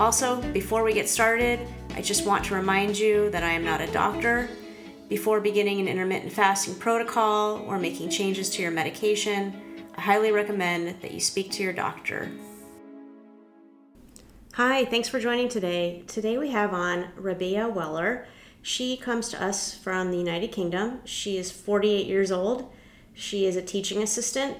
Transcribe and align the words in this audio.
Also, 0.00 0.42
before 0.50 0.82
we 0.82 0.92
get 0.92 1.08
started, 1.08 1.60
I 1.94 2.02
just 2.02 2.26
want 2.26 2.44
to 2.46 2.54
remind 2.54 2.98
you 2.98 3.30
that 3.30 3.44
I 3.44 3.52
am 3.52 3.64
not 3.64 3.80
a 3.80 3.86
doctor. 3.92 4.50
Before 5.08 5.40
beginning 5.40 5.78
an 5.78 5.86
intermittent 5.86 6.32
fasting 6.32 6.74
protocol 6.74 7.58
or 7.68 7.78
making 7.78 8.10
changes 8.10 8.50
to 8.50 8.62
your 8.62 8.72
medication, 8.72 9.54
I 9.96 10.00
highly 10.00 10.32
recommend 10.32 11.00
that 11.00 11.12
you 11.12 11.20
speak 11.20 11.52
to 11.52 11.62
your 11.62 11.72
doctor. 11.72 12.28
Hi, 14.54 14.84
thanks 14.84 15.08
for 15.08 15.20
joining 15.20 15.48
today. 15.48 16.02
Today 16.08 16.38
we 16.38 16.50
have 16.50 16.74
on 16.74 17.10
Rabea 17.16 17.72
Weller. 17.72 18.26
She 18.62 18.96
comes 18.96 19.28
to 19.28 19.40
us 19.40 19.76
from 19.76 20.10
the 20.10 20.18
United 20.18 20.50
Kingdom. 20.50 21.02
She 21.04 21.36
is 21.36 21.52
48 21.52 22.06
years 22.06 22.32
old. 22.32 22.68
She 23.12 23.46
is 23.46 23.54
a 23.54 23.62
teaching 23.62 24.02
assistant, 24.02 24.56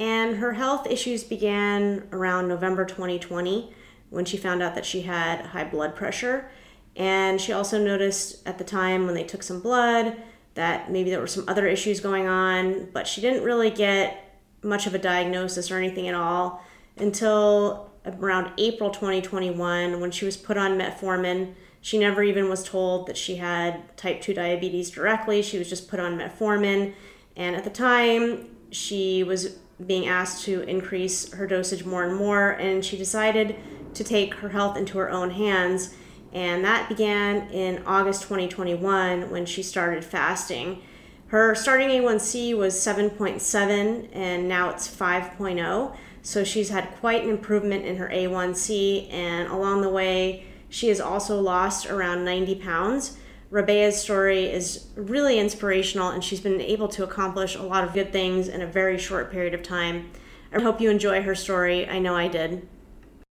and 0.00 0.38
her 0.38 0.54
health 0.54 0.88
issues 0.88 1.22
began 1.22 2.08
around 2.10 2.48
November 2.48 2.84
2020 2.84 3.72
when 4.10 4.24
she 4.24 4.36
found 4.36 4.62
out 4.62 4.74
that 4.74 4.86
she 4.86 5.02
had 5.02 5.46
high 5.46 5.64
blood 5.64 5.94
pressure. 5.94 6.48
And 6.94 7.40
she 7.40 7.52
also 7.52 7.82
noticed 7.82 8.46
at 8.46 8.58
the 8.58 8.64
time 8.64 9.06
when 9.06 9.14
they 9.14 9.24
took 9.24 9.42
some 9.42 9.60
blood 9.60 10.16
that 10.54 10.90
maybe 10.90 11.10
there 11.10 11.20
were 11.20 11.26
some 11.26 11.44
other 11.46 11.66
issues 11.66 12.00
going 12.00 12.26
on, 12.26 12.88
but 12.92 13.06
she 13.06 13.20
didn't 13.20 13.44
really 13.44 13.70
get 13.70 14.38
much 14.62 14.86
of 14.86 14.94
a 14.94 14.98
diagnosis 14.98 15.70
or 15.70 15.76
anything 15.76 16.08
at 16.08 16.14
all 16.14 16.64
until 16.96 17.90
around 18.06 18.50
April 18.56 18.90
2021 18.90 20.00
when 20.00 20.10
she 20.10 20.24
was 20.24 20.36
put 20.36 20.56
on 20.56 20.78
metformin. 20.78 21.54
She 21.82 21.98
never 21.98 22.22
even 22.22 22.48
was 22.48 22.64
told 22.64 23.06
that 23.06 23.16
she 23.16 23.36
had 23.36 23.96
type 23.96 24.22
2 24.22 24.32
diabetes 24.32 24.90
directly. 24.90 25.42
She 25.42 25.58
was 25.58 25.68
just 25.68 25.88
put 25.88 26.00
on 26.00 26.18
metformin. 26.18 26.94
And 27.36 27.54
at 27.54 27.64
the 27.64 27.70
time, 27.70 28.48
she 28.70 29.22
was 29.22 29.58
being 29.84 30.08
asked 30.08 30.44
to 30.44 30.62
increase 30.62 31.32
her 31.34 31.46
dosage 31.46 31.84
more 31.84 32.04
and 32.04 32.16
more, 32.16 32.52
and 32.52 32.82
she 32.82 32.96
decided 32.96 33.56
to 33.96 34.04
take 34.04 34.34
her 34.34 34.50
health 34.50 34.76
into 34.76 34.98
her 34.98 35.10
own 35.10 35.30
hands. 35.30 35.94
And 36.32 36.64
that 36.64 36.88
began 36.88 37.50
in 37.50 37.82
August 37.84 38.22
2021 38.22 39.30
when 39.30 39.46
she 39.46 39.62
started 39.62 40.04
fasting. 40.04 40.82
Her 41.28 41.54
starting 41.54 41.88
A1C 41.88 42.56
was 42.56 42.74
7.7 42.74 44.08
and 44.12 44.48
now 44.48 44.70
it's 44.70 44.88
5.0. 44.88 45.96
So 46.22 46.44
she's 46.44 46.70
had 46.70 46.90
quite 46.98 47.22
an 47.22 47.30
improvement 47.30 47.84
in 47.84 47.98
her 47.98 48.08
A1C, 48.08 49.12
and 49.12 49.48
along 49.48 49.82
the 49.82 49.88
way, 49.88 50.44
she 50.68 50.88
has 50.88 51.00
also 51.00 51.40
lost 51.40 51.86
around 51.86 52.24
90 52.24 52.56
pounds. 52.56 53.16
Rabea's 53.48 54.00
story 54.00 54.46
is 54.46 54.88
really 54.96 55.38
inspirational, 55.38 56.08
and 56.08 56.24
she's 56.24 56.40
been 56.40 56.60
able 56.60 56.88
to 56.88 57.04
accomplish 57.04 57.54
a 57.54 57.62
lot 57.62 57.84
of 57.84 57.94
good 57.94 58.10
things 58.12 58.48
in 58.48 58.60
a 58.60 58.66
very 58.66 58.98
short 58.98 59.30
period 59.30 59.54
of 59.54 59.62
time. 59.62 60.10
I 60.52 60.60
hope 60.60 60.80
you 60.80 60.90
enjoy 60.90 61.22
her 61.22 61.36
story. 61.36 61.88
I 61.88 62.00
know 62.00 62.16
I 62.16 62.26
did. 62.26 62.66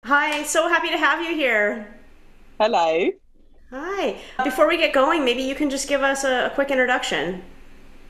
Hi, 0.04 0.42
so 0.42 0.68
happy 0.68 0.90
to 0.90 0.98
have 0.98 1.24
you 1.24 1.34
here. 1.34 1.88
Hello. 2.60 3.08
Hi. 3.70 4.20
Before 4.44 4.68
we 4.68 4.76
get 4.76 4.92
going, 4.92 5.24
maybe 5.24 5.40
you 5.40 5.54
can 5.54 5.70
just 5.70 5.88
give 5.88 6.02
us 6.02 6.24
a, 6.24 6.44
a 6.44 6.50
quick 6.50 6.70
introduction. 6.70 7.42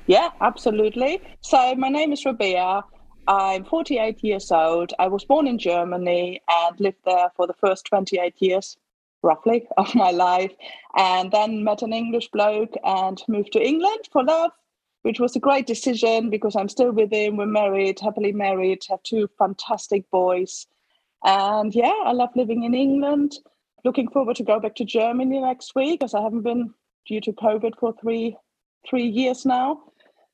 Yeah, 0.08 0.30
absolutely. 0.40 1.22
So, 1.40 1.76
my 1.76 1.88
name 1.88 2.12
is 2.12 2.24
Rabea. 2.24 2.82
I'm 3.28 3.64
48 3.64 4.24
years 4.24 4.50
old. 4.50 4.92
I 4.98 5.06
was 5.06 5.24
born 5.24 5.46
in 5.46 5.56
Germany 5.56 6.42
and 6.48 6.80
lived 6.80 6.98
there 7.04 7.30
for 7.36 7.46
the 7.46 7.54
first 7.54 7.84
28 7.84 8.34
years, 8.40 8.76
roughly, 9.22 9.68
of 9.76 9.94
my 9.94 10.10
life. 10.10 10.50
And 10.96 11.30
then 11.30 11.62
met 11.62 11.82
an 11.82 11.92
English 11.92 12.28
bloke 12.32 12.74
and 12.82 13.22
moved 13.28 13.52
to 13.52 13.64
England 13.64 14.08
for 14.10 14.24
love, 14.24 14.50
which 15.02 15.20
was 15.20 15.36
a 15.36 15.46
great 15.46 15.68
decision 15.68 16.28
because 16.28 16.56
I'm 16.56 16.68
still 16.68 16.90
with 16.90 17.12
him. 17.12 17.36
We're 17.36 17.46
married, 17.46 18.00
happily 18.00 18.32
married, 18.32 18.82
have 18.90 19.04
two 19.04 19.28
fantastic 19.38 20.10
boys. 20.10 20.66
And 21.24 21.74
yeah, 21.74 21.94
I 22.04 22.12
love 22.12 22.30
living 22.36 22.64
in 22.64 22.74
England. 22.74 23.38
Looking 23.84 24.08
forward 24.08 24.36
to 24.36 24.44
go 24.44 24.60
back 24.60 24.74
to 24.76 24.84
Germany 24.84 25.40
next 25.40 25.74
week, 25.74 26.02
as 26.02 26.14
I 26.14 26.22
haven't 26.22 26.42
been 26.42 26.72
due 27.06 27.20
to 27.22 27.32
COVID 27.32 27.72
for 27.78 27.94
three 28.00 28.36
three 28.88 29.06
years 29.06 29.46
now. 29.46 29.80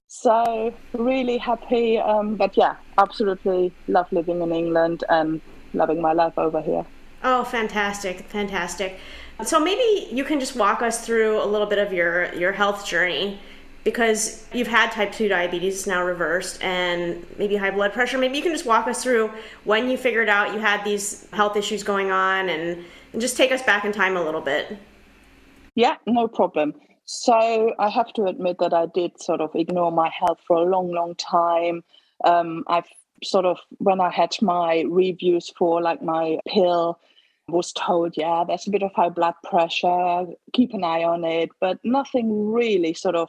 So 0.09 0.75
really 0.93 1.39
happy. 1.39 1.99
Um, 1.99 2.35
but 2.35 2.57
yeah, 2.57 2.77
absolutely 2.99 3.73
love 3.87 4.11
living 4.11 4.43
in 4.43 4.53
England 4.53 5.05
and 5.09 5.41
loving 5.73 6.01
my 6.01 6.13
life 6.13 6.37
over 6.37 6.61
here. 6.61 6.85
Oh, 7.23 7.45
fantastic, 7.45 8.21
fantastic. 8.29 8.99
So 9.45 9.61
maybe 9.61 10.09
you 10.13 10.25
can 10.25 10.41
just 10.41 10.57
walk 10.57 10.83
us 10.83 11.07
through 11.07 11.43
a 11.43 11.47
little 11.47 11.67
bit 11.67 11.79
of 11.79 11.93
your 11.93 12.33
your 12.35 12.53
health 12.53 12.85
journey 12.85 13.39
because 13.85 14.47
you've 14.53 14.67
had 14.67 14.91
type 14.93 15.13
2 15.13 15.29
diabetes 15.29 15.75
it's 15.75 15.87
now 15.87 16.03
reversed 16.05 16.63
and 16.63 17.25
maybe 17.39 17.57
high 17.57 17.71
blood 17.71 17.93
pressure. 17.93 18.19
Maybe 18.19 18.37
you 18.37 18.43
can 18.43 18.53
just 18.53 18.67
walk 18.67 18.87
us 18.87 19.03
through 19.03 19.31
when 19.65 19.89
you 19.89 19.97
figured 19.97 20.29
out 20.29 20.53
you 20.53 20.61
had 20.61 20.85
these 20.85 21.29
health 21.33 21.57
issues 21.57 21.83
going 21.83 22.11
on 22.11 22.49
and, 22.49 22.85
and 23.13 23.21
just 23.21 23.37
take 23.37 23.53
us 23.53 23.63
back 23.63 23.85
in 23.85 23.93
time 23.93 24.17
a 24.17 24.23
little 24.23 24.43
bit. 24.43 24.77
Yeah 25.75 25.97
no 26.07 26.29
problem. 26.29 26.75
So 27.05 27.73
i 27.79 27.89
have 27.89 28.13
to 28.15 28.25
admit 28.27 28.59
that 28.61 28.73
i 28.73 28.87
did 28.87 29.21
sort 29.21 29.41
of 29.41 29.51
ignore 29.55 29.91
my 29.91 30.11
health 30.11 30.39
for 30.47 30.57
a 30.57 30.65
long 30.65 30.93
long 30.93 31.15
time. 31.17 31.83
Um, 32.25 32.65
i've 32.69 32.89
sort 33.23 33.47
of 33.47 33.59
when 33.79 34.01
i 34.01 34.11
had 34.11 34.35
my 34.43 34.85
reviews 34.89 35.51
for 35.57 35.81
like 35.83 36.03
my 36.03 36.39
pill 36.47 36.99
was 37.51 37.73
told, 37.73 38.15
yeah, 38.17 38.45
there's 38.47 38.67
a 38.67 38.71
bit 38.71 38.83
of 38.83 38.93
high 38.95 39.09
blood 39.09 39.35
pressure, 39.45 40.27
keep 40.53 40.73
an 40.73 40.85
eye 40.85 41.05
on 41.05 41.25
it, 41.25 41.51
but 41.61 41.79
nothing 41.85 42.53
really 42.53 42.95
sort 42.95 43.17
of 43.17 43.29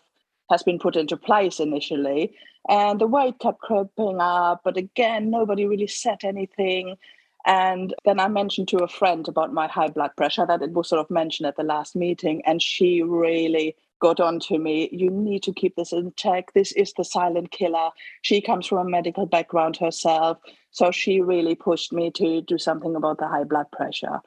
has 0.51 0.61
been 0.61 0.77
put 0.77 0.95
into 0.95 1.17
place 1.17 1.59
initially. 1.59 2.35
And 2.69 3.01
the 3.01 3.07
weight 3.07 3.39
kept 3.39 3.61
creeping 3.61 4.19
up, 4.19 4.61
but 4.63 4.77
again, 4.77 5.31
nobody 5.31 5.65
really 5.65 5.87
said 5.87 6.19
anything. 6.23 6.97
And 7.45 7.95
then 8.05 8.19
I 8.19 8.27
mentioned 8.27 8.67
to 8.67 8.83
a 8.83 8.87
friend 8.87 9.27
about 9.27 9.51
my 9.51 9.67
high 9.67 9.87
blood 9.87 10.11
pressure 10.15 10.45
that 10.45 10.61
it 10.61 10.73
was 10.73 10.89
sort 10.89 10.99
of 10.99 11.09
mentioned 11.09 11.47
at 11.47 11.55
the 11.55 11.63
last 11.63 11.95
meeting, 11.95 12.43
and 12.45 12.61
she 12.61 13.01
really 13.01 13.75
got 13.99 14.19
on 14.19 14.39
to 14.41 14.59
me. 14.59 14.89
You 14.91 15.09
need 15.09 15.41
to 15.43 15.53
keep 15.53 15.75
this 15.75 15.91
in 15.91 16.13
check. 16.17 16.53
This 16.53 16.71
is 16.73 16.93
the 16.93 17.03
silent 17.03 17.51
killer. 17.51 17.89
She 18.21 18.41
comes 18.41 18.67
from 18.67 18.79
a 18.79 18.89
medical 18.89 19.25
background 19.25 19.77
herself. 19.77 20.37
So 20.71 20.91
she 20.91 21.21
really 21.21 21.55
pushed 21.55 21.93
me 21.93 22.11
to 22.11 22.41
do 22.41 22.57
something 22.57 22.95
about 22.95 23.17
the 23.17 23.27
high 23.27 23.43
blood 23.43 23.71
pressure, 23.71 24.19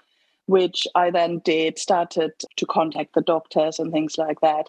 which 0.46 0.86
I 0.94 1.10
then 1.10 1.38
did, 1.38 1.78
started 1.78 2.32
to 2.56 2.66
contact 2.66 3.14
the 3.14 3.22
doctors 3.22 3.78
and 3.78 3.92
things 3.92 4.18
like 4.18 4.40
that. 4.40 4.68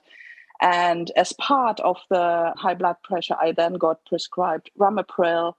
And 0.61 1.11
as 1.15 1.33
part 1.33 1.79
of 1.81 1.97
the 2.09 2.53
high 2.57 2.75
blood 2.75 2.97
pressure, 3.03 3.35
I 3.39 3.51
then 3.51 3.73
got 3.73 4.05
prescribed 4.05 4.71
Ramipril. 4.79 5.53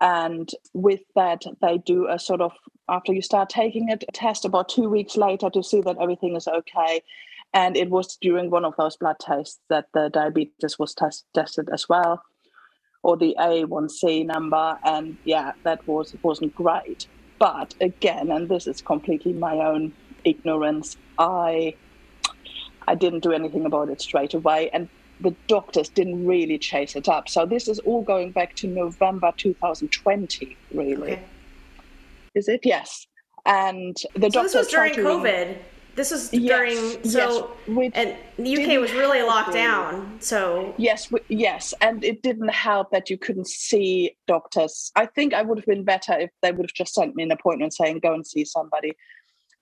And 0.00 0.50
with 0.74 1.00
that, 1.14 1.44
they 1.62 1.78
do 1.78 2.08
a 2.08 2.18
sort 2.18 2.40
of, 2.40 2.52
after 2.88 3.12
you 3.12 3.22
start 3.22 3.48
taking 3.48 3.88
it, 3.88 4.04
a 4.06 4.12
test 4.12 4.44
about 4.44 4.68
two 4.68 4.88
weeks 4.88 5.16
later 5.16 5.48
to 5.50 5.62
see 5.62 5.80
that 5.82 5.96
everything 6.00 6.36
is 6.36 6.46
okay. 6.46 7.02
And 7.54 7.76
it 7.76 7.88
was 7.88 8.16
during 8.20 8.50
one 8.50 8.64
of 8.64 8.74
those 8.76 8.96
blood 8.96 9.16
tests 9.20 9.60
that 9.70 9.86
the 9.94 10.10
diabetes 10.10 10.78
was 10.78 10.92
test- 10.92 11.24
tested 11.34 11.68
as 11.72 11.88
well, 11.88 12.22
or 13.02 13.16
the 13.16 13.36
A1C 13.38 14.26
number. 14.26 14.76
And 14.84 15.16
yeah, 15.24 15.52
that 15.62 15.86
was 15.86 16.14
wasn't 16.22 16.54
great. 16.56 17.06
But 17.38 17.74
again, 17.80 18.30
and 18.30 18.48
this 18.48 18.66
is 18.66 18.82
completely 18.82 19.32
my 19.32 19.58
own 19.58 19.92
ignorance, 20.24 20.96
I 21.18 21.76
I 22.86 22.94
didn't 22.94 23.20
do 23.20 23.32
anything 23.32 23.64
about 23.66 23.88
it 23.88 24.00
straight 24.00 24.34
away. 24.34 24.70
And 24.70 24.88
the 25.20 25.34
doctors 25.46 25.88
didn't 25.88 26.26
really 26.26 26.58
chase 26.58 26.96
it 26.96 27.08
up. 27.08 27.28
So 27.28 27.46
this 27.46 27.68
is 27.68 27.78
all 27.80 28.02
going 28.02 28.32
back 28.32 28.54
to 28.56 28.66
November 28.66 29.32
2020, 29.36 30.56
really. 30.72 31.12
Okay. 31.12 31.22
Is 32.34 32.48
it? 32.48 32.60
Yes. 32.64 33.06
And 33.46 33.96
the 34.16 34.30
so. 34.30 34.42
This 34.42 34.54
was 34.54 34.68
during 34.68 34.94
COVID. 34.94 35.56
This 35.94 36.10
was 36.10 36.30
during 36.30 36.74
yes, 36.74 37.12
so 37.12 37.52
yes, 37.68 37.92
and 37.94 38.16
the 38.36 38.56
UK 38.56 38.80
was 38.80 38.92
really 38.92 39.22
locked 39.22 39.52
down. 39.52 40.16
So 40.20 40.74
yes, 40.76 41.12
yes, 41.28 41.72
and 41.80 42.02
it 42.02 42.20
didn't 42.20 42.48
help 42.48 42.90
that 42.90 43.10
you 43.10 43.16
couldn't 43.16 43.46
see 43.46 44.16
doctors. 44.26 44.90
I 44.96 45.06
think 45.06 45.34
I 45.34 45.42
would 45.42 45.58
have 45.58 45.66
been 45.66 45.84
better 45.84 46.18
if 46.18 46.30
they 46.42 46.50
would 46.50 46.66
have 46.66 46.74
just 46.74 46.94
sent 46.94 47.14
me 47.14 47.22
an 47.22 47.30
appointment 47.30 47.74
saying 47.74 48.00
go 48.00 48.12
and 48.12 48.26
see 48.26 48.44
somebody. 48.44 48.94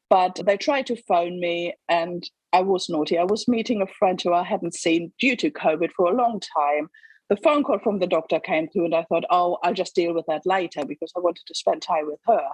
But 0.09 0.41
they 0.47 0.57
tried 0.57 0.87
to 0.87 0.97
phone 0.97 1.39
me, 1.39 1.75
and 1.91 2.25
I 2.53 2.61
was 2.61 2.89
naughty. 2.89 3.19
I 3.19 3.25
was 3.25 3.49
meeting 3.49 3.81
a 3.81 3.87
friend 3.87 4.21
who 4.21 4.33
I 4.33 4.43
hadn't 4.43 4.75
seen 4.75 5.13
due 5.19 5.37
to 5.37 5.51
COVID 5.51 5.91
for 5.93 6.11
a 6.11 6.17
long 6.17 6.41
time. 6.41 6.89
The 7.29 7.37
phone 7.37 7.65
call 7.65 7.79
from 7.79 7.99
the 7.99 8.07
doctor 8.07 8.41
came 8.41 8.69
through, 8.69 8.87
and 8.87 8.95
I 8.95 9.05
thought, 9.05 9.25
oh, 9.31 9.59
I'll 9.63 9.75
just 9.75 9.95
deal 9.95 10.15
with 10.15 10.27
that 10.27 10.45
later 10.45 10.85
because 10.85 11.13
I 11.17 11.21
wanted 11.21 11.45
to 11.47 11.55
spend 11.55 11.83
time 11.83 12.07
with 12.07 12.21
her. 12.27 12.47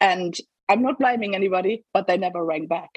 And 0.00 0.34
I'm 0.68 0.82
not 0.82 0.98
blaming 0.98 1.34
anybody, 1.34 1.84
but 1.94 2.06
they 2.06 2.16
never 2.16 2.44
rang 2.44 2.66
back. 2.66 2.90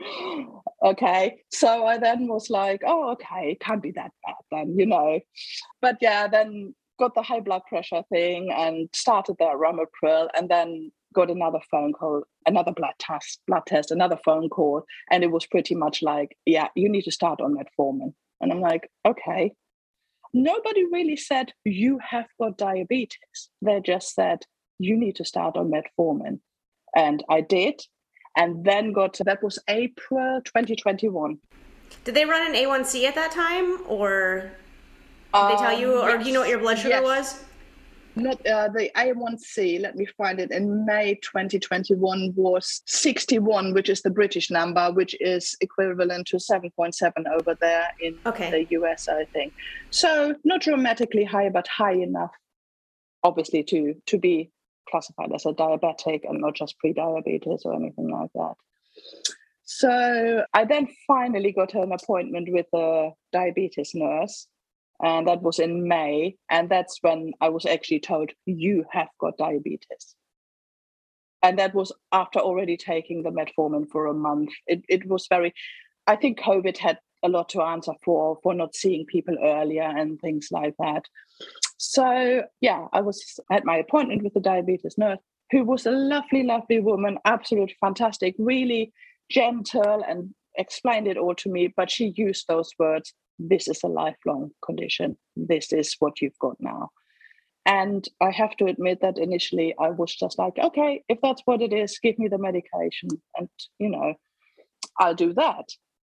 okay. 0.84 1.38
So 1.50 1.86
I 1.86 1.98
then 1.98 2.28
was 2.28 2.48
like, 2.48 2.82
oh, 2.86 3.10
okay, 3.12 3.52
it 3.52 3.60
can't 3.60 3.82
be 3.82 3.92
that 3.92 4.12
bad 4.24 4.36
then, 4.50 4.78
you 4.78 4.86
know. 4.86 5.20
But 5.80 5.96
yeah, 6.00 6.28
then 6.28 6.74
got 6.98 7.14
the 7.14 7.22
high 7.22 7.40
blood 7.40 7.62
pressure 7.68 8.02
thing 8.10 8.50
and 8.52 8.88
started 8.92 9.36
the 9.38 9.44
ramipril 9.44 10.28
and 10.36 10.48
then 10.48 10.90
got 11.16 11.30
another 11.30 11.58
phone 11.70 11.92
call, 11.92 12.22
another 12.46 12.72
blood 12.72 12.94
test, 13.00 13.40
blood 13.48 13.62
test, 13.66 13.90
another 13.90 14.18
phone 14.24 14.48
call. 14.48 14.84
And 15.10 15.24
it 15.24 15.32
was 15.32 15.46
pretty 15.46 15.74
much 15.74 16.02
like, 16.02 16.36
yeah, 16.44 16.68
you 16.76 16.88
need 16.88 17.02
to 17.02 17.10
start 17.10 17.40
on 17.40 17.56
metformin. 17.56 18.12
And 18.40 18.52
I'm 18.52 18.60
like, 18.60 18.88
okay. 19.04 19.52
Nobody 20.34 20.84
really 20.92 21.16
said, 21.16 21.52
you 21.64 21.98
have 22.06 22.26
got 22.38 22.58
diabetes. 22.58 23.48
They 23.62 23.80
just 23.80 24.14
said, 24.14 24.40
you 24.78 24.96
need 24.96 25.16
to 25.16 25.24
start 25.24 25.56
on 25.56 25.72
metformin. 25.72 26.40
And 26.94 27.24
I 27.30 27.40
did. 27.40 27.80
And 28.36 28.62
then 28.64 28.92
got 28.92 29.14
to, 29.14 29.24
that 29.24 29.42
was 29.42 29.58
April 29.68 30.42
2021. 30.44 31.38
Did 32.04 32.14
they 32.14 32.26
run 32.26 32.46
an 32.46 32.52
A1C 32.52 33.04
at 33.04 33.14
that 33.14 33.32
time 33.32 33.78
or 33.88 34.50
did 35.32 35.48
they 35.48 35.54
um, 35.54 35.58
tell 35.58 35.78
you, 35.78 35.98
or 35.98 36.10
yes, 36.10 36.22
do 36.22 36.28
you 36.28 36.34
know 36.34 36.40
what 36.40 36.48
your 36.50 36.58
blood 36.58 36.78
sugar 36.78 37.00
yes. 37.00 37.02
was? 37.02 37.45
Not 38.16 38.44
uh, 38.46 38.68
the 38.68 38.90
A1C. 38.96 39.80
Let 39.80 39.94
me 39.94 40.06
find 40.06 40.40
it. 40.40 40.50
In 40.50 40.86
May 40.86 41.16
2021 41.16 42.32
was 42.34 42.80
61, 42.86 43.74
which 43.74 43.90
is 43.90 44.00
the 44.00 44.10
British 44.10 44.50
number, 44.50 44.90
which 44.90 45.14
is 45.20 45.54
equivalent 45.60 46.26
to 46.28 46.38
7.7 46.38 47.12
over 47.38 47.54
there 47.60 47.88
in 48.00 48.18
okay. 48.24 48.50
the 48.50 48.76
US, 48.80 49.08
I 49.08 49.26
think. 49.26 49.52
So 49.90 50.34
not 50.44 50.62
dramatically 50.62 51.24
high, 51.24 51.50
but 51.50 51.68
high 51.68 51.92
enough, 51.92 52.32
obviously, 53.22 53.62
to 53.64 53.94
to 54.06 54.18
be 54.18 54.50
classified 54.88 55.32
as 55.34 55.44
a 55.44 55.52
diabetic 55.52 56.22
and 56.28 56.40
not 56.40 56.54
just 56.54 56.78
pre-diabetes 56.78 57.62
or 57.64 57.74
anything 57.74 58.08
like 58.08 58.30
that. 58.34 58.54
So 59.64 60.44
I 60.54 60.64
then 60.64 60.88
finally 61.06 61.52
got 61.52 61.74
an 61.74 61.92
appointment 61.92 62.48
with 62.50 62.66
a 62.72 63.10
diabetes 63.32 63.94
nurse 63.94 64.46
and 65.02 65.26
that 65.28 65.42
was 65.42 65.58
in 65.58 65.86
May. 65.86 66.36
And 66.50 66.68
that's 66.68 66.98
when 67.02 67.32
I 67.40 67.48
was 67.48 67.66
actually 67.66 68.00
told, 68.00 68.30
you 68.46 68.84
have 68.90 69.08
got 69.20 69.36
diabetes. 69.36 70.14
And 71.42 71.58
that 71.58 71.74
was 71.74 71.92
after 72.12 72.38
already 72.38 72.76
taking 72.76 73.22
the 73.22 73.30
metformin 73.30 73.88
for 73.90 74.06
a 74.06 74.14
month. 74.14 74.50
It, 74.66 74.82
it 74.88 75.06
was 75.06 75.26
very, 75.28 75.52
I 76.06 76.16
think 76.16 76.40
COVID 76.40 76.76
had 76.78 76.98
a 77.22 77.28
lot 77.28 77.48
to 77.50 77.62
answer 77.62 77.92
for, 78.04 78.38
for 78.42 78.54
not 78.54 78.74
seeing 78.74 79.06
people 79.06 79.36
earlier 79.42 79.82
and 79.82 80.20
things 80.20 80.48
like 80.50 80.74
that. 80.78 81.04
So, 81.76 82.44
yeah, 82.60 82.86
I 82.92 83.00
was 83.00 83.38
at 83.50 83.64
my 83.64 83.76
appointment 83.76 84.22
with 84.22 84.34
the 84.34 84.40
diabetes 84.40 84.96
nurse, 84.96 85.18
who 85.50 85.64
was 85.64 85.86
a 85.86 85.90
lovely, 85.90 86.42
lovely 86.42 86.80
woman, 86.80 87.18
absolutely 87.24 87.76
fantastic, 87.80 88.34
really 88.38 88.92
gentle 89.30 90.04
and 90.08 90.34
explained 90.56 91.06
it 91.06 91.18
all 91.18 91.34
to 91.36 91.50
me. 91.50 91.72
But 91.76 91.90
she 91.90 92.14
used 92.16 92.46
those 92.48 92.70
words 92.78 93.12
this 93.38 93.68
is 93.68 93.82
a 93.82 93.88
lifelong 93.88 94.50
condition. 94.64 95.16
This 95.36 95.72
is 95.72 95.96
what 95.98 96.20
you've 96.20 96.38
got 96.38 96.56
now. 96.60 96.90
And 97.64 98.06
I 98.20 98.30
have 98.30 98.56
to 98.58 98.66
admit 98.66 99.00
that 99.00 99.18
initially 99.18 99.74
I 99.78 99.90
was 99.90 100.14
just 100.14 100.38
like, 100.38 100.56
okay, 100.56 101.02
if 101.08 101.18
that's 101.20 101.42
what 101.46 101.60
it 101.60 101.72
is, 101.72 101.98
give 101.98 102.18
me 102.18 102.28
the 102.28 102.38
medication 102.38 103.08
and, 103.36 103.48
you 103.78 103.88
know, 103.88 104.14
I'll 104.98 105.14
do 105.14 105.32
that. 105.34 105.68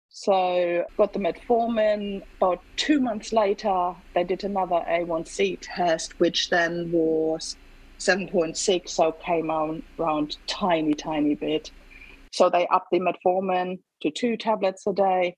So 0.09 0.85
got 0.97 1.13
the 1.13 1.19
metformin. 1.21 2.23
About 2.37 2.61
two 2.77 3.01
months 3.01 3.33
later, 3.33 3.95
they 4.15 4.25
did 4.25 4.45
another 4.45 4.85
A1C 4.89 5.59
test, 5.61 6.19
which 6.21 6.51
then 6.51 6.91
was 6.93 7.57
7.6, 7.99 8.89
so 8.89 9.13
came 9.13 9.51
out 9.51 9.81
around 9.99 10.37
tiny, 10.47 10.95
tiny 10.95 11.35
bit. 11.35 11.71
So 12.33 12.51
they 12.51 12.67
upped 12.67 12.91
the 12.91 13.01
metformin 13.01 13.79
to 14.03 14.11
two 14.11 14.37
tablets 14.37 14.87
a 14.87 14.93
day 14.93 15.37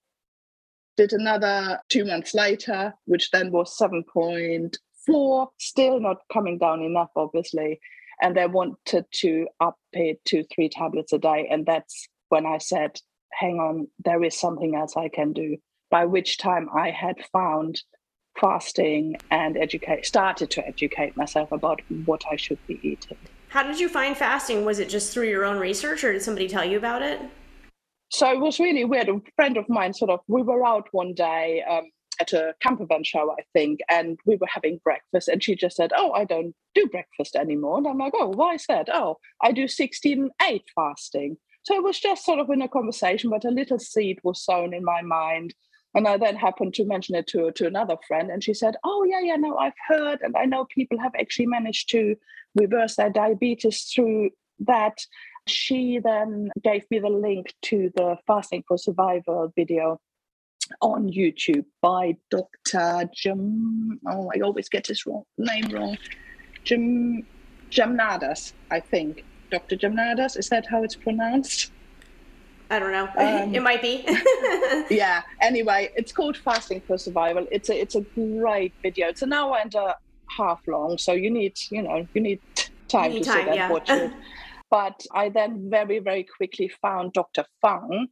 did 0.97 1.13
another 1.13 1.81
two 1.89 2.05
months 2.05 2.35
later, 2.35 2.95
which 3.05 3.31
then 3.31 3.53
was 3.53 3.77
7.4, 3.79 5.47
still 5.59 6.01
not 6.01 6.19
coming 6.33 6.59
down 6.59 6.83
enough, 6.83 7.11
obviously. 7.17 7.81
And 8.23 8.37
they 8.37 8.47
wanted 8.47 9.05
to 9.13 9.47
up 9.61 9.77
it 9.93 10.25
to 10.27 10.45
three 10.45 10.69
tablets 10.69 11.13
a 11.13 11.19
day. 11.19 11.49
And 11.51 11.67
that's 11.67 12.09
when 12.31 12.47
I 12.47 12.59
said, 12.59 12.99
hang 13.33 13.59
on, 13.59 13.89
there 14.05 14.23
is 14.23 14.39
something 14.39 14.75
else 14.75 14.95
I 14.97 15.09
can 15.09 15.33
do. 15.33 15.59
By 15.91 16.07
which 16.07 16.39
time 16.39 16.69
I 16.75 16.91
had 16.91 17.17
found 17.33 17.83
fasting 18.41 19.17
and 19.31 19.57
educate 19.57 20.05
started 20.07 20.51
to 20.51 20.67
educate 20.67 21.17
myself 21.17 21.53
about 21.53 21.81
what 22.05 22.23
I 22.31 22.37
should 22.37 22.59
be 22.67 22.81
eating. 22.83 23.17
How 23.49 23.63
did 23.63 23.81
you 23.81 23.89
find 23.89 24.17
fasting? 24.17 24.65
Was 24.65 24.79
it 24.79 24.89
just 24.89 25.13
through 25.13 25.29
your 25.29 25.45
own 25.45 25.59
research 25.59 26.05
or 26.05 26.13
did 26.13 26.23
somebody 26.23 26.49
tell 26.49 26.65
you 26.65 26.77
about 26.77 27.03
it? 27.03 27.21
So 28.11 28.31
it 28.31 28.41
was 28.41 28.61
really 28.61 28.85
weird. 28.85 29.09
A 29.09 29.21
friend 29.35 29.57
of 29.57 29.69
mine, 29.69 29.95
sort 29.95 30.11
of, 30.11 30.21
we 30.29 30.43
were 30.43 30.65
out 30.65 30.89
one 30.93 31.15
day 31.15 31.63
um, 31.69 31.91
at 32.21 32.33
a 32.33 32.55
camper 32.61 32.87
van 32.87 33.05
show, 33.05 33.31
I 33.33 33.43
think, 33.53 33.81
and 33.91 34.19
we 34.25 34.37
were 34.37 34.49
having 34.53 34.81
breakfast, 34.83 35.29
and 35.29 35.43
she 35.43 35.55
just 35.55 35.77
said, 35.77 35.93
"Oh, 35.97 36.13
I 36.13 36.25
don't 36.25 36.55
do 36.75 36.87
breakfast 36.87 37.37
anymore." 37.37 37.79
And 37.79 37.87
I'm 37.87 37.99
like, 37.99 38.15
"Oh, 38.17 38.29
why 38.29 38.55
is 38.55 38.67
that?" 38.69 38.89
"Oh, 38.93 39.19
I 39.43 39.53
do 39.53 39.69
16 39.69 40.31
8 40.43 40.63
fasting." 40.75 41.37
So 41.67 41.75
it 41.75 41.83
was 41.83 41.99
just 41.99 42.25
sort 42.25 42.39
of 42.39 42.49
in 42.51 42.63
a 42.63 42.69
conversation, 42.69 43.29
but 43.31 43.45
a 43.45 43.51
little 43.51 43.81
seed 43.81 44.21
was 44.23 44.45
sown 44.45 44.73
in 44.73 44.85
my 44.85 45.03
mind. 45.03 45.53
And 45.97 46.07
I 46.07 46.17
then 46.17 46.37
happened 46.37 46.75
to 46.75 46.85
mention 46.85 47.17
it 47.17 47.27
to, 47.29 47.51
to 47.51 47.67
another 47.67 47.97
friend, 48.07 48.31
and 48.31 48.45
she 48.45 48.55
said, 48.55 48.77
Oh, 48.85 49.03
yeah, 49.05 49.21
yeah, 49.21 49.37
no, 49.37 49.57
I've 49.57 49.73
heard, 49.89 50.21
and 50.21 50.37
I 50.37 50.45
know 50.45 50.67
people 50.67 50.99
have 51.01 51.13
actually 51.19 51.47
managed 51.47 51.89
to 51.91 52.15
reverse 52.55 52.97
their 52.97 53.11
diabetes 53.11 53.91
through 53.93 54.31
that. 54.61 54.99
She 55.47 56.01
then 56.03 56.51
gave 56.63 56.85
me 56.91 56.99
the 56.99 57.09
link 57.09 57.55
to 57.63 57.93
the 57.95 58.17
Fasting 58.27 58.65
for 58.67 58.77
Survival 58.77 59.53
video 59.55 60.01
on 60.81 61.09
YouTube 61.09 61.65
by 61.81 62.17
Dr. 62.31 63.09
Jim. 63.15 64.01
Oh, 64.09 64.31
I 64.35 64.41
always 64.41 64.69
get 64.69 64.89
his 64.89 65.07
wrong, 65.07 65.23
name 65.39 65.69
wrong. 65.69 65.97
Jim 66.65 67.25
Jamnadas, 67.71 68.55
I 68.71 68.81
think. 68.81 69.25
Dr. 69.51 69.77
Jamnadas, 69.77 70.37
is 70.37 70.49
that 70.49 70.67
how 70.67 70.83
it's 70.83 70.97
pronounced? 70.97 71.71
I 72.69 72.81
don't 72.81 72.91
know. 72.91 73.09
Um, 73.17 73.55
it 73.55 73.63
might 73.63 73.81
be. 73.81 74.05
yeah. 74.91 75.23
Anyway, 75.41 75.93
it's 75.95 76.11
called 76.11 76.37
Fasting 76.37 76.81
for 76.81 76.99
Survival. 76.99 77.47
It's 77.53 77.71
a 77.71 77.81
it's 77.81 77.95
a 77.95 78.01
great 78.01 78.73
video. 78.83 79.07
It's 79.07 79.23
an 79.23 79.33
hour 79.33 79.59
and 79.63 79.73
a 79.77 79.97
half 80.37 80.67
long, 80.67 80.99
so 80.99 81.13
you 81.13 81.31
need 81.31 81.57
you 81.71 81.83
know 81.83 82.07
you 82.13 82.21
need 82.21 82.41
time 82.89 83.13
you 83.13 83.19
need 83.19 83.25
to 83.25 83.31
time, 83.31 83.39
sit 83.41 83.49
and 83.49 83.57
yeah. 83.57 83.71
watch 83.71 83.89
it. 83.89 84.13
But 84.71 85.07
I 85.13 85.29
then 85.29 85.69
very, 85.71 85.99
very 85.99 86.25
quickly 86.25 86.69
found 86.83 87.13
Dr. 87.13 87.45
Fung, 87.61 88.09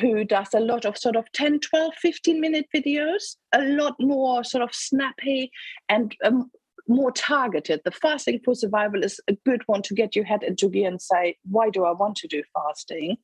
who 0.00 0.24
does 0.24 0.48
a 0.54 0.60
lot 0.60 0.84
of 0.84 0.98
sort 0.98 1.16
of 1.16 1.30
10, 1.32 1.60
12, 1.60 1.94
15 1.94 2.40
minute 2.40 2.66
videos, 2.74 3.36
a 3.52 3.62
lot 3.62 3.94
more 3.98 4.44
sort 4.44 4.62
of 4.62 4.74
snappy 4.74 5.50
and 5.88 6.14
um, 6.24 6.50
more 6.88 7.12
targeted. 7.12 7.80
The 7.84 7.90
fasting 7.90 8.40
for 8.44 8.54
survival 8.54 9.02
is 9.02 9.20
a 9.28 9.36
good 9.44 9.62
one 9.66 9.82
to 9.82 9.94
get 9.94 10.14
your 10.14 10.24
head 10.24 10.42
into 10.42 10.68
gear 10.68 10.88
and 10.88 11.00
say, 11.00 11.36
why 11.44 11.70
do 11.70 11.84
I 11.84 11.92
want 11.92 12.16
to 12.16 12.28
do 12.28 12.42
fasting? 12.54 13.16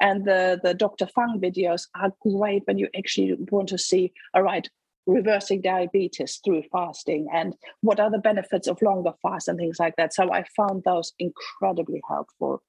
And 0.00 0.24
the, 0.24 0.58
the 0.62 0.74
Dr. 0.74 1.06
Fung 1.06 1.38
videos 1.40 1.86
are 1.94 2.12
great 2.20 2.62
when 2.66 2.78
you 2.78 2.88
actually 2.96 3.36
want 3.50 3.68
to 3.68 3.78
see, 3.78 4.12
all 4.34 4.42
right, 4.42 4.68
reversing 5.06 5.60
diabetes 5.60 6.40
through 6.44 6.62
fasting 6.70 7.26
and 7.32 7.54
what 7.80 7.98
are 7.98 8.10
the 8.10 8.18
benefits 8.18 8.68
of 8.68 8.80
longer 8.82 9.12
fast 9.22 9.48
and 9.48 9.58
things 9.58 9.78
like 9.80 9.94
that. 9.96 10.14
So 10.14 10.32
I 10.32 10.44
found 10.56 10.82
those 10.84 11.12
incredibly 11.18 12.00
helpful. 12.08 12.62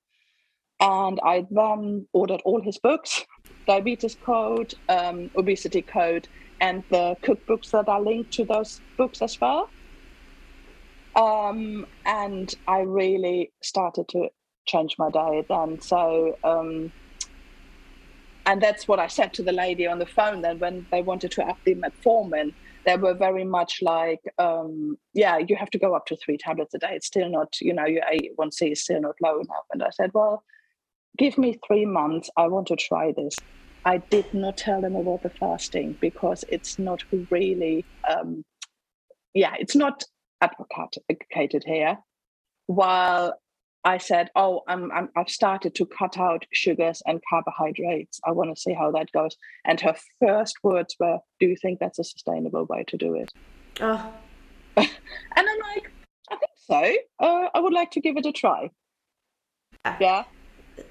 And 0.80 1.20
I 1.24 1.46
then 1.50 2.08
ordered 2.14 2.42
all 2.46 2.62
his 2.62 2.80
books 2.80 3.26
Diabetes 3.68 4.16
Code, 4.16 4.74
um, 4.90 5.30
Obesity 5.38 5.82
Code, 5.82 6.28
and 6.60 6.84
the 6.90 7.16
cookbooks 7.24 7.70
that 7.72 7.88
are 7.88 8.02
linked 8.02 8.34
to 8.34 8.46
those 8.46 8.82
books 8.98 9.22
as 9.22 9.38
well. 9.40 9.70
Um, 11.16 11.86
and 12.06 12.54
I 12.68 12.80
really 12.80 13.52
started 13.62 14.08
to 14.10 14.30
change 14.66 14.96
my 14.98 15.10
diet 15.12 15.46
then. 15.50 15.80
So 15.82 16.36
um, 16.44 16.92
and 18.46 18.62
that's 18.62 18.88
what 18.88 19.00
I 19.00 19.08
said 19.08 19.34
to 19.36 19.44
the 19.44 19.52
lady 19.54 19.88
on 19.88 20.00
the 20.00 20.06
phone. 20.06 20.42
Then 20.42 20.60
when 20.60 20.88
they 20.92 21.02
wanted 21.02 21.32
to 21.32 21.46
up 21.46 21.60
the 21.66 21.76
metformin, 21.76 22.54
they 22.86 22.98
were 22.98 23.14
very 23.14 23.46
much 23.46 23.80
like, 23.82 24.22
um, 24.38 24.98
"Yeah, 25.14 25.38
you 25.38 25.56
have 25.56 25.70
to 25.72 25.80
go 25.80 25.96
up 25.96 26.06
to 26.08 26.18
three 26.18 26.38
tablets 26.38 26.74
a 26.74 26.80
day. 26.80 26.96
It's 26.96 27.08
still 27.08 27.30
not, 27.30 27.60
you 27.62 27.74
know, 27.74 27.86
your 27.86 28.04
A1C 28.04 28.72
is 28.74 28.84
still 28.84 29.02
not 29.02 29.16
low 29.22 29.40
enough." 29.40 29.66
And 29.72 29.84
I 29.84 29.90
said, 29.92 30.12
"Well, 30.14 30.44
give 31.18 31.38
me 31.38 31.60
three 31.66 31.86
months. 31.86 32.30
I 32.38 32.48
want 32.48 32.68
to 32.68 32.76
try 32.76 33.14
this." 33.14 33.36
I 33.86 34.02
did 34.10 34.34
not 34.34 34.58
tell 34.58 34.82
them 34.82 34.96
about 34.96 35.24
the 35.24 35.30
fasting 35.30 35.98
because 36.00 36.44
it's 36.48 36.80
not 36.80 37.04
really, 37.30 37.86
um, 38.10 38.44
yeah, 39.34 39.56
it's 39.60 39.76
not 39.76 40.04
advocated 40.42 41.64
here. 41.66 41.98
While 42.68 43.38
I 43.86 43.98
said, 43.98 44.32
"Oh, 44.36 44.62
I'm, 44.68 44.92
I'm, 44.92 45.10
I've 45.16 45.30
started 45.30 45.76
to 45.76 45.86
cut 45.86 46.18
out 46.18 46.46
sugars 46.54 47.02
and 47.06 47.22
carbohydrates. 47.30 48.20
I 48.26 48.32
want 48.32 48.56
to 48.56 48.62
see 48.62 48.74
how 48.74 48.92
that 48.92 49.12
goes." 49.12 49.36
And 49.66 49.80
her 49.82 49.96
first 50.20 50.56
words 50.64 50.96
were, 51.00 51.20
"Do 51.40 51.48
you 51.48 51.58
think 51.62 51.80
that's 51.80 52.00
a 52.00 52.04
sustainable 52.04 52.66
way 52.66 52.84
to 52.88 52.98
do 52.98 53.16
it?" 53.16 53.32
Oh. 53.82 54.14
and 54.78 54.88
I'm 55.38 55.60
like, 55.76 55.92
"I 56.32 56.36
think 56.38 56.52
so. 56.56 56.98
Uh, 57.20 57.50
I 57.54 57.60
would 57.60 57.74
like 57.74 57.92
to 57.92 58.02
give 58.02 58.18
it 58.18 58.26
a 58.26 58.32
try." 58.32 58.70
Yeah. 60.00 60.24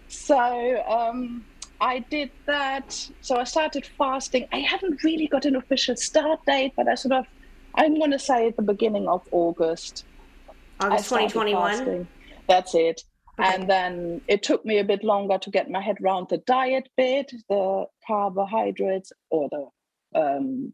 So 0.08 0.84
um, 0.86 1.44
I 1.80 2.00
did 2.00 2.30
that. 2.46 2.92
So 3.22 3.36
I 3.36 3.44
started 3.44 3.86
fasting. 3.98 4.46
I 4.52 4.58
haven't 4.58 5.02
really 5.02 5.26
got 5.26 5.44
an 5.46 5.56
official 5.56 5.96
start 5.96 6.44
date, 6.46 6.74
but 6.76 6.88
I 6.88 6.94
sort 6.94 7.12
of, 7.12 7.26
I'm 7.74 7.94
going 7.96 8.10
to 8.10 8.18
say 8.18 8.48
at 8.48 8.56
the 8.56 8.62
beginning 8.62 9.08
of 9.08 9.26
August. 9.32 10.04
August 10.80 11.08
2021. 11.08 12.06
That's 12.48 12.74
it. 12.74 13.02
Okay. 13.38 13.54
And 13.54 13.68
then 13.68 14.20
it 14.28 14.42
took 14.42 14.64
me 14.64 14.78
a 14.78 14.84
bit 14.84 15.02
longer 15.02 15.38
to 15.38 15.50
get 15.50 15.70
my 15.70 15.80
head 15.80 15.96
around 16.02 16.28
the 16.28 16.38
diet 16.38 16.88
bit, 16.96 17.32
the 17.48 17.86
carbohydrates 18.06 19.12
or 19.30 19.48
the 19.48 20.20
um, 20.20 20.72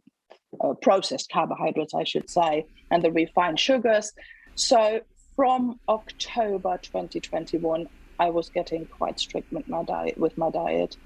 uh, 0.60 0.74
processed 0.74 1.30
carbohydrates, 1.30 1.94
I 1.94 2.04
should 2.04 2.28
say, 2.28 2.66
and 2.90 3.02
the 3.02 3.12
refined 3.12 3.60
sugars. 3.60 4.12
So 4.56 5.00
from 5.36 5.78
October 5.88 6.78
2021, 6.82 7.88
I 8.18 8.30
was 8.30 8.48
getting 8.48 8.86
quite 8.86 9.20
strict 9.20 9.52
with 9.52 9.68
my 9.68 9.84
diet. 9.84 10.18
With 10.18 10.36
my 10.36 10.50
diet. 10.50 10.96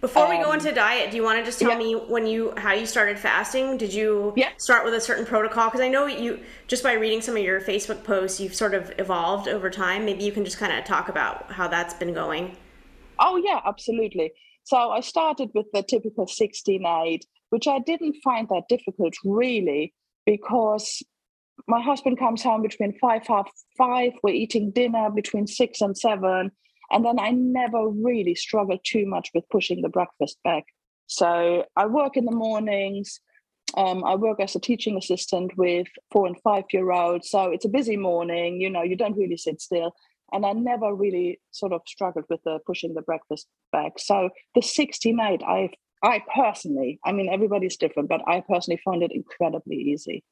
Before 0.00 0.24
um, 0.24 0.30
we 0.30 0.38
go 0.38 0.50
um, 0.50 0.58
into 0.58 0.72
diet, 0.72 1.10
do 1.10 1.16
you 1.16 1.22
want 1.22 1.38
to 1.38 1.44
just 1.44 1.60
tell 1.60 1.72
yeah. 1.72 1.78
me 1.78 1.92
when 1.94 2.26
you 2.26 2.54
how 2.56 2.72
you 2.72 2.86
started 2.86 3.18
fasting? 3.18 3.76
Did 3.76 3.92
you 3.92 4.32
yeah. 4.34 4.50
start 4.56 4.84
with 4.84 4.94
a 4.94 5.00
certain 5.00 5.26
protocol? 5.26 5.66
Because 5.66 5.82
I 5.82 5.88
know 5.88 6.06
you 6.06 6.40
just 6.68 6.82
by 6.82 6.94
reading 6.94 7.20
some 7.20 7.36
of 7.36 7.42
your 7.42 7.60
Facebook 7.60 8.02
posts, 8.02 8.40
you've 8.40 8.54
sort 8.54 8.72
of 8.72 8.92
evolved 8.98 9.46
over 9.46 9.68
time. 9.68 10.06
Maybe 10.06 10.24
you 10.24 10.32
can 10.32 10.44
just 10.44 10.58
kind 10.58 10.72
of 10.72 10.84
talk 10.86 11.10
about 11.10 11.52
how 11.52 11.68
that's 11.68 11.92
been 11.92 12.14
going. 12.14 12.56
Oh 13.18 13.36
yeah, 13.36 13.60
absolutely. 13.66 14.32
So 14.64 14.76
I 14.90 15.00
started 15.00 15.50
with 15.54 15.66
the 15.72 15.82
typical 15.82 16.26
16-8, 16.26 17.20
which 17.50 17.66
I 17.66 17.78
didn't 17.80 18.16
find 18.22 18.48
that 18.48 18.64
difficult 18.68 19.14
really, 19.24 19.92
because 20.24 21.02
my 21.66 21.80
husband 21.80 22.18
comes 22.18 22.42
home 22.42 22.62
between 22.62 22.98
five 22.98 23.26
half 23.26 23.50
five 23.76 24.12
we're 24.22 24.34
eating 24.34 24.70
dinner 24.70 25.10
between 25.10 25.46
six 25.46 25.82
and 25.82 25.96
seven 25.96 26.50
and 26.90 27.04
then 27.04 27.18
i 27.18 27.30
never 27.30 27.88
really 27.88 28.34
struggled 28.34 28.80
too 28.84 29.06
much 29.06 29.30
with 29.34 29.48
pushing 29.48 29.82
the 29.82 29.88
breakfast 29.88 30.38
back. 30.44 30.64
So 31.06 31.64
i 31.76 31.86
work 31.86 32.16
in 32.16 32.24
the 32.24 32.40
mornings. 32.46 33.20
Um, 33.76 34.04
i 34.04 34.14
work 34.16 34.40
as 34.40 34.56
a 34.56 34.60
teaching 34.60 34.96
assistant 34.96 35.56
with 35.56 35.86
four 36.10 36.26
and 36.26 36.36
five 36.42 36.64
year 36.72 36.90
olds 36.90 37.30
so 37.30 37.52
it's 37.52 37.64
a 37.64 37.68
busy 37.68 37.96
morning 37.96 38.60
you 38.60 38.68
know 38.68 38.82
you 38.82 38.96
don't 38.96 39.16
really 39.16 39.36
sit 39.36 39.60
still. 39.60 39.94
And 40.32 40.46
i 40.46 40.52
never 40.52 40.94
really 40.94 41.40
sort 41.50 41.72
of 41.72 41.82
struggled 41.86 42.26
with 42.28 42.40
the 42.44 42.58
pushing 42.66 42.94
the 42.94 43.02
breakfast 43.02 43.46
back. 43.72 43.92
So 43.98 44.30
the 44.54 44.60
16-8 44.60 45.42
i 45.42 45.70
i 46.02 46.22
personally 46.34 46.98
i 47.04 47.12
mean 47.12 47.28
everybody's 47.28 47.76
different 47.76 48.08
but 48.08 48.22
i 48.26 48.40
personally 48.40 48.80
found 48.84 49.02
it 49.02 49.12
incredibly 49.12 49.76
easy. 49.76 50.24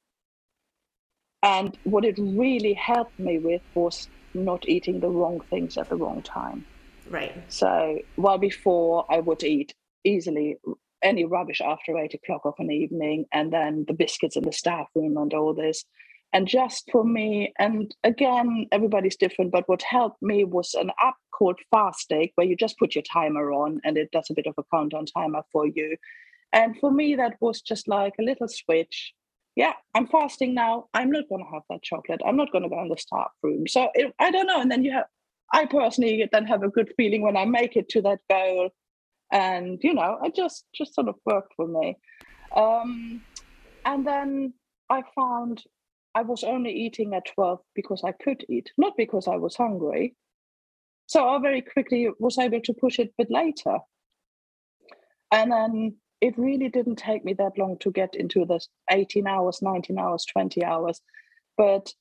And 1.43 1.79
what 1.85 2.05
it 2.05 2.19
really 2.19 2.75
helped 2.75 3.19
me 3.19 3.39
with 3.39 3.63
was 3.75 4.09
not 4.35 4.69
eating 4.69 5.01
the 5.01 5.09
wrong 5.09 5.41
things 5.51 5.77
at 5.77 5.89
the 5.89 5.97
wrong 5.97 6.23
time. 6.23 6.67
Right. 7.11 7.33
So 7.49 7.99
while 8.17 8.39
before 8.39 9.07
I 9.11 9.21
would 9.21 9.43
eat 9.43 9.75
easily 10.05 10.57
any 11.03 11.25
rubbish 11.25 11.61
after 11.61 11.97
eight 11.99 12.15
o'clock 12.15 12.43
of 12.45 12.55
an 12.59 12.71
evening, 12.71 13.27
and 13.33 13.53
then 13.53 13.85
the 13.87 13.95
biscuits 13.95 14.37
in 14.37 14.45
the 14.45 14.53
staff 14.53 14.89
room 14.95 15.17
and 15.17 15.33
all 15.33 15.55
this. 15.55 15.85
And 16.33 16.47
just 16.47 16.91
for 16.93 17.05
me, 17.05 17.55
and 17.59 17.95
again, 18.05 18.67
everybody's 18.71 19.17
different, 19.17 19.51
but 19.51 19.69
what 19.69 19.83
helped 19.83 20.21
me 20.21 20.45
was 20.45 20.75
an 20.75 20.91
app 21.03 21.15
called 21.33 21.59
Fastic, 21.73 22.33
where 22.35 22.47
you 22.47 22.57
just 22.57 22.79
put 22.79 22.95
your 22.95 23.05
timer 23.11 23.51
on 23.53 23.81
and 23.85 23.97
it 23.97 24.11
does 24.11 24.29
a 24.29 24.35
bit 24.35 24.47
of 24.47 24.55
a 24.59 24.65
countdown 24.75 25.07
timer 25.07 25.43
for 25.53 25.67
you. 25.67 25.97
And 26.53 26.77
for 26.79 26.91
me, 26.91 27.15
that 27.15 27.37
was 27.41 27.63
just 27.63 27.89
like 27.89 28.15
a 28.19 28.23
little 28.23 28.49
switch 28.49 29.15
yeah, 29.59 29.73
I'm 29.93 30.07
fasting 30.07 30.55
now. 30.55 30.87
I'm 30.95 31.11
not 31.11 31.29
going 31.29 31.45
to 31.45 31.51
have 31.51 31.65
that 31.69 31.83
chocolate. 31.83 32.21
I'm 32.25 32.37
not 32.37 32.53
going 32.53 32.63
to 32.63 32.69
go 32.69 32.81
in 32.81 32.91
the 32.91 32.97
staff 32.97 33.33
room. 33.43 33.67
So 33.67 33.89
it, 33.93 34.15
I 34.21 34.31
don't 34.31 34.47
know. 34.47 34.61
And 34.61 34.71
then 34.71 34.85
you 34.85 34.93
have, 34.93 35.07
I 35.53 35.67
personally 35.67 36.29
then 36.31 36.47
have 36.47 36.63
a 36.63 36.69
good 36.69 36.93
feeling 36.97 37.23
when 37.23 37.37
I 37.37 37.45
make 37.45 37.75
it 37.75 37.89
to 37.89 38.03
that 38.03 38.21
goal. 38.31 38.71
And, 39.33 39.81
you 39.83 39.95
know, 39.95 40.21
it 40.23 40.37
just, 40.37 40.65
just 40.73 40.95
sort 40.95 41.09
of 41.09 41.17
worked 41.27 41.55
for 41.57 41.67
me. 41.67 41.97
Um, 42.55 43.21
and 43.85 44.07
then 44.07 44.55
I 44.89 45.03
found 45.17 45.65
I 46.15 46.23
was 46.23 46.45
only 46.45 46.71
eating 46.71 47.13
at 47.15 47.27
12 47.35 47.59
because 47.75 48.05
I 48.05 48.13
could 48.13 48.45
eat, 48.49 48.71
not 48.79 48.97
because 48.97 49.27
I 49.27 49.39
was 49.39 49.57
hungry. 49.57 50.15
So 51.07 51.29
I 51.29 51.37
very 51.41 51.63
quickly 51.63 52.09
was 52.21 52.39
able 52.39 52.61
to 52.61 52.75
push 52.75 53.01
it 53.01 53.09
a 53.09 53.25
bit 53.25 53.31
later. 53.33 53.79
And 55.33 55.51
then 55.51 55.97
it 56.21 56.37
really 56.37 56.69
didn't 56.69 56.97
take 56.97 57.25
me 57.25 57.33
that 57.35 57.57
long 57.57 57.77
to 57.79 57.91
get 57.91 58.15
into 58.15 58.45
this 58.45 58.69
18 58.91 59.27
hours 59.27 59.61
19 59.63 59.99
hours 59.99 60.25
20 60.33 60.65
hours. 60.65 61.01
But 61.57 61.93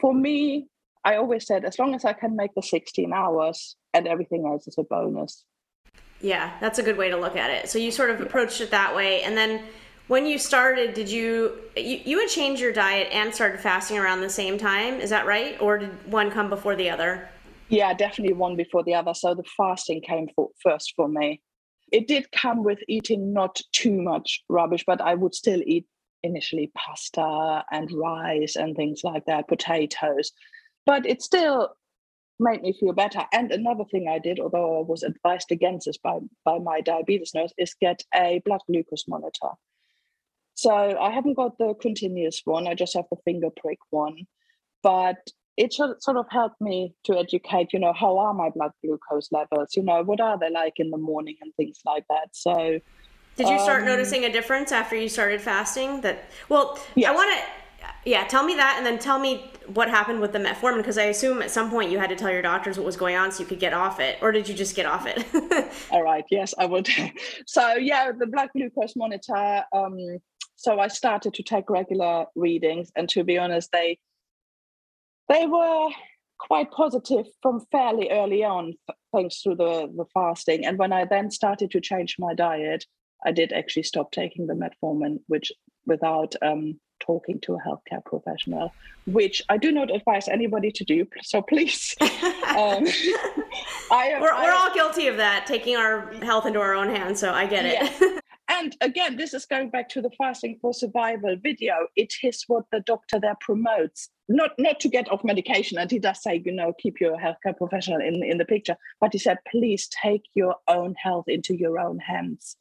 for 0.00 0.14
me 0.14 0.68
i 1.04 1.16
always 1.16 1.46
said 1.46 1.64
as 1.64 1.78
long 1.78 1.94
as 1.94 2.04
i 2.04 2.12
can 2.12 2.36
make 2.36 2.54
the 2.54 2.62
16 2.62 3.12
hours 3.12 3.76
and 3.94 4.06
everything 4.06 4.46
else 4.46 4.66
is 4.66 4.76
a 4.78 4.84
bonus. 4.84 5.44
Yeah 6.20 6.52
that's 6.60 6.78
a 6.78 6.82
good 6.82 6.96
way 6.96 7.08
to 7.10 7.16
look 7.16 7.36
at 7.36 7.50
it. 7.50 7.68
So 7.68 7.78
you 7.78 7.90
sort 7.90 8.10
of 8.10 8.20
approached 8.20 8.60
it 8.60 8.70
that 8.70 8.94
way. 8.94 9.22
And 9.22 9.36
then 9.36 9.62
when 10.08 10.24
you 10.26 10.38
started 10.38 10.94
did 10.94 11.10
you 11.10 11.58
you, 11.76 12.00
you 12.04 12.20
had 12.20 12.28
changed 12.28 12.60
your 12.60 12.72
diet 12.72 13.08
and 13.12 13.34
started 13.34 13.60
fasting 13.60 13.98
around 13.98 14.20
the 14.20 14.30
same 14.30 14.58
time 14.58 15.00
is 15.00 15.10
that 15.10 15.26
right? 15.26 15.60
Or 15.60 15.78
did 15.78 15.90
one 16.10 16.30
come 16.30 16.48
before 16.48 16.76
the 16.76 16.90
other? 16.90 17.28
Yeah 17.68 17.92
definitely 17.94 18.34
one 18.34 18.56
before 18.56 18.84
the 18.84 18.94
other. 18.94 19.14
So 19.14 19.34
the 19.34 19.44
fasting 19.56 20.00
came 20.00 20.28
for, 20.34 20.50
first 20.62 20.92
for 20.96 21.08
me 21.08 21.40
it 21.92 22.08
did 22.08 22.30
come 22.32 22.64
with 22.64 22.78
eating 22.88 23.32
not 23.32 23.60
too 23.72 24.00
much 24.00 24.42
rubbish, 24.48 24.84
but 24.86 25.00
I 25.00 25.14
would 25.14 25.34
still 25.34 25.62
eat 25.64 25.86
initially 26.22 26.70
pasta 26.76 27.64
and 27.70 27.90
rice 27.92 28.56
and 28.56 28.74
things 28.76 29.02
like 29.04 29.26
that, 29.26 29.48
potatoes. 29.48 30.32
But 30.86 31.06
it 31.06 31.22
still 31.22 31.74
made 32.40 32.62
me 32.62 32.72
feel 32.72 32.92
better. 32.92 33.24
And 33.32 33.50
another 33.50 33.84
thing 33.84 34.08
I 34.08 34.18
did, 34.18 34.38
although 34.40 34.78
I 34.78 34.82
was 34.82 35.02
advised 35.02 35.50
against 35.50 35.86
this 35.86 35.98
by, 35.98 36.18
by 36.44 36.58
my 36.58 36.80
diabetes 36.80 37.32
nurse, 37.34 37.52
is 37.58 37.74
get 37.80 38.02
a 38.14 38.40
blood 38.44 38.60
glucose 38.66 39.04
monitor. 39.08 39.50
So 40.54 40.72
I 40.72 41.10
haven't 41.10 41.34
got 41.34 41.58
the 41.58 41.74
continuous 41.80 42.42
one, 42.44 42.66
I 42.66 42.74
just 42.74 42.94
have 42.94 43.06
the 43.10 43.18
finger 43.24 43.48
prick 43.56 43.78
one. 43.90 44.26
But 44.82 45.18
it 45.58 45.72
sort 45.72 46.16
of 46.16 46.26
helped 46.30 46.60
me 46.60 46.94
to 47.04 47.18
educate, 47.18 47.72
you 47.72 47.80
know, 47.80 47.92
how 47.92 48.16
are 48.18 48.32
my 48.32 48.48
blood 48.48 48.70
glucose 48.82 49.32
levels? 49.32 49.74
You 49.74 49.82
know, 49.82 50.04
what 50.04 50.20
are 50.20 50.38
they 50.38 50.50
like 50.50 50.74
in 50.76 50.90
the 50.90 50.96
morning 50.96 51.36
and 51.42 51.52
things 51.56 51.80
like 51.84 52.04
that. 52.08 52.28
So, 52.32 52.78
did 53.36 53.48
you 53.48 53.58
start 53.58 53.82
um, 53.82 53.88
noticing 53.88 54.24
a 54.24 54.32
difference 54.32 54.70
after 54.70 54.94
you 54.96 55.08
started 55.08 55.40
fasting? 55.40 56.00
That 56.02 56.30
well, 56.48 56.78
yes. 56.94 57.10
I 57.10 57.14
want 57.14 57.36
to. 57.36 57.44
Yeah, 58.04 58.26
tell 58.26 58.44
me 58.44 58.54
that, 58.56 58.74
and 58.76 58.84
then 58.84 58.98
tell 58.98 59.18
me 59.18 59.50
what 59.74 59.88
happened 59.88 60.20
with 60.20 60.32
the 60.32 60.38
metformin, 60.38 60.78
because 60.78 60.98
I 60.98 61.04
assume 61.04 61.42
at 61.42 61.50
some 61.50 61.70
point 61.70 61.90
you 61.90 61.98
had 61.98 62.10
to 62.10 62.16
tell 62.16 62.30
your 62.30 62.42
doctors 62.42 62.76
what 62.76 62.84
was 62.84 62.96
going 62.96 63.14
on 63.16 63.30
so 63.30 63.40
you 63.40 63.46
could 63.46 63.60
get 63.60 63.72
off 63.72 64.00
it, 64.00 64.18
or 64.20 64.32
did 64.32 64.48
you 64.48 64.54
just 64.54 64.74
get 64.74 64.86
off 64.86 65.06
it? 65.06 65.24
All 65.90 66.02
right, 66.02 66.24
yes, 66.30 66.54
I 66.58 66.66
would. 66.66 66.88
so 67.46 67.74
yeah, 67.74 68.10
the 68.12 68.26
blood 68.26 68.48
glucose 68.54 68.96
monitor. 68.96 69.64
Um, 69.72 70.18
so 70.56 70.80
I 70.80 70.88
started 70.88 71.34
to 71.34 71.42
take 71.42 71.70
regular 71.70 72.26
readings, 72.34 72.90
and 72.96 73.08
to 73.10 73.22
be 73.22 73.38
honest, 73.38 73.70
they 73.72 73.98
they 75.28 75.46
were 75.46 75.90
quite 76.38 76.70
positive 76.70 77.26
from 77.42 77.60
fairly 77.72 78.10
early 78.10 78.44
on, 78.44 78.74
thanks 79.12 79.42
to 79.42 79.50
the, 79.50 79.92
the 79.96 80.04
fasting. 80.14 80.64
And 80.64 80.78
when 80.78 80.92
I 80.92 81.04
then 81.04 81.30
started 81.30 81.70
to 81.72 81.80
change 81.80 82.16
my 82.18 82.34
diet, 82.34 82.84
I 83.24 83.32
did 83.32 83.52
actually 83.52 83.82
stop 83.82 84.12
taking 84.12 84.46
the 84.46 84.54
metformin, 84.54 85.18
which 85.26 85.50
without 85.86 86.34
um, 86.42 86.78
talking 87.00 87.40
to 87.40 87.54
a 87.54 87.58
healthcare 87.58 88.04
professional, 88.04 88.72
which 89.06 89.42
I 89.48 89.56
do 89.56 89.72
not 89.72 89.94
advise 89.94 90.28
anybody 90.28 90.70
to 90.72 90.84
do. 90.84 91.06
So 91.22 91.42
please, 91.42 91.96
um, 92.00 92.10
I, 93.90 94.18
we're, 94.20 94.32
I, 94.32 94.44
we're 94.44 94.52
all 94.52 94.72
guilty 94.74 95.08
of 95.08 95.16
that, 95.16 95.46
taking 95.46 95.76
our 95.76 96.12
health 96.22 96.46
into 96.46 96.60
our 96.60 96.74
own 96.74 96.88
hands. 96.94 97.18
So 97.20 97.32
I 97.32 97.46
get 97.46 97.64
it. 97.66 98.22
And 98.50 98.74
again, 98.80 99.16
this 99.16 99.34
is 99.34 99.44
going 99.44 99.68
back 99.68 99.90
to 99.90 100.00
the 100.00 100.10
fasting 100.16 100.58
for 100.60 100.72
survival 100.72 101.36
video. 101.42 101.86
It 101.96 102.14
is 102.22 102.44
what 102.46 102.64
the 102.72 102.80
doctor 102.80 103.20
there 103.20 103.36
promotes. 103.40 104.08
Not 104.28 104.52
not 104.58 104.80
to 104.80 104.88
get 104.88 105.10
off 105.10 105.22
medication, 105.22 105.78
and 105.78 105.90
he 105.90 105.98
does 105.98 106.22
say, 106.22 106.42
you 106.44 106.52
know, 106.52 106.72
keep 106.78 106.98
your 107.00 107.18
healthcare 107.18 107.56
professional 107.56 108.00
in, 108.00 108.22
in 108.24 108.38
the 108.38 108.46
picture. 108.46 108.76
But 109.00 109.12
he 109.12 109.18
said, 109.18 109.38
please 109.50 109.88
take 110.02 110.22
your 110.34 110.56
own 110.66 110.94
health 111.02 111.26
into 111.28 111.54
your 111.54 111.78
own 111.78 111.98
hands. 111.98 112.56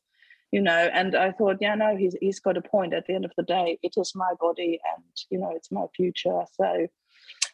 You 0.51 0.62
know, 0.62 0.89
and 0.94 1.15
I 1.15 1.32
thought, 1.32 1.58
yeah, 1.62 1.75
no, 1.75 1.96
he's 1.96 2.15
he's 2.22 2.39
got 2.39 2.58
a 2.58 2.62
point. 2.62 2.94
At 2.94 3.06
the 3.08 3.15
end 3.15 3.25
of 3.25 3.34
the 3.38 3.44
day, 3.44 3.79
it 3.82 3.94
is 3.98 4.12
my 4.13 4.34
body, 4.39 4.79
and 4.96 5.06
you 5.29 5.39
know, 5.39 5.53
it's 5.56 5.72
my 5.72 5.86
future. 5.96 6.41
So, 6.53 6.88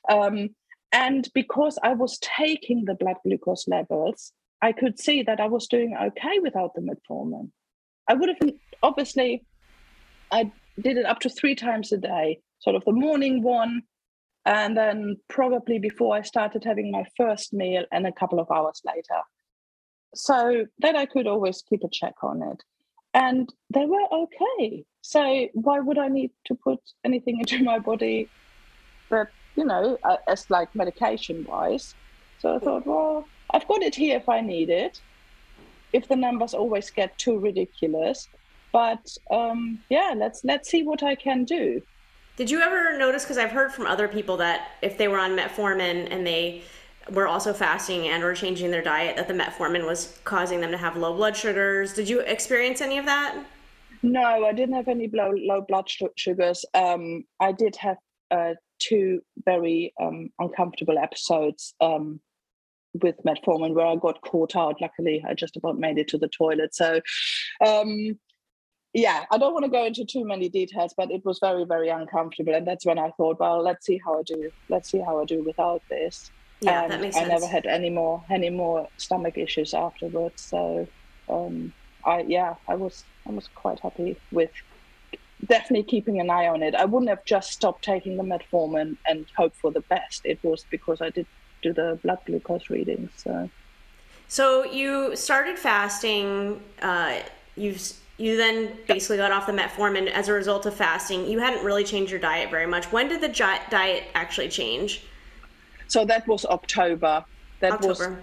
um, 0.09 0.49
and 0.91 1.27
because 1.33 1.77
I 1.83 1.93
was 1.93 2.19
taking 2.19 2.85
the 2.85 2.95
blood 2.95 3.17
glucose 3.23 3.67
levels, 3.67 4.31
I 4.61 4.71
could 4.71 4.99
see 4.99 5.23
that 5.23 5.39
I 5.39 5.47
was 5.47 5.67
doing 5.67 5.95
okay 5.99 6.39
without 6.39 6.73
the 6.75 6.81
metformin. 6.81 7.51
I 8.07 8.13
would 8.13 8.29
have 8.29 8.51
obviously 8.81 9.45
I 10.31 10.51
did 10.81 10.97
it 10.97 11.05
up 11.05 11.19
to 11.19 11.29
three 11.29 11.55
times 11.55 11.91
a 11.91 11.97
day, 11.97 12.39
sort 12.59 12.75
of 12.75 12.83
the 12.85 12.91
morning 12.91 13.43
one, 13.43 13.83
and 14.45 14.75
then 14.75 15.17
probably 15.29 15.79
before 15.79 16.15
I 16.15 16.21
started 16.21 16.63
having 16.63 16.91
my 16.91 17.05
first 17.15 17.53
meal 17.53 17.85
and 17.91 18.05
a 18.05 18.11
couple 18.11 18.39
of 18.39 18.51
hours 18.51 18.81
later. 18.85 19.21
So 20.15 20.65
that 20.79 20.95
I 20.95 21.05
could 21.05 21.27
always 21.27 21.61
keep 21.61 21.83
a 21.83 21.89
check 21.89 22.15
on 22.23 22.41
it. 22.43 22.63
And 23.13 23.51
they 23.71 23.85
were 23.85 24.07
okay. 24.11 24.85
So 25.01 25.47
why 25.53 25.79
would 25.79 25.97
I 25.97 26.07
need 26.07 26.31
to 26.45 26.55
put 26.55 26.79
anything 27.03 27.39
into 27.39 27.63
my 27.63 27.79
body 27.79 28.29
that, 29.09 29.29
you 29.55 29.65
know, 29.65 29.97
uh, 30.03 30.17
as 30.27 30.49
like 30.49 30.73
medication 30.75 31.45
wise? 31.45 31.95
So 32.39 32.55
I 32.55 32.59
thought, 32.59 32.85
well, 32.85 33.25
I've 33.51 33.67
got 33.67 33.81
it 33.81 33.95
here 33.95 34.17
if 34.17 34.27
I 34.27 34.41
need 34.41 34.69
it. 34.69 34.99
If 35.93 36.07
the 36.07 36.15
numbers 36.15 36.53
always 36.53 36.89
get 36.89 37.17
too 37.17 37.39
ridiculous, 37.39 38.27
but 38.71 39.15
um, 39.31 39.79
yeah, 39.89 40.13
let's 40.15 40.43
let's 40.43 40.69
see 40.69 40.83
what 40.83 41.03
I 41.03 41.15
can 41.15 41.45
do. 41.45 41.81
Did 42.35 42.49
you 42.49 42.59
ever 42.61 42.97
notice? 42.97 43.23
Because 43.23 43.37
I've 43.37 43.51
heard 43.51 43.71
from 43.71 43.85
other 43.85 44.07
people 44.07 44.37
that 44.37 44.71
if 44.81 44.97
they 44.97 45.07
were 45.07 45.19
on 45.19 45.37
metformin 45.37 46.07
and 46.11 46.25
they 46.25 46.63
were 47.11 47.27
also 47.27 47.53
fasting 47.53 48.07
and 48.07 48.23
or 48.23 48.33
changing 48.33 48.71
their 48.71 48.81
diet, 48.81 49.15
that 49.17 49.27
the 49.27 49.33
metformin 49.33 49.85
was 49.85 50.19
causing 50.23 50.59
them 50.59 50.71
to 50.71 50.77
have 50.77 50.97
low 50.97 51.13
blood 51.13 51.37
sugars. 51.37 51.93
Did 51.93 52.09
you 52.09 52.21
experience 52.21 52.81
any 52.81 52.97
of 52.97 53.05
that? 53.05 53.45
No, 54.01 54.45
I 54.45 54.51
didn't 54.51 54.75
have 54.75 54.87
any 54.87 55.09
low 55.13 55.31
low 55.35 55.61
blood 55.61 55.87
sugars. 56.15 56.65
Um, 56.73 57.23
I 57.39 57.51
did 57.51 57.75
have 57.75 57.97
uh, 58.31 58.53
two 58.79 59.21
very 59.45 59.93
um, 60.01 60.29
uncomfortable 60.39 60.97
episodes 60.97 61.73
um, 61.79 62.19
with 63.01 63.15
metformin 63.25 63.73
where 63.73 63.85
I 63.85 63.95
got 63.95 64.21
caught 64.21 64.55
out. 64.55 64.81
Luckily, 64.81 65.23
I 65.27 65.33
just 65.33 65.57
about 65.57 65.79
made 65.79 65.97
it 65.97 66.07
to 66.09 66.17
the 66.17 66.27
toilet. 66.27 66.75
So, 66.75 67.01
um, 67.65 68.19
yeah, 68.93 69.25
I 69.31 69.37
don't 69.37 69.53
want 69.53 69.65
to 69.65 69.71
go 69.71 69.85
into 69.85 70.05
too 70.05 70.25
many 70.25 70.49
details, 70.49 70.93
but 70.95 71.11
it 71.11 71.25
was 71.25 71.39
very, 71.39 71.65
very 71.65 71.89
uncomfortable. 71.89 72.53
And 72.53 72.67
that's 72.67 72.85
when 72.85 72.99
I 72.99 73.09
thought, 73.17 73.39
well, 73.39 73.63
let's 73.63 73.85
see 73.85 73.99
how 74.03 74.19
I 74.19 74.23
do. 74.23 74.51
Let's 74.69 74.91
see 74.91 74.99
how 74.99 75.19
I 75.19 75.25
do 75.25 75.43
without 75.43 75.81
this. 75.89 76.31
Yeah, 76.61 76.83
and 76.83 76.91
that 76.91 77.01
makes 77.01 77.15
sense. 77.15 77.29
I 77.29 77.33
never 77.33 77.47
had 77.47 77.65
any 77.65 77.89
more 77.89 78.23
any 78.29 78.49
more 78.49 78.87
stomach 78.97 79.37
issues 79.37 79.73
afterwards. 79.73 80.41
So, 80.41 80.87
um, 81.27 81.73
I 82.05 82.21
yeah, 82.21 82.55
I 82.67 82.75
was 82.75 83.03
I 83.27 83.31
was 83.31 83.49
quite 83.55 83.79
happy 83.79 84.17
with 84.31 84.51
definitely 85.47 85.83
keeping 85.83 86.19
an 86.19 86.29
eye 86.29 86.47
on 86.47 86.63
it. 86.63 86.75
I 86.75 86.85
wouldn't 86.85 87.09
have 87.09 87.25
just 87.25 87.51
stopped 87.51 87.83
taking 87.83 88.17
the 88.17 88.23
metformin 88.23 88.97
and 89.07 89.25
hope 89.35 89.53
for 89.55 89.71
the 89.71 89.81
best. 89.81 90.21
It 90.23 90.39
was 90.43 90.65
because 90.69 91.01
I 91.01 91.09
did 91.09 91.27
do 91.63 91.73
the 91.73 91.99
blood 92.03 92.19
glucose 92.25 92.69
readings. 92.69 93.09
So, 93.17 93.49
so 94.27 94.63
you 94.65 95.15
started 95.15 95.57
fasting. 95.57 96.61
Uh, 96.81 97.19
you've 97.55 97.81
you 98.17 98.37
then 98.37 98.77
basically 98.87 99.17
got 99.17 99.31
off 99.31 99.47
the 99.47 99.53
metformin 99.53 100.07
as 100.07 100.27
a 100.29 100.33
result 100.33 100.65
of 100.67 100.73
fasting. 100.75 101.25
You 101.25 101.39
hadn't 101.39 101.65
really 101.65 101.83
changed 101.83 102.11
your 102.11 102.19
diet 102.19 102.51
very 102.51 102.67
much. 102.67 102.91
When 102.91 103.07
did 103.07 103.21
the 103.21 103.29
diet 103.29 104.03
actually 104.13 104.49
change? 104.49 105.03
So 105.87 106.05
that 106.05 106.27
was 106.27 106.45
October. 106.45 107.25
That 107.59 107.73
October. 107.73 108.09
was 108.11 108.17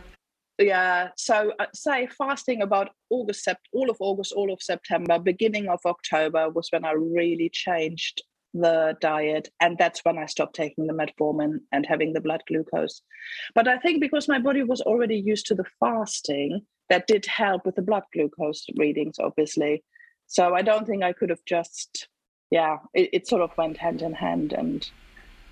yeah. 0.58 1.08
So 1.16 1.52
uh, 1.58 1.66
say 1.74 2.06
fasting 2.06 2.62
about 2.62 2.90
August, 3.08 3.46
sept- 3.46 3.68
all 3.72 3.90
of 3.90 3.96
August, 4.00 4.32
all 4.32 4.52
of 4.52 4.62
September, 4.62 5.18
beginning 5.18 5.68
of 5.68 5.80
October 5.84 6.50
was 6.50 6.68
when 6.70 6.84
I 6.84 6.92
really 6.92 7.50
changed 7.52 8.22
the 8.52 8.96
diet 9.00 9.48
and 9.60 9.78
that's 9.78 10.04
when 10.04 10.18
i 10.18 10.26
stopped 10.26 10.56
taking 10.56 10.86
the 10.86 10.92
metformin 10.92 11.60
and 11.70 11.86
having 11.86 12.12
the 12.12 12.20
blood 12.20 12.42
glucose. 12.48 13.02
But 13.54 13.68
i 13.68 13.78
think 13.78 14.00
because 14.00 14.28
my 14.28 14.38
body 14.38 14.62
was 14.62 14.80
already 14.80 15.16
used 15.16 15.46
to 15.46 15.54
the 15.54 15.70
fasting 15.78 16.62
that 16.88 17.06
did 17.06 17.26
help 17.26 17.64
with 17.64 17.76
the 17.76 17.82
blood 17.82 18.02
glucose 18.12 18.66
readings 18.76 19.18
obviously. 19.18 19.84
So 20.26 20.54
i 20.54 20.62
don't 20.62 20.86
think 20.86 21.02
i 21.02 21.12
could 21.12 21.30
have 21.30 21.44
just 21.44 22.08
yeah 22.50 22.78
it, 22.92 23.10
it 23.12 23.28
sort 23.28 23.42
of 23.42 23.56
went 23.56 23.76
hand 23.76 24.02
in 24.02 24.14
hand 24.14 24.52
and 24.52 24.88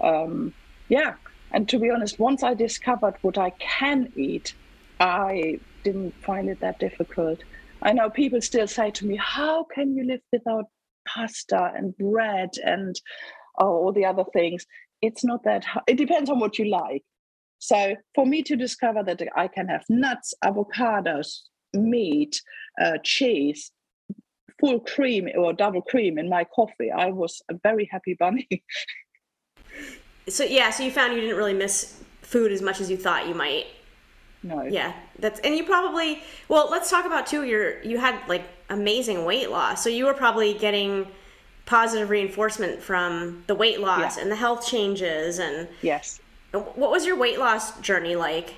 um, 0.01 0.55
yeah. 0.89 1.15
And 1.51 1.69
to 1.69 1.79
be 1.79 1.91
honest 1.91 2.19
once 2.19 2.43
i 2.43 2.55
discovered 2.55 3.15
what 3.23 3.39
i 3.39 3.51
can 3.51 4.13
eat 4.17 4.55
i 5.01 5.61
didn't 5.85 6.15
find 6.23 6.49
it 6.49 6.61
that 6.61 6.79
difficult. 6.79 7.41
I 7.81 7.93
know 7.93 8.11
people 8.11 8.41
still 8.41 8.67
say 8.67 8.91
to 8.91 9.07
me 9.07 9.17
how 9.17 9.65
can 9.65 9.97
you 9.97 10.05
live 10.05 10.21
without 10.33 10.67
pasta 11.15 11.73
and 11.77 11.97
bread 11.97 12.51
and 12.65 13.01
oh, 13.59 13.67
all 13.67 13.93
the 13.93 14.05
other 14.05 14.25
things. 14.33 14.67
It's 15.01 15.25
not 15.25 15.45
that, 15.45 15.65
it 15.87 15.97
depends 15.97 16.31
on 16.31 16.41
what 16.41 16.59
you 16.59 16.67
like. 16.67 17.03
So 17.59 17.97
for 18.15 18.25
me 18.25 18.43
to 18.45 18.57
discover 18.57 19.03
that 19.03 19.21
I 19.37 19.49
can 19.49 19.69
have 19.69 19.85
nuts, 19.89 20.35
avocados, 20.45 21.41
meat, 21.73 22.41
uh, 22.83 22.99
cheese, 23.03 23.73
full 24.61 24.81
cream 24.81 25.29
or 25.37 25.53
double 25.53 25.83
cream 25.83 26.19
in 26.19 26.29
my 26.29 26.45
coffee, 26.45 26.91
I 26.91 27.11
was 27.11 27.43
a 27.51 27.55
very 27.63 27.89
happy 27.91 28.17
bunny. 28.19 28.49
so 30.29 30.45
yeah, 30.45 30.71
so 30.71 30.85
you 30.85 30.91
found 30.91 31.15
you 31.15 31.21
didn't 31.21 31.37
really 31.37 31.55
miss 31.55 32.01
food 32.23 32.53
as 32.53 32.63
much 32.63 32.81
as 32.81 32.91
you 32.91 32.97
thought 32.97 33.27
you 33.27 33.35
might. 33.35 33.67
No. 34.43 34.63
Yeah, 34.63 34.93
that's 35.19 35.41
and 35.41 35.57
you 35.57 35.65
probably 35.65 36.23
well. 36.49 36.69
Let's 36.71 36.91
talk 36.91 37.07
about 37.07 37.27
too. 37.27 37.45
Your 37.45 37.83
you 37.83 37.99
had 37.99 38.21
like 38.29 38.45
amazing 38.71 39.25
weight 39.25 39.51
loss, 39.51 39.83
so 39.83 39.91
you 39.91 40.05
were 40.05 40.15
probably 40.15 40.55
getting 40.55 41.09
positive 41.67 42.09
reinforcement 42.09 42.81
from 42.81 43.45
the 43.47 43.55
weight 43.55 43.81
loss 43.81 44.17
yeah. 44.17 44.23
and 44.23 44.33
the 44.33 44.37
health 44.37 44.67
changes 44.67 45.39
and 45.39 45.69
yes. 45.83 46.21
What 46.53 46.91
was 46.91 47.05
your 47.05 47.17
weight 47.17 47.39
loss 47.39 47.79
journey 47.81 48.17
like? 48.17 48.55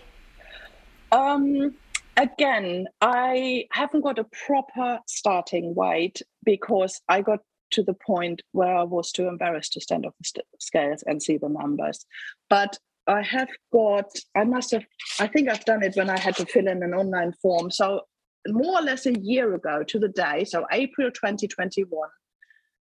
Um, 1.11 1.75
again, 2.17 2.87
I 3.01 3.65
haven't 3.73 4.03
got 4.03 4.21
a 4.21 4.27
proper 4.47 5.01
starting 5.07 5.75
weight 5.75 6.23
because 6.45 7.01
I 7.09 7.23
got 7.23 7.41
to 7.73 7.83
the 7.83 7.95
point 7.95 8.43
where 8.53 8.77
I 8.77 8.85
was 8.85 9.11
too 9.11 9.27
embarrassed 9.27 9.73
to 9.73 9.81
stand 9.81 10.07
off 10.07 10.15
the 10.19 10.25
st- 10.25 10.47
scales 10.59 11.03
and 11.07 11.23
see 11.23 11.37
the 11.37 11.49
numbers. 11.49 12.07
But 12.49 12.79
I 13.11 13.23
have 13.23 13.49
got, 13.73 14.09
I 14.37 14.45
must 14.45 14.71
have, 14.71 14.85
I 15.19 15.27
think 15.27 15.49
I've 15.49 15.65
done 15.65 15.83
it 15.83 15.97
when 15.97 16.09
I 16.09 16.19
had 16.19 16.37
to 16.37 16.47
fill 16.47 16.69
in 16.69 16.81
an 16.83 16.95
online 16.95 17.33
form. 17.43 17.69
So, 17.71 18.03
more 18.47 18.79
or 18.79 18.83
less 18.83 19.05
a 19.05 19.19
year 19.19 19.53
ago 19.55 19.83
to 19.83 19.99
the 19.99 20.09
day, 20.09 20.45
so 20.45 20.65
April 20.71 21.11
2021, 21.11 22.09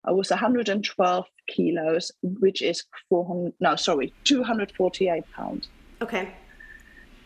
I 0.07 0.13
was 0.13 0.31
112 0.31 1.27
kilos, 1.47 2.11
which 2.23 2.63
is 2.63 2.85
400, 3.11 3.53
no, 3.61 3.77
sorry, 3.77 4.15
248 4.25 5.25
pounds. 5.37 5.69
Okay. 6.01 6.35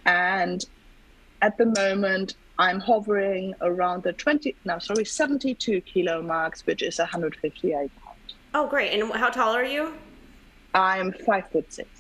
And 0.05 0.65
at 1.41 1.57
the 1.57 1.67
moment, 1.67 2.35
I'm 2.59 2.81
hovering 2.81 3.55
around 3.61 4.03
the 4.03 4.13
20, 4.13 4.57
no, 4.65 4.81
sorry, 4.81 5.05
72 5.05 5.81
kilo 5.83 6.21
marks, 6.21 6.67
which 6.67 6.83
is 6.83 6.99
158 6.99 7.91
pounds. 8.03 8.35
Oh, 8.55 8.67
great. 8.67 9.01
And 9.01 9.13
how 9.13 9.31
tall 9.31 9.55
are 9.55 9.65
you? 9.65 9.95
I'm 10.75 11.13
five 11.13 11.49
foot 11.51 11.73
six. 11.73 11.98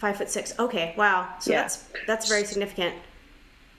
Five 0.00 0.16
foot 0.16 0.30
six. 0.30 0.58
Okay, 0.58 0.94
wow. 0.96 1.28
So 1.40 1.52
yeah. 1.52 1.60
that's 1.60 1.84
that's 2.06 2.26
very 2.26 2.44
significant. 2.44 2.96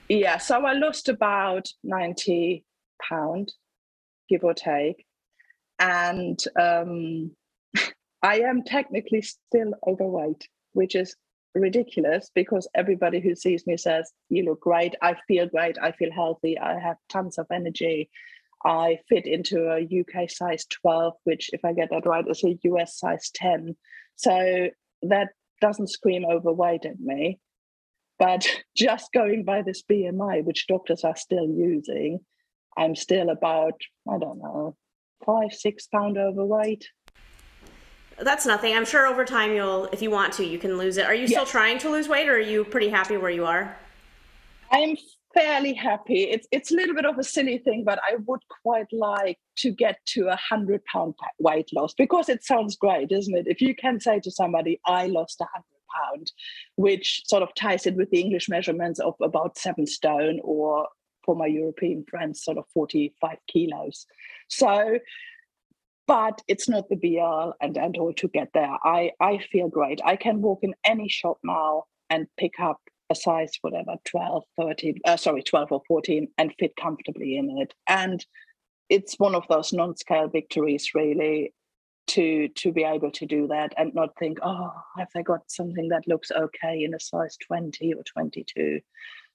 Yeah. 0.07 0.38
So 0.38 0.63
I 0.63 0.73
lost 0.73 1.10
about 1.10 1.67
ninety 1.84 2.63
pound, 3.01 3.51
give 4.29 4.43
or 4.43 4.53
take, 4.53 5.03
and 5.79 6.39
um, 6.60 7.31
I 8.21 8.41
am 8.41 8.62
technically 8.63 9.23
still 9.23 9.73
overweight, 9.88 10.47
which 10.73 10.93
is 10.93 11.15
ridiculous 11.55 12.29
because 12.36 12.67
everybody 12.75 13.19
who 13.19 13.36
sees 13.36 13.65
me 13.65 13.75
says 13.75 14.12
you 14.29 14.43
look 14.43 14.62
great. 14.62 14.93
I 15.01 15.15
feel 15.27 15.47
great. 15.47 15.79
I 15.81 15.91
feel 15.91 16.12
healthy. 16.12 16.55
I 16.60 16.77
have 16.77 16.97
tons 17.10 17.39
of 17.39 17.47
energy. 17.51 18.12
I 18.63 18.99
fit 19.10 19.25
into 19.25 19.71
a 19.71 19.81
UK 19.81 20.29
size 20.29 20.67
12, 20.84 21.13
which, 21.23 21.49
if 21.51 21.65
I 21.65 21.73
get 21.73 21.89
that 21.89 22.05
right, 22.05 22.23
is 22.29 22.43
a 22.43 22.60
US 22.62 22.99
size 22.99 23.31
10. 23.34 23.75
So 24.17 24.69
that 25.01 25.29
doesn't 25.62 25.89
scream 25.89 26.26
overweight 26.26 26.86
at 26.86 27.00
me. 27.00 27.39
But 28.19 28.47
just 28.76 29.12
going 29.13 29.43
by 29.45 29.62
this 29.62 29.84
BMI, 29.89 30.43
which 30.43 30.67
doctors 30.67 31.04
are 31.04 31.15
still 31.15 31.47
using, 31.47 32.19
I'm 32.78 32.95
still 32.95 33.30
about, 33.30 33.80
I 34.10 34.17
don't 34.17 34.39
know, 34.39 34.76
five, 35.26 35.54
six 35.54 35.88
pound 35.88 36.17
overweight. 36.17 36.88
That's 38.19 38.45
nothing. 38.45 38.76
I'm 38.76 38.86
sure 38.86 39.08
over 39.08 39.26
time 39.26 39.54
you'll, 39.54 39.86
if 39.86 40.02
you 40.02 40.12
want 40.12 40.34
to, 40.34 40.45
you 40.45 40.60
can 40.60 40.78
lose 40.78 40.97
it. 40.97 41.06
Are 41.06 41.15
you 41.15 41.21
yes. 41.21 41.32
still 41.32 41.45
trying 41.45 41.80
to 41.80 41.89
lose 41.89 42.08
weight 42.08 42.30
or 42.30 42.36
are 42.36 42.39
you 42.39 42.63
pretty 42.63 42.89
happy 42.89 43.17
where 43.17 43.32
you 43.32 43.45
are? 43.45 43.76
I'm 44.71 44.95
fairly 45.34 45.74
happy. 45.74 46.24
It's 46.24 46.48
it's 46.52 46.72
a 46.72 46.76
little 46.76 46.96
bit 46.96 47.06
of 47.06 47.17
a 47.17 47.24
silly 47.24 47.58
thing, 47.58 47.84
but 47.84 48.00
I 48.10 48.15
would 48.26 48.41
quite 48.63 48.91
like 48.91 49.39
to 49.58 49.72
get 49.72 49.98
to 50.13 50.28
a 50.28 50.36
hundred 50.36 50.84
pound 50.86 51.15
weight 51.39 51.70
loss 51.74 51.94
because 51.94 52.30
it 52.30 52.44
sounds 52.44 52.76
great, 52.76 53.12
isn't 53.12 53.38
it? 53.38 53.48
If 53.48 53.62
you 53.62 53.76
can 53.76 54.00
say 54.00 54.20
to 54.22 54.32
somebody, 54.32 54.80
"I 54.86 55.08
lost 55.08 55.41
a 55.41 55.46
hundred 55.46 55.65
pound," 55.96 56.32
which 56.76 57.24
sort 57.28 57.44
of 57.44 57.54
ties 57.56 57.86
it 57.86 57.96
with 57.96 58.10
the 58.12 58.22
English 58.22 58.50
measurements 58.50 59.00
of 59.00 59.15
about 59.22 59.58
seven 59.58 59.88
stone, 59.88 60.39
or 60.44 60.88
for 61.24 61.36
my 61.36 61.48
European 61.48 62.04
friends, 62.10 62.44
sort 62.44 62.58
of 62.58 62.65
forty-five 62.74 63.39
kilos. 63.48 64.06
So. 64.48 65.00
But 66.08 66.41
it's 66.50 66.67
not 66.67 66.89
the 66.89 66.98
be 66.98 67.20
all 67.22 67.54
and 67.62 67.78
end 67.78 67.96
all 67.98 68.12
to 68.13 68.28
get 68.28 68.50
there. 68.54 68.76
I, 68.84 69.12
I 69.22 69.38
feel 69.38 69.70
great. 69.70 70.02
I 70.04 70.17
can 70.17 70.41
walk 70.41 70.60
in 70.62 70.74
any 70.84 71.08
shop 71.08 71.38
now 71.41 71.86
and 72.10 72.28
pick 72.38 72.60
up 72.60 72.82
a 73.12 73.15
size 73.15 73.52
whatever 73.62 73.95
12 74.06 74.43
13 74.60 75.00
uh, 75.06 75.17
sorry 75.17 75.43
12 75.43 75.71
or 75.71 75.82
14 75.88 76.28
and 76.38 76.54
fit 76.58 76.76
comfortably 76.76 77.38
in 77.38 77.58
it. 77.60 77.74
And 77.88 78.26
it's 78.89 79.19
one 79.19 79.36
of 79.36 79.45
those 79.50 79.74
non-scale 79.74 80.30
victories 80.30 80.91
really 80.95 81.54
to 82.08 82.47
to 82.50 82.71
be 82.71 82.84
able 82.84 83.12
to 83.12 83.26
do 83.26 83.47
that 83.47 83.74
and 83.78 83.93
not 83.93 84.10
think 84.17 84.39
oh 84.41 84.71
have 84.97 85.08
they 85.13 85.24
got 85.24 85.50
something 85.50 85.88
that 85.89 86.08
looks 86.08 86.32
okay 86.32 86.84
in 86.84 86.93
a 86.93 87.00
size 87.00 87.38
20 87.47 87.93
or 87.93 88.04
22 88.04 88.80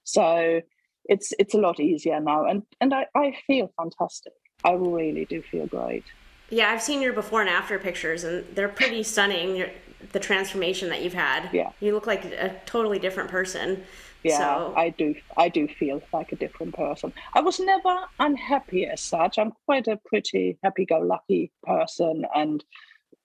so 0.03 0.61
it's 1.05 1.33
it's 1.39 1.53
a 1.53 1.57
lot 1.57 1.79
easier 1.79 2.19
now 2.19 2.45
and 2.45 2.63
and 2.81 2.93
i, 2.93 3.05
I 3.15 3.35
feel 3.47 3.71
fantastic. 3.77 4.33
I 4.63 4.71
really 4.73 5.25
do 5.25 5.41
feel 5.41 5.67
great. 5.67 6.03
Yeah 6.49 6.71
i've 6.71 6.83
seen 6.83 7.01
your 7.01 7.13
before 7.13 7.41
and 7.41 7.49
after 7.49 7.79
pictures 7.79 8.23
and 8.23 8.45
they're 8.53 8.69
pretty 8.69 9.03
stunning. 9.03 9.55
You're, 9.55 9.71
the 10.11 10.19
transformation 10.19 10.89
that 10.89 11.03
you've 11.03 11.13
had. 11.13 11.49
Yeah. 11.53 11.71
You 11.79 11.93
look 11.93 12.07
like 12.07 12.25
a 12.25 12.55
totally 12.65 12.99
different 12.99 13.29
person. 13.29 13.83
Yeah, 14.23 14.37
So, 14.37 14.73
I 14.75 14.89
do. 14.89 15.15
I 15.37 15.49
do 15.49 15.67
feel 15.67 16.01
like 16.11 16.31
a 16.31 16.35
different 16.35 16.75
person. 16.75 17.13
I 17.33 17.41
was 17.41 17.59
never 17.59 17.99
unhappy 18.19 18.85
as 18.85 19.01
such. 19.01 19.37
I'm 19.37 19.53
quite 19.65 19.87
a 19.87 19.99
pretty 20.05 20.57
happy-go-lucky 20.63 21.51
person, 21.63 22.25
and 22.35 22.63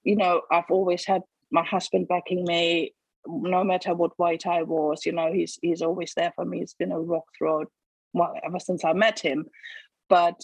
you 0.05 0.17
know, 0.17 0.43
I've 0.51 0.71
always 0.71 1.05
had 1.05 1.23
my 1.51 1.65
husband 1.65 2.09
backing 2.09 2.45
me, 2.45 2.95
no 3.27 3.65
matter 3.65 3.95
what 3.95 4.19
weight 4.19 4.47
I 4.47 4.63
was. 4.63 5.07
You 5.07 5.13
know, 5.13 5.33
he's 5.33 5.59
he's 5.63 5.83
always 5.83 6.13
there 6.15 6.33
for 6.37 6.45
me. 6.45 6.59
He's 6.59 6.75
been 6.75 6.93
a 6.93 7.01
rock 7.01 7.25
through, 7.37 7.67
well, 8.13 8.35
ever 8.45 8.61
since 8.61 8.85
I 8.85 8.93
met 8.93 9.19
him. 9.19 9.47
But 10.09 10.41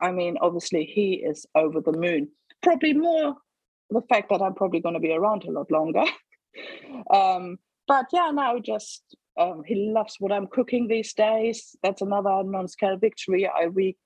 I 0.00 0.12
mean, 0.12 0.38
obviously, 0.40 0.84
he 0.86 1.14
is 1.14 1.46
over 1.54 1.80
the 1.80 1.92
moon. 1.92 2.28
Probably 2.62 2.94
more 2.94 3.36
the 3.90 4.02
fact 4.08 4.30
that 4.30 4.42
I'm 4.42 4.54
probably 4.54 4.80
going 4.80 4.94
to 4.94 5.00
be 5.00 5.12
around 5.12 5.44
a 5.44 5.50
lot 5.50 5.70
longer. 5.70 6.04
um, 7.12 7.58
but 7.86 8.06
yeah, 8.12 8.30
now 8.32 8.58
just 8.58 9.02
um, 9.38 9.62
he 9.66 9.90
loves 9.92 10.16
what 10.18 10.32
I'm 10.32 10.46
cooking 10.46 10.88
these 10.88 11.12
days. 11.12 11.76
That's 11.82 12.02
another 12.02 12.42
non-scale 12.44 12.98
victory. 12.98 13.48
I 13.48 13.64
re 13.64 13.96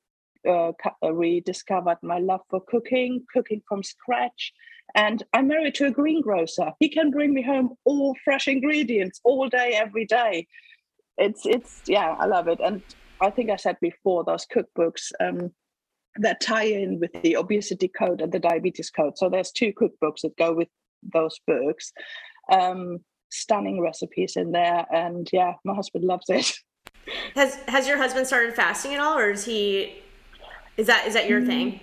uh, 0.46 0.72
uh, 1.02 1.12
rediscovered 1.12 1.96
my 2.02 2.18
love 2.18 2.42
for 2.50 2.60
cooking, 2.68 3.24
cooking 3.32 3.62
from 3.66 3.82
scratch. 3.82 4.52
And 4.94 5.22
I'm 5.32 5.48
married 5.48 5.74
to 5.76 5.86
a 5.86 5.90
greengrocer. 5.90 6.72
He 6.78 6.88
can 6.88 7.10
bring 7.10 7.32
me 7.32 7.42
home 7.42 7.70
all 7.84 8.14
fresh 8.24 8.46
ingredients 8.46 9.20
all 9.24 9.48
day, 9.48 9.72
every 9.74 10.04
day. 10.04 10.46
It's 11.16 11.46
it's 11.46 11.82
yeah, 11.86 12.14
I 12.18 12.26
love 12.26 12.48
it. 12.48 12.60
And 12.62 12.82
I 13.20 13.30
think 13.30 13.50
I 13.50 13.56
said 13.56 13.78
before 13.80 14.24
those 14.24 14.46
cookbooks 14.46 15.12
um, 15.20 15.50
that 16.16 16.40
tie 16.40 16.64
in 16.64 17.00
with 17.00 17.10
the 17.22 17.36
obesity 17.36 17.88
code 17.88 18.20
and 18.20 18.32
the 18.32 18.38
diabetes 18.38 18.90
code. 18.90 19.18
So 19.18 19.28
there's 19.28 19.50
two 19.50 19.72
cookbooks 19.72 20.20
that 20.22 20.36
go 20.36 20.54
with 20.54 20.68
those 21.12 21.38
books. 21.46 21.92
Um, 22.50 22.98
stunning 23.30 23.80
recipes 23.80 24.36
in 24.36 24.52
there, 24.52 24.86
and 24.92 25.28
yeah, 25.32 25.54
my 25.64 25.74
husband 25.74 26.04
loves 26.04 26.26
it. 26.28 26.52
has 27.34 27.56
has 27.66 27.86
your 27.86 27.96
husband 27.96 28.26
started 28.26 28.54
fasting 28.54 28.94
at 28.94 29.00
all, 29.00 29.18
or 29.18 29.30
is 29.30 29.44
he? 29.44 30.02
Is 30.76 30.86
that 30.86 31.06
is 31.06 31.14
that 31.14 31.28
your 31.28 31.44
thing? 31.44 31.80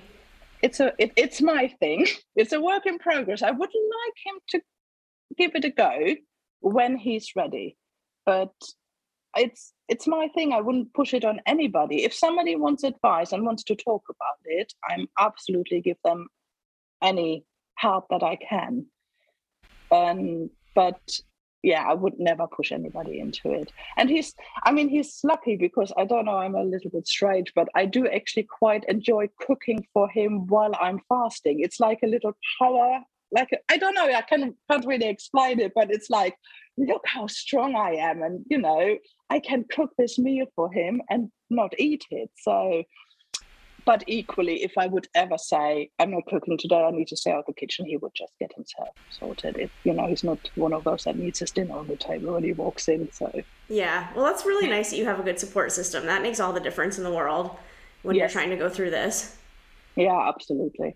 It's 0.61 0.79
a 0.79 0.93
it, 0.97 1.11
it's 1.15 1.41
my 1.41 1.67
thing. 1.79 2.07
It's 2.35 2.53
a 2.53 2.61
work 2.61 2.85
in 2.85 2.97
progress. 2.97 3.41
I 3.41 3.51
would 3.51 3.69
like 3.69 4.17
him 4.25 4.39
to 4.49 4.61
give 5.37 5.51
it 5.55 5.65
a 5.65 5.69
go 5.69 6.15
when 6.61 6.95
he's 6.95 7.33
ready, 7.35 7.75
but 8.25 8.53
it's 9.35 9.73
it's 9.87 10.07
my 10.07 10.29
thing. 10.35 10.53
I 10.53 10.61
wouldn't 10.61 10.93
push 10.93 11.13
it 11.13 11.25
on 11.25 11.41
anybody. 11.45 12.03
If 12.03 12.13
somebody 12.13 12.55
wants 12.55 12.83
advice 12.83 13.31
and 13.31 13.45
wants 13.45 13.63
to 13.65 13.75
talk 13.75 14.03
about 14.09 14.39
it, 14.45 14.73
I'm 14.89 15.07
absolutely 15.19 15.81
give 15.81 15.97
them 16.03 16.27
any 17.01 17.45
help 17.75 18.07
that 18.09 18.23
I 18.23 18.37
can. 18.37 18.85
Um, 19.91 20.49
but 20.75 21.01
yeah, 21.63 21.85
I 21.87 21.93
would 21.93 22.19
never 22.19 22.47
push 22.47 22.71
anybody 22.71 23.19
into 23.19 23.51
it. 23.51 23.71
And 23.97 24.09
he's, 24.09 24.33
I 24.63 24.71
mean, 24.71 24.89
he's 24.89 25.19
lucky 25.23 25.57
because 25.57 25.93
I 25.95 26.05
don't 26.05 26.25
know, 26.25 26.37
I'm 26.37 26.55
a 26.55 26.63
little 26.63 26.89
bit 26.89 27.07
strange, 27.07 27.53
but 27.53 27.67
I 27.75 27.85
do 27.85 28.07
actually 28.07 28.47
quite 28.59 28.83
enjoy 28.85 29.29
cooking 29.39 29.85
for 29.93 30.09
him 30.09 30.47
while 30.47 30.73
I'm 30.79 30.99
fasting. 31.07 31.59
It's 31.59 31.79
like 31.79 31.99
a 32.03 32.07
little 32.07 32.33
power, 32.59 33.01
like 33.31 33.49
I 33.69 33.77
don't 33.77 33.95
know, 33.95 34.05
I 34.05 34.21
can't, 34.21 34.55
can't 34.69 34.85
really 34.85 35.07
explain 35.07 35.59
it, 35.59 35.71
but 35.75 35.91
it's 35.91 36.09
like, 36.09 36.35
look 36.77 37.03
how 37.05 37.27
strong 37.27 37.75
I 37.75 37.91
am. 37.95 38.21
And, 38.23 38.45
you 38.49 38.57
know, 38.57 38.97
I 39.29 39.39
can 39.39 39.65
cook 39.71 39.91
this 39.97 40.17
meal 40.19 40.45
for 40.55 40.71
him 40.71 41.01
and 41.09 41.29
not 41.49 41.73
eat 41.77 42.03
it. 42.11 42.29
So, 42.37 42.83
but 43.85 44.03
equally, 44.07 44.63
if 44.63 44.73
I 44.77 44.85
would 44.87 45.07
ever 45.15 45.37
say, 45.37 45.89
I'm 45.97 46.11
not 46.11 46.25
cooking 46.27 46.57
today, 46.57 46.83
I 46.83 46.91
need 46.91 47.07
to 47.07 47.17
stay 47.17 47.31
out 47.31 47.39
of 47.39 47.45
the 47.47 47.53
kitchen, 47.53 47.85
he 47.85 47.97
would 47.97 48.11
just 48.15 48.33
get 48.39 48.51
himself 48.55 48.89
sorted. 49.09 49.55
It, 49.57 49.71
you 49.83 49.93
know, 49.93 50.07
he's 50.07 50.23
not 50.23 50.37
one 50.55 50.73
of 50.73 50.83
those 50.83 51.03
that 51.05 51.15
needs 51.17 51.39
his 51.39 51.51
dinner 51.51 51.77
on 51.77 51.87
the 51.87 51.97
table 51.97 52.33
when 52.33 52.43
he 52.43 52.53
walks 52.53 52.87
in. 52.87 53.09
So, 53.11 53.31
Yeah. 53.69 54.09
Well, 54.15 54.25
that's 54.25 54.45
really 54.45 54.67
nice 54.69 54.91
that 54.91 54.97
you 54.97 55.05
have 55.05 55.19
a 55.19 55.23
good 55.23 55.39
support 55.39 55.71
system. 55.71 56.05
That 56.05 56.21
makes 56.21 56.39
all 56.39 56.53
the 56.53 56.59
difference 56.59 56.97
in 56.99 57.03
the 57.03 57.11
world 57.13 57.57
when 58.03 58.15
Yes. 58.15 58.33
you're 58.33 58.41
trying 58.41 58.51
to 58.51 58.57
go 58.57 58.69
through 58.69 58.91
this. 58.91 59.37
yeah, 59.95 60.27
absolutely. 60.29 60.95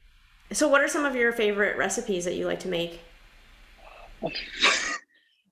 So, 0.51 0.67
what 0.67 0.81
are 0.81 0.87
some 0.87 1.05
of 1.05 1.15
your 1.15 1.31
favorite 1.31 1.77
recipes 1.77 2.25
that 2.25 2.35
you 2.35 2.45
like 2.45 2.59
to 2.61 2.67
make? 2.67 3.01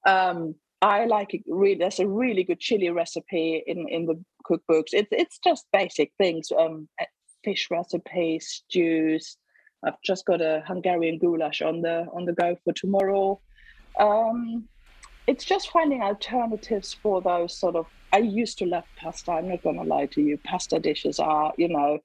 um, 0.06 0.56
I 0.82 1.06
like 1.06 1.34
it 1.34 1.42
really. 1.48 1.76
There's 1.76 2.00
a 2.00 2.08
really 2.08 2.44
good 2.44 2.60
chili 2.60 2.90
recipe 2.90 3.64
in 3.66 3.88
in 3.90 4.06
the 4.06 4.24
cookbooks. 4.50 4.94
It's 4.94 5.10
it's 5.12 5.40
just 5.44 5.66
basic 5.72 6.12
things. 6.18 6.50
Um, 6.58 6.88
uh, 7.02 7.06
fish 7.44 7.70
recipes, 7.72 8.64
stews. 8.68 9.38
I've 9.86 10.02
just 10.04 10.26
got 10.26 10.42
a 10.42 10.64
Hungarian 10.66 11.18
goulash 11.18 11.62
on 11.62 11.82
the 11.82 12.08
on 12.14 12.26
the 12.26 12.34
go 12.34 12.58
for 12.64 12.74
tomorrow. 12.74 13.40
Um, 14.00 14.68
it's 15.28 15.46
just 15.46 15.72
finding 15.72 16.02
alternatives 16.02 16.94
for 16.94 17.22
those 17.22 17.58
sort 17.58 17.76
of. 17.76 17.88
I 18.12 18.20
used 18.20 18.60
to 18.60 18.66
love 18.66 18.84
pasta. 18.98 19.32
I'm 19.32 19.50
not 19.50 19.64
going 19.64 19.78
to 19.78 19.84
lie 19.84 20.06
to 20.08 20.22
you. 20.22 20.38
Pasta 20.44 20.80
dishes 20.80 21.20
are, 21.20 21.52
you 21.58 21.68
know, 21.68 21.98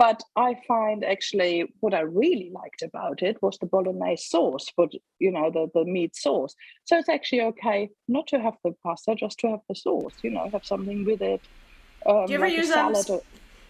but 0.00 0.22
I 0.34 0.56
find 0.66 1.04
actually 1.04 1.70
what 1.80 1.92
I 1.92 2.00
really 2.00 2.50
liked 2.54 2.80
about 2.80 3.22
it 3.22 3.36
was 3.42 3.58
the 3.58 3.66
bolognese 3.66 4.28
sauce, 4.30 4.66
but 4.74 4.88
you 5.18 5.30
know, 5.30 5.50
the, 5.50 5.68
the 5.74 5.84
meat 5.84 6.16
sauce. 6.16 6.54
So 6.86 6.96
it's 6.96 7.10
actually 7.10 7.42
okay 7.42 7.90
not 8.08 8.26
to 8.28 8.40
have 8.40 8.54
the 8.64 8.72
pasta, 8.82 9.14
just 9.14 9.38
to 9.40 9.48
have 9.48 9.60
the 9.68 9.74
sauce, 9.74 10.14
you 10.22 10.30
know, 10.30 10.48
have 10.48 10.64
something 10.64 11.04
with 11.04 11.20
it. 11.20 11.42
Um, 12.06 12.24
Do 12.24 12.32
you 12.32 12.38
ever 12.38 12.46
like 12.46 12.54
a 12.54 12.56
use 12.56 12.70
um, 12.70 13.20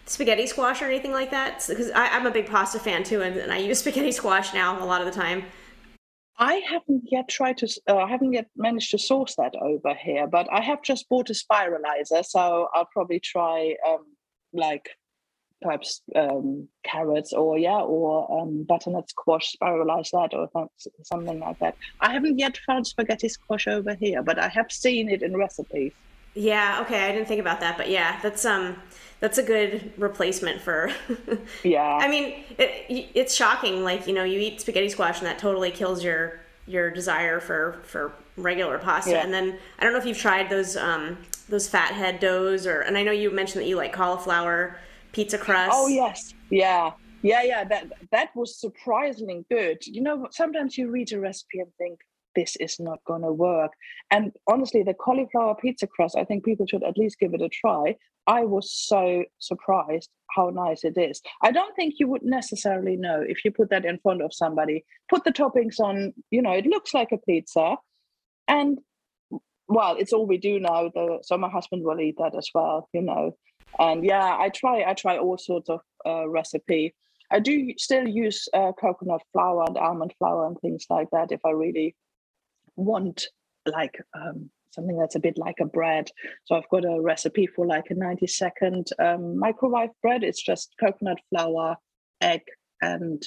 spaghetti 0.05 0.47
squash 0.47 0.81
or 0.81 0.85
anything 0.85 1.11
like 1.11 1.31
that? 1.31 1.65
Because 1.67 1.91
I'm 1.93 2.25
a 2.25 2.31
big 2.31 2.47
pasta 2.47 2.79
fan 2.79 3.03
too, 3.03 3.21
and, 3.21 3.35
and 3.35 3.51
I 3.51 3.57
use 3.57 3.79
spaghetti 3.85 4.13
squash 4.13 4.53
now 4.53 4.81
a 4.81 4.85
lot 4.85 5.01
of 5.01 5.13
the 5.13 5.19
time. 5.19 5.43
I 6.37 6.61
haven't 6.65 7.03
yet 7.11 7.27
tried 7.27 7.57
to, 7.57 7.67
uh, 7.89 7.97
I 7.97 8.07
haven't 8.09 8.31
yet 8.31 8.47
managed 8.55 8.91
to 8.91 8.97
source 8.97 9.35
that 9.35 9.53
over 9.61 9.93
here, 9.95 10.27
but 10.27 10.47
I 10.49 10.61
have 10.61 10.81
just 10.81 11.09
bought 11.09 11.29
a 11.29 11.33
spiralizer, 11.33 12.23
so 12.23 12.69
I'll 12.73 12.87
probably 12.93 13.19
try 13.19 13.75
um, 13.85 14.05
like 14.53 14.91
perhaps 15.61 16.01
um, 16.15 16.67
carrots 16.83 17.33
or 17.33 17.57
yeah, 17.57 17.79
or 17.79 18.41
um, 18.41 18.63
butternut 18.63 19.09
squash, 19.09 19.55
spiralize 19.55 20.09
that 20.11 20.33
or 20.33 20.49
something 21.03 21.39
like 21.39 21.59
that. 21.59 21.75
I 21.99 22.11
haven't 22.11 22.39
yet 22.39 22.57
found 22.65 22.87
spaghetti 22.87 23.29
squash 23.29 23.67
over 23.67 23.95
here, 23.95 24.23
but 24.23 24.39
I 24.39 24.47
have 24.47 24.71
seen 24.71 25.09
it 25.09 25.21
in 25.21 25.37
recipes. 25.37 25.93
Yeah, 26.33 26.79
okay, 26.81 27.07
I 27.07 27.11
didn't 27.11 27.27
think 27.27 27.41
about 27.41 27.59
that, 27.59 27.77
but 27.77 27.89
yeah, 27.89 28.19
that's 28.21 28.45
um 28.45 28.77
that's 29.19 29.37
a 29.37 29.43
good 29.43 29.91
replacement 29.97 30.61
for 30.61 30.91
Yeah, 31.63 31.97
I 32.01 32.07
mean, 32.07 32.43
it, 32.57 33.09
it's 33.13 33.35
shocking 33.35 33.83
like, 33.83 34.07
you 34.07 34.13
know, 34.13 34.23
you 34.23 34.39
eat 34.39 34.61
spaghetti 34.61 34.89
squash 34.89 35.19
and 35.19 35.27
that 35.27 35.39
totally 35.39 35.71
kills 35.71 36.03
your 36.03 36.39
your 36.67 36.89
desire 36.89 37.39
for 37.39 37.79
for 37.83 38.13
regular 38.37 38.77
pasta. 38.77 39.11
Yeah. 39.11 39.23
And 39.23 39.33
then 39.33 39.57
I 39.77 39.83
don't 39.83 39.93
know 39.93 39.99
if 39.99 40.05
you've 40.05 40.17
tried 40.17 40.49
those 40.49 40.77
um 40.77 41.17
those 41.49 41.67
fathead 41.67 42.21
doughs 42.21 42.65
or 42.65 42.79
and 42.81 42.97
I 42.97 43.03
know 43.03 43.11
you 43.11 43.29
mentioned 43.29 43.61
that 43.63 43.67
you 43.67 43.75
like 43.75 43.91
cauliflower 43.91 44.77
pizza 45.11 45.37
crust. 45.37 45.71
Oh 45.73 45.87
yes, 45.87 46.33
yeah, 46.49 46.91
yeah, 47.21 47.43
yeah. 47.43 47.63
That 47.63 47.91
that 48.11 48.29
was 48.35 48.59
surprisingly 48.59 49.45
good. 49.49 49.79
You 49.85 50.01
know, 50.01 50.27
sometimes 50.31 50.77
you 50.77 50.89
read 50.89 51.11
a 51.13 51.19
recipe 51.19 51.59
and 51.59 51.71
think 51.77 51.99
this 52.35 52.55
is 52.57 52.79
not 52.79 52.99
going 53.05 53.21
to 53.21 53.31
work. 53.31 53.71
And 54.09 54.31
honestly, 54.47 54.83
the 54.83 54.93
cauliflower 54.93 55.55
pizza 55.55 55.87
crust, 55.87 56.15
I 56.17 56.23
think 56.23 56.45
people 56.45 56.65
should 56.65 56.83
at 56.83 56.97
least 56.97 57.19
give 57.19 57.33
it 57.33 57.41
a 57.41 57.49
try. 57.49 57.95
I 58.27 58.45
was 58.45 58.71
so 58.71 59.23
surprised 59.39 60.09
how 60.35 60.49
nice 60.49 60.83
it 60.83 60.97
is. 60.97 61.21
I 61.41 61.51
don't 61.51 61.75
think 61.75 61.95
you 61.97 62.07
would 62.07 62.23
necessarily 62.23 62.95
know 62.95 63.23
if 63.27 63.43
you 63.43 63.51
put 63.51 63.69
that 63.71 63.85
in 63.85 63.99
front 63.99 64.21
of 64.21 64.33
somebody. 64.33 64.85
Put 65.09 65.23
the 65.23 65.31
toppings 65.31 65.79
on. 65.79 66.13
You 66.29 66.41
know, 66.41 66.51
it 66.51 66.65
looks 66.65 66.93
like 66.93 67.11
a 67.11 67.17
pizza, 67.17 67.77
and 68.47 68.79
well, 69.67 69.95
it's 69.97 70.13
all 70.13 70.27
we 70.27 70.37
do 70.37 70.59
now. 70.59 70.91
So 71.23 71.37
my 71.37 71.49
husband 71.49 71.83
will 71.83 71.99
eat 71.99 72.15
that 72.19 72.37
as 72.37 72.49
well. 72.53 72.89
You 72.93 73.01
know, 73.01 73.35
and 73.79 74.03
yeah 74.03 74.35
i 74.39 74.49
try 74.49 74.83
i 74.83 74.93
try 74.93 75.17
all 75.17 75.37
sorts 75.37 75.69
of 75.69 75.81
uh, 76.05 76.27
recipe. 76.27 76.95
I 77.33 77.39
do 77.39 77.73
still 77.77 78.05
use 78.07 78.49
uh, 78.53 78.73
coconut 78.73 79.21
flour 79.31 79.63
and 79.65 79.77
almond 79.77 80.13
flour 80.17 80.47
and 80.47 80.59
things 80.59 80.85
like 80.89 81.09
that 81.11 81.31
if 81.31 81.39
i 81.45 81.51
really 81.51 81.95
want 82.75 83.27
like 83.65 83.97
um, 84.15 84.49
something 84.71 84.97
that's 84.97 85.15
a 85.15 85.19
bit 85.19 85.37
like 85.37 85.59
a 85.61 85.65
bread. 85.65 86.09
So 86.45 86.55
i've 86.55 86.69
got 86.69 86.85
a 86.85 87.01
recipe 87.01 87.47
for 87.47 87.65
like 87.65 87.89
a 87.89 87.93
90 87.93 88.27
second 88.27 88.87
um, 88.99 89.37
microwave 89.37 89.91
bread. 90.01 90.23
It's 90.23 90.41
just 90.41 90.75
coconut 90.79 91.19
flour 91.29 91.77
egg 92.21 92.41
and 92.81 93.21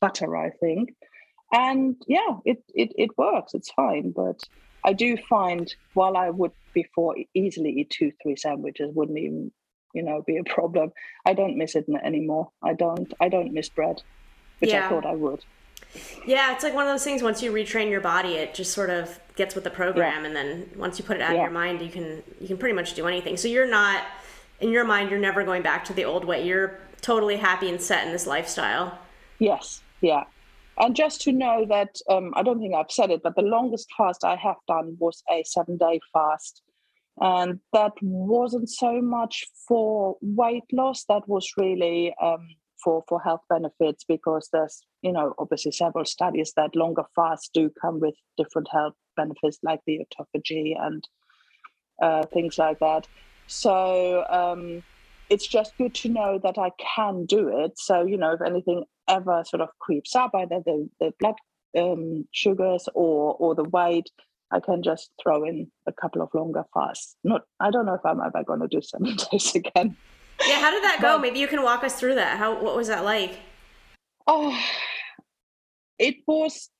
butter 0.00 0.36
i 0.36 0.50
think. 0.50 0.94
And 1.52 1.96
yeah 2.08 2.38
it, 2.44 2.58
it 2.74 2.92
it 2.96 3.10
works. 3.18 3.54
It's 3.54 3.70
fine 3.72 4.12
but 4.16 4.40
i 4.86 4.92
do 4.92 5.16
find 5.28 5.74
while 5.94 6.16
i 6.16 6.30
would 6.30 6.52
before 6.72 7.14
easily 7.34 7.70
eat 7.80 7.90
two 7.90 8.10
three 8.22 8.36
sandwiches 8.36 8.90
wouldn't 8.94 9.18
even 9.18 9.50
you 9.94 10.02
know 10.02 10.22
be 10.26 10.36
a 10.38 10.44
problem 10.44 10.90
i 11.26 11.32
don't 11.34 11.56
miss 11.56 11.74
it 11.74 11.84
anymore 12.02 12.50
i 12.62 12.72
don't 12.72 13.12
i 13.20 13.28
don't 13.28 13.52
miss 13.52 13.68
bread 13.68 14.02
which 14.60 14.70
Yeah. 14.70 14.86
i 14.86 14.88
thought 14.88 15.06
i 15.06 15.14
would 15.14 15.44
Yeah, 16.26 16.52
it's 16.52 16.64
like 16.64 16.74
one 16.74 16.86
of 16.86 16.92
those 16.92 17.04
things 17.04 17.22
once 17.22 17.42
you 17.42 17.50
retrain 17.52 17.88
your 17.90 18.00
body, 18.02 18.32
it 18.42 18.52
just 18.54 18.72
sort 18.74 18.90
of 18.90 19.18
gets 19.34 19.54
with 19.54 19.64
the 19.64 19.70
program 19.70 20.26
and 20.26 20.34
then 20.36 20.68
once 20.76 20.98
you 20.98 21.04
put 21.04 21.16
it 21.16 21.22
out 21.22 21.34
of 21.36 21.40
your 21.40 21.50
mind, 21.50 21.80
you 21.80 21.88
can 21.88 22.22
you 22.40 22.46
can 22.48 22.58
pretty 22.58 22.74
much 22.74 22.92
do 22.94 23.06
anything. 23.06 23.36
So 23.38 23.48
you're 23.48 23.70
not 23.80 24.04
in 24.60 24.70
your 24.70 24.84
mind 24.84 25.10
you're 25.10 25.20
never 25.28 25.42
going 25.44 25.62
back 25.62 25.84
to 25.86 25.94
the 25.94 26.04
old 26.04 26.24
way. 26.30 26.44
You're 26.46 26.78
totally 27.00 27.36
happy 27.36 27.68
and 27.70 27.80
set 27.80 28.04
in 28.06 28.12
this 28.12 28.26
lifestyle. 28.26 28.98
yes 29.38 29.80
yeah 30.02 30.24
And 30.78 30.94
just 30.94 31.22
to 31.22 31.32
know 31.32 31.64
that, 31.68 31.96
um, 32.10 32.32
I 32.36 32.42
don't 32.42 32.60
think 32.60 32.74
I've 32.74 32.90
said 32.90 33.10
it, 33.10 33.22
but 33.22 33.34
the 33.34 33.42
longest 33.42 33.88
fast 33.96 34.24
I 34.24 34.36
have 34.36 34.56
done 34.68 34.96
was 34.98 35.22
a 35.30 35.42
seven 35.44 35.78
day 35.78 36.00
fast. 36.12 36.62
And 37.18 37.60
that 37.72 37.92
wasn't 38.02 38.68
so 38.68 39.00
much 39.00 39.46
for 39.66 40.16
weight 40.20 40.70
loss, 40.72 41.04
that 41.08 41.26
was 41.26 41.50
really 41.56 42.14
um, 42.22 42.46
for, 42.84 43.04
for 43.08 43.20
health 43.22 43.40
benefits 43.48 44.04
because 44.06 44.50
there's, 44.52 44.82
you 45.00 45.12
know, 45.12 45.34
obviously 45.38 45.72
several 45.72 46.04
studies 46.04 46.52
that 46.56 46.76
longer 46.76 47.04
fasts 47.14 47.48
do 47.54 47.70
come 47.80 48.00
with 48.00 48.14
different 48.36 48.68
health 48.70 48.92
benefits 49.16 49.58
like 49.62 49.80
the 49.86 50.00
autophagy 50.00 50.74
and 50.78 51.08
uh, 52.02 52.26
things 52.26 52.58
like 52.58 52.78
that. 52.80 53.06
So 53.46 54.24
um, 54.28 54.82
it's 55.30 55.46
just 55.46 55.76
good 55.78 55.94
to 55.96 56.08
know 56.08 56.40
that 56.42 56.58
I 56.58 56.70
can 56.96 57.26
do 57.26 57.64
it. 57.64 57.78
So, 57.78 58.04
you 58.04 58.16
know, 58.16 58.32
if 58.32 58.40
anything 58.40 58.84
ever 59.08 59.42
sort 59.44 59.60
of 59.60 59.68
creeps 59.80 60.14
up, 60.14 60.32
either 60.34 60.60
the, 60.64 60.88
the 61.00 61.12
blood 61.18 61.34
um, 61.76 62.26
sugars 62.32 62.88
or 62.94 63.34
or 63.38 63.54
the 63.54 63.64
weight, 63.64 64.10
I 64.50 64.60
can 64.60 64.82
just 64.82 65.10
throw 65.22 65.44
in 65.44 65.70
a 65.86 65.92
couple 65.92 66.22
of 66.22 66.30
longer 66.34 66.64
fasts. 66.72 67.16
Not, 67.24 67.42
I 67.60 67.70
don't 67.70 67.86
know 67.86 67.94
if 67.94 68.04
I'm 68.04 68.20
ever 68.20 68.44
going 68.44 68.60
to 68.60 68.68
do 68.68 68.80
seven 68.80 69.16
days 69.32 69.54
again. 69.54 69.96
Yeah, 70.46 70.60
how 70.60 70.70
did 70.70 70.84
that 70.84 70.98
go? 71.00 71.16
But, 71.16 71.22
Maybe 71.22 71.40
you 71.40 71.48
can 71.48 71.62
walk 71.62 71.82
us 71.82 71.98
through 71.98 72.14
that. 72.16 72.38
How 72.38 72.62
what 72.62 72.76
was 72.76 72.88
that 72.88 73.04
like? 73.04 73.38
Oh, 74.26 74.58
it 75.98 76.16
was. 76.26 76.70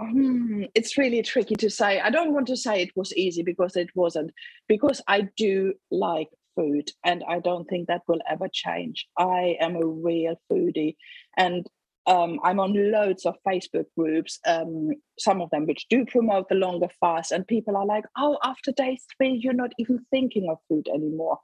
Um, 0.00 0.66
it's 0.74 0.96
really 0.96 1.22
tricky 1.22 1.56
to 1.56 1.70
say. 1.70 2.00
I 2.00 2.10
don't 2.10 2.32
want 2.32 2.46
to 2.48 2.56
say 2.56 2.82
it 2.82 2.90
was 2.94 3.12
easy 3.14 3.42
because 3.42 3.76
it 3.76 3.88
wasn't. 3.94 4.32
Because 4.68 5.00
I 5.08 5.28
do 5.36 5.74
like 5.90 6.28
food 6.58 6.90
and 7.04 7.22
i 7.28 7.38
don't 7.38 7.66
think 7.68 7.86
that 7.86 8.02
will 8.08 8.20
ever 8.28 8.48
change. 8.52 9.06
I 9.16 9.56
am 9.60 9.76
a 9.76 9.86
real 9.86 10.36
foodie 10.50 10.96
and 11.36 11.66
um, 12.06 12.40
i'm 12.42 12.60
on 12.60 12.90
loads 12.90 13.26
of 13.26 13.36
facebook 13.46 13.86
groups 13.96 14.38
um, 14.46 14.90
some 15.18 15.40
of 15.40 15.50
them 15.50 15.66
which 15.66 15.86
do 15.88 16.04
promote 16.06 16.48
the 16.48 16.54
longer 16.54 16.88
fast 17.00 17.32
and 17.32 17.46
people 17.46 17.76
are 17.76 17.86
like 17.86 18.04
oh 18.16 18.38
after 18.42 18.72
day 18.72 18.98
three 19.16 19.38
you're 19.42 19.52
not 19.64 19.72
even 19.78 20.04
thinking 20.10 20.48
of 20.50 20.58
food 20.68 20.88
anymore. 20.88 21.38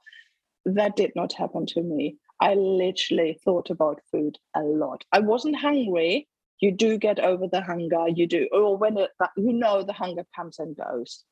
That 0.65 0.95
did 0.95 1.11
not 1.15 1.33
happen 1.33 1.65
to 1.67 1.81
me. 1.81 2.17
I 2.41 2.55
literally 2.55 3.39
thought 3.45 3.69
about 3.69 4.01
food 4.11 4.37
a 4.55 4.61
lot. 4.61 5.05
I 5.11 5.19
wasn't 5.19 5.57
hungry. 5.57 6.27
You 6.59 6.71
do 6.71 6.97
get 6.97 7.19
over 7.19 7.45
the 7.47 7.61
hunger. 7.61 8.07
You 8.09 8.27
do 8.27 8.47
or 8.51 8.75
when 8.77 8.97
it, 8.97 9.11
you 9.37 9.53
know 9.53 9.83
the 9.83 9.93
hunger 9.93 10.25
comes 10.35 10.57
and 10.59 10.75
goes 10.75 11.23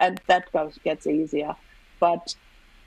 and 0.00 0.20
that 0.28 0.50
goes 0.52 0.78
gets 0.84 1.06
easier. 1.06 1.54
But 2.00 2.34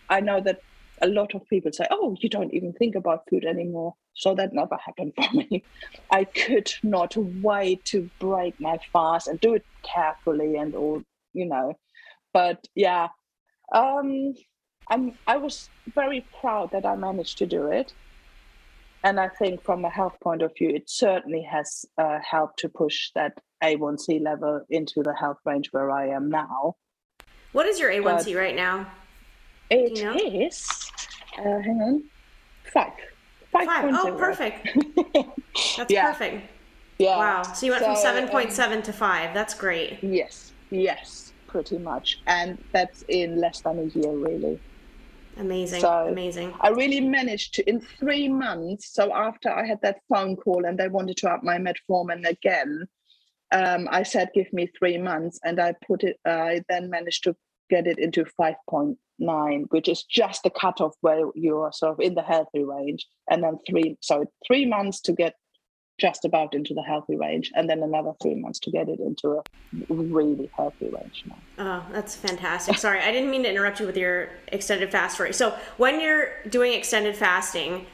I 0.09 0.19
know 0.19 0.41
that 0.41 0.61
a 1.01 1.07
lot 1.07 1.33
of 1.35 1.47
people 1.47 1.71
say, 1.71 1.85
"Oh, 1.91 2.15
you 2.19 2.29
don't 2.29 2.53
even 2.53 2.73
think 2.73 2.95
about 2.95 3.27
food 3.29 3.45
anymore." 3.45 3.95
So 4.13 4.35
that 4.35 4.53
never 4.53 4.77
happened 4.77 5.13
for 5.15 5.35
me. 5.35 5.63
I 6.11 6.25
could 6.25 6.71
not 6.83 7.15
wait 7.17 7.85
to 7.85 8.09
break 8.19 8.59
my 8.59 8.79
fast 8.91 9.27
and 9.27 9.39
do 9.39 9.53
it 9.53 9.65
carefully 9.83 10.55
and 10.55 10.75
all, 10.75 11.01
you 11.33 11.45
know. 11.45 11.77
But 12.33 12.67
yeah, 12.75 13.07
um, 13.73 14.33
I'm. 14.89 15.13
I 15.27 15.37
was 15.37 15.69
very 15.93 16.25
proud 16.39 16.71
that 16.71 16.85
I 16.85 16.95
managed 16.95 17.37
to 17.39 17.45
do 17.45 17.67
it, 17.67 17.93
and 19.03 19.19
I 19.19 19.29
think 19.29 19.63
from 19.63 19.85
a 19.85 19.89
health 19.89 20.17
point 20.21 20.41
of 20.41 20.51
view, 20.57 20.69
it 20.69 20.89
certainly 20.89 21.43
has 21.43 21.85
uh, 21.97 22.19
helped 22.19 22.59
to 22.59 22.69
push 22.69 23.11
that 23.15 23.39
A1C 23.63 24.21
level 24.21 24.61
into 24.69 25.01
the 25.03 25.13
health 25.13 25.37
range 25.45 25.69
where 25.71 25.91
I 25.91 26.07
am 26.07 26.29
now. 26.29 26.75
What 27.51 27.65
is 27.65 27.79
your 27.79 27.91
A1C 27.91 28.25
but, 28.25 28.35
right 28.35 28.55
now? 28.55 28.87
It 29.69 29.97
you 29.97 30.03
know? 30.03 30.15
is. 30.15 30.91
Uh, 31.37 31.59
hang 31.59 31.81
on. 31.81 32.03
Five. 32.73 32.93
Five. 33.51 33.67
Five. 33.67 33.95
Oh, 33.97 34.15
perfect. 34.17 34.67
That's 35.77 35.91
yeah. 35.91 36.11
perfect. 36.11 36.49
Yeah. 36.97 37.17
Wow. 37.17 37.43
So 37.43 37.65
you 37.65 37.71
went 37.71 37.83
so, 37.83 37.95
from 37.95 38.27
7.7 38.29 38.75
um, 38.75 38.81
to 38.83 38.93
5. 38.93 39.33
That's 39.33 39.53
great. 39.53 40.03
Yes. 40.03 40.51
Yes. 40.69 41.33
Pretty 41.47 41.77
much. 41.77 42.21
And 42.27 42.63
that's 42.73 43.03
in 43.07 43.39
less 43.39 43.61
than 43.61 43.79
a 43.79 43.83
year, 43.83 44.11
really. 44.11 44.59
Amazing. 45.37 45.81
So 45.81 46.07
Amazing. 46.07 46.53
I 46.59 46.69
really 46.69 46.99
managed 46.99 47.55
to, 47.55 47.67
in 47.67 47.79
three 47.79 48.27
months. 48.27 48.93
So 48.93 49.13
after 49.13 49.49
I 49.49 49.65
had 49.65 49.81
that 49.81 50.01
phone 50.09 50.35
call 50.35 50.65
and 50.65 50.77
they 50.77 50.89
wanted 50.89 51.17
to 51.17 51.29
up 51.29 51.41
my 51.43 51.57
metformin 51.57 52.27
again, 52.27 52.85
um, 53.51 53.87
I 53.89 54.03
said, 54.03 54.29
give 54.35 54.51
me 54.53 54.69
three 54.77 54.97
months. 54.97 55.39
And 55.43 55.59
I 55.59 55.73
put 55.87 56.03
it, 56.03 56.19
I 56.25 56.63
then 56.69 56.89
managed 56.89 57.23
to 57.23 57.35
get 57.69 57.87
it 57.87 57.99
into 57.99 58.25
5.9 58.39 58.95
which 59.69 59.87
is 59.87 60.03
just 60.03 60.43
the 60.43 60.49
cutoff 60.49 60.93
where 61.01 61.25
you 61.35 61.57
are 61.59 61.71
sort 61.71 61.93
of 61.93 61.99
in 61.99 62.15
the 62.15 62.21
healthy 62.21 62.63
range, 62.63 63.05
and 63.29 63.43
then 63.43 63.57
three, 63.67 63.97
so 64.01 64.25
three 64.47 64.65
months 64.65 65.01
to 65.01 65.13
get 65.13 65.35
just 65.99 66.23
about 66.23 66.53
into 66.53 66.73
the 66.73 66.81
healthy 66.81 67.17
range, 67.17 67.51
and 67.55 67.69
then 67.69 67.83
another 67.83 68.13
three 68.21 68.35
months 68.35 68.59
to 68.59 68.71
get 68.71 68.87
it 68.87 68.99
into 68.99 69.31
a 69.31 69.43
really 69.89 70.49
healthy 70.55 70.89
range 70.89 71.25
now. 71.27 71.37
Oh, 71.57 71.85
that's 71.91 72.15
fantastic. 72.15 72.77
Sorry, 72.77 73.01
I 73.01 73.11
didn't 73.11 73.29
mean 73.29 73.43
to 73.43 73.49
interrupt 73.49 73.79
you 73.79 73.85
with 73.85 73.97
your 73.97 74.29
extended 74.47 74.91
fast 74.91 75.15
story. 75.15 75.33
So 75.33 75.57
when 75.77 75.99
you're 75.99 76.29
doing 76.47 76.73
extended 76.73 77.15
fasting, 77.15 77.85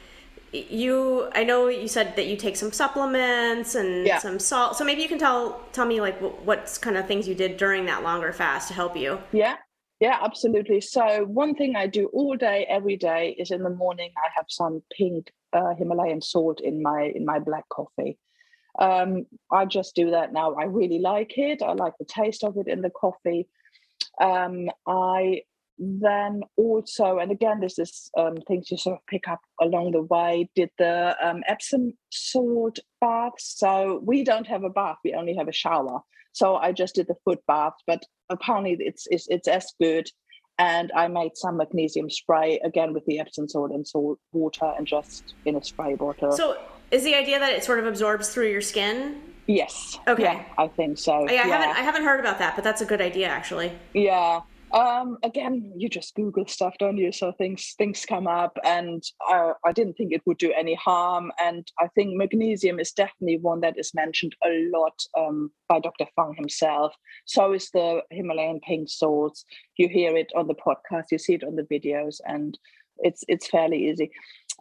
you 0.52 1.28
i 1.34 1.42
know 1.42 1.66
you 1.66 1.88
said 1.88 2.14
that 2.16 2.28
you 2.28 2.36
take 2.36 2.56
some 2.56 2.72
supplements 2.72 3.74
and 3.74 4.06
yeah. 4.06 4.18
some 4.18 4.38
salt 4.38 4.76
so 4.76 4.84
maybe 4.84 5.02
you 5.02 5.08
can 5.08 5.18
tell 5.18 5.60
tell 5.72 5.84
me 5.84 6.00
like 6.00 6.16
what 6.20 6.78
kind 6.80 6.96
of 6.96 7.06
things 7.06 7.26
you 7.28 7.34
did 7.34 7.56
during 7.56 7.84
that 7.84 8.02
longer 8.02 8.32
fast 8.32 8.68
to 8.68 8.72
help 8.72 8.96
you 8.96 9.18
yeah 9.32 9.56
yeah, 10.00 10.18
absolutely. 10.22 10.80
So 10.80 11.24
one 11.24 11.54
thing 11.54 11.76
I 11.76 11.86
do 11.86 12.06
all 12.12 12.36
day, 12.36 12.66
every 12.68 12.96
day, 12.96 13.34
is 13.38 13.50
in 13.50 13.62
the 13.62 13.70
morning 13.70 14.12
I 14.16 14.28
have 14.34 14.46
some 14.48 14.82
pink 14.96 15.32
uh, 15.52 15.74
Himalayan 15.74 16.20
salt 16.20 16.60
in 16.60 16.82
my 16.82 17.12
in 17.14 17.24
my 17.24 17.38
black 17.38 17.68
coffee. 17.70 18.18
Um, 18.78 19.26
I 19.50 19.64
just 19.64 19.94
do 19.94 20.10
that 20.10 20.32
now. 20.32 20.54
I 20.54 20.64
really 20.64 20.98
like 20.98 21.38
it. 21.38 21.62
I 21.62 21.72
like 21.72 21.94
the 21.98 22.04
taste 22.04 22.44
of 22.44 22.58
it 22.58 22.68
in 22.68 22.82
the 22.82 22.90
coffee. 22.90 23.48
Um, 24.20 24.68
I 24.86 25.42
then 25.78 26.42
also, 26.56 27.18
and 27.18 27.30
again, 27.30 27.60
this 27.60 27.78
is 27.78 28.10
um, 28.18 28.36
things 28.48 28.70
you 28.70 28.78
sort 28.78 28.98
of 28.98 29.06
pick 29.06 29.28
up 29.28 29.40
along 29.60 29.92
the 29.92 30.02
way. 30.02 30.50
Did 30.54 30.70
the 30.78 31.16
um, 31.26 31.42
Epsom 31.46 31.94
salt 32.10 32.78
bath? 33.00 33.34
So 33.38 34.00
we 34.04 34.24
don't 34.24 34.46
have 34.46 34.64
a 34.64 34.70
bath; 34.70 34.98
we 35.04 35.14
only 35.14 35.36
have 35.36 35.48
a 35.48 35.52
shower. 35.52 36.00
So 36.36 36.56
I 36.56 36.70
just 36.70 36.94
did 36.94 37.06
the 37.06 37.16
foot 37.24 37.40
bath, 37.48 37.72
but 37.86 38.02
apparently 38.28 38.76
it's 38.78 39.06
it's, 39.10 39.26
it's 39.28 39.48
as 39.48 39.72
good. 39.80 40.06
And 40.58 40.92
I 40.94 41.08
made 41.08 41.32
some 41.34 41.56
magnesium 41.56 42.10
spray 42.10 42.60
again 42.62 42.92
with 42.92 43.06
the 43.06 43.18
Epsom 43.18 43.48
salt 43.48 43.70
and 43.70 43.88
salt 43.88 44.18
water, 44.32 44.70
and 44.76 44.86
just 44.86 45.32
in 45.46 45.56
a 45.56 45.64
spray 45.64 45.94
bottle. 45.94 46.32
So 46.32 46.58
is 46.90 47.04
the 47.04 47.14
idea 47.14 47.38
that 47.38 47.52
it 47.52 47.64
sort 47.64 47.78
of 47.78 47.86
absorbs 47.86 48.28
through 48.28 48.50
your 48.50 48.60
skin? 48.60 49.22
Yes. 49.46 49.98
Okay. 50.06 50.24
Yeah, 50.24 50.44
I 50.58 50.68
think 50.68 50.98
so. 50.98 51.12
I, 51.12 51.30
I 51.30 51.32
yeah. 51.32 51.42
haven't 51.44 51.70
I 51.70 51.80
haven't 51.80 52.04
heard 52.04 52.20
about 52.20 52.38
that, 52.38 52.54
but 52.54 52.64
that's 52.64 52.82
a 52.82 52.86
good 52.86 53.00
idea 53.00 53.28
actually. 53.28 53.72
Yeah. 53.94 54.40
Um, 54.72 55.18
again, 55.22 55.72
you 55.76 55.88
just 55.88 56.14
Google 56.16 56.46
stuff, 56.46 56.74
don't 56.78 56.96
you? 56.96 57.12
So 57.12 57.32
things 57.32 57.74
things 57.78 58.04
come 58.04 58.26
up, 58.26 58.58
and 58.64 59.02
I, 59.22 59.52
I 59.64 59.72
didn't 59.72 59.94
think 59.94 60.12
it 60.12 60.22
would 60.26 60.38
do 60.38 60.52
any 60.52 60.74
harm. 60.74 61.30
And 61.40 61.66
I 61.80 61.86
think 61.94 62.14
magnesium 62.14 62.80
is 62.80 62.92
definitely 62.92 63.38
one 63.38 63.60
that 63.60 63.78
is 63.78 63.94
mentioned 63.94 64.34
a 64.44 64.68
lot 64.72 64.98
um, 65.16 65.50
by 65.68 65.78
Dr. 65.78 66.06
Fung 66.16 66.34
himself. 66.36 66.94
So 67.26 67.52
is 67.52 67.70
the 67.70 68.02
Himalayan 68.10 68.60
pink 68.60 68.88
salts. 68.88 69.44
You 69.76 69.88
hear 69.88 70.16
it 70.16 70.32
on 70.36 70.48
the 70.48 70.54
podcast, 70.54 71.06
you 71.12 71.18
see 71.18 71.34
it 71.34 71.44
on 71.44 71.54
the 71.56 71.62
videos, 71.62 72.16
and 72.26 72.58
it's 72.98 73.22
it's 73.28 73.48
fairly 73.48 73.88
easy. 73.88 74.10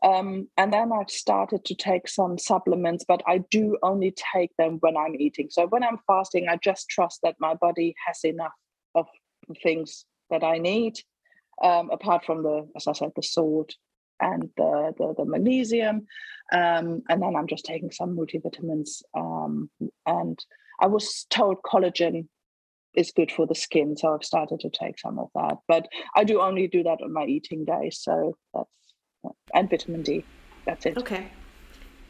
Um, 0.03 0.47
and 0.57 0.71
then 0.71 0.91
I've 0.91 1.09
started 1.09 1.65
to 1.65 1.75
take 1.75 2.07
some 2.07 2.37
supplements, 2.37 3.05
but 3.07 3.23
I 3.25 3.39
do 3.49 3.77
only 3.81 4.13
take 4.33 4.51
them 4.57 4.77
when 4.81 4.97
I'm 4.97 5.15
eating. 5.15 5.47
So 5.49 5.67
when 5.67 5.83
I'm 5.83 5.99
fasting, 6.05 6.47
I 6.47 6.57
just 6.57 6.89
trust 6.89 7.21
that 7.23 7.35
my 7.39 7.55
body 7.55 7.95
has 8.05 8.19
enough 8.23 8.51
things 9.61 10.05
that 10.29 10.43
I 10.43 10.57
need, 10.57 10.99
um, 11.63 11.89
apart 11.91 12.25
from 12.25 12.43
the, 12.43 12.67
as 12.75 12.87
I 12.87 12.93
said, 12.93 13.11
the 13.15 13.23
salt 13.23 13.75
and 14.19 14.49
the, 14.57 14.93
the, 14.97 15.13
the 15.17 15.25
magnesium. 15.25 16.07
Um, 16.51 17.03
and 17.09 17.21
then 17.21 17.35
I'm 17.35 17.47
just 17.47 17.65
taking 17.65 17.91
some 17.91 18.15
multivitamins. 18.15 19.01
Um, 19.15 19.69
and 20.05 20.43
I 20.79 20.87
was 20.87 21.25
told 21.29 21.57
collagen 21.63 22.27
is 22.95 23.11
good 23.11 23.31
for 23.31 23.45
the 23.45 23.55
skin, 23.55 23.97
so 23.97 24.13
I've 24.13 24.23
started 24.23 24.61
to 24.61 24.69
take 24.69 24.97
some 24.99 25.19
of 25.19 25.29
that. 25.35 25.57
But 25.67 25.87
I 26.15 26.23
do 26.23 26.41
only 26.41 26.67
do 26.67 26.83
that 26.83 27.01
on 27.03 27.13
my 27.13 27.25
eating 27.25 27.65
days, 27.65 27.99
so 28.01 28.37
that's 28.53 28.69
and 29.53 29.69
vitamin 29.69 30.03
D. 30.03 30.23
That's 30.65 30.85
it. 30.85 30.97
Okay. 30.97 31.27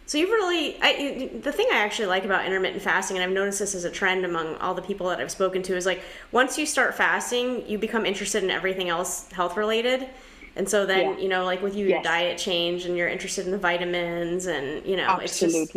So 0.08 0.20
you've 0.20 0.30
really, 0.30 0.78
I, 0.82 1.32
the 1.42 1.52
thing 1.52 1.68
I 1.72 1.78
actually 1.78 2.06
like 2.08 2.26
about 2.26 2.46
intermittent 2.46 2.84
fasting, 2.84 3.18
and 3.18 3.24
I've 3.24 3.32
noticed 3.32 3.60
this 3.60 3.74
as 3.74 3.86
a 3.86 3.90
trend 3.90 4.24
among 4.24 4.56
all 4.58 4.76
the 4.76 4.82
people 4.82 5.08
that 5.10 5.20
I've 5.20 5.32
spoken 5.32 5.64
to, 5.64 5.76
is 5.76 5.86
like 5.86 6.02
once 6.32 6.60
you 6.60 6.66
start 6.66 6.94
fasting, 6.94 7.68
you 7.68 7.80
become 7.80 8.06
interested 8.06 8.44
in 8.44 8.52
everything 8.52 8.88
else 8.90 9.32
health 9.32 9.58
related. 9.58 10.08
And 10.56 10.70
so 10.70 10.86
then, 10.86 11.14
yeah. 11.14 11.18
you 11.18 11.28
know, 11.28 11.44
like 11.44 11.62
with 11.62 11.76
you, 11.76 11.88
yes. 11.88 11.96
your 11.96 12.04
diet 12.04 12.38
change 12.38 12.86
and 12.86 12.96
you're 12.96 13.10
interested 13.10 13.46
in 13.46 13.52
the 13.52 13.58
vitamins 13.58 14.46
and, 14.46 14.86
you 14.86 14.96
know, 14.96 15.04
Absolutely. 15.04 15.62
it's 15.62 15.74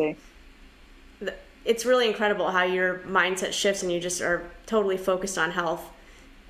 just, 1.22 1.34
it's 1.64 1.84
really 1.84 2.06
incredible 2.06 2.50
how 2.50 2.64
your 2.64 2.98
mindset 3.00 3.52
shifts 3.52 3.82
and 3.82 3.90
you 3.90 3.98
just 3.98 4.20
are 4.20 4.50
totally 4.66 4.96
focused 4.96 5.38
on 5.38 5.50
health 5.50 5.90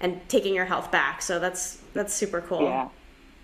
and 0.01 0.21
taking 0.29 0.55
your 0.55 0.67
health 0.67 0.91
back. 0.91 1.23
So 1.23 1.39
that's, 1.39 1.79
that's 1.95 2.13
super 2.13 2.41
cool. 2.41 2.63
Yeah. 2.63 2.89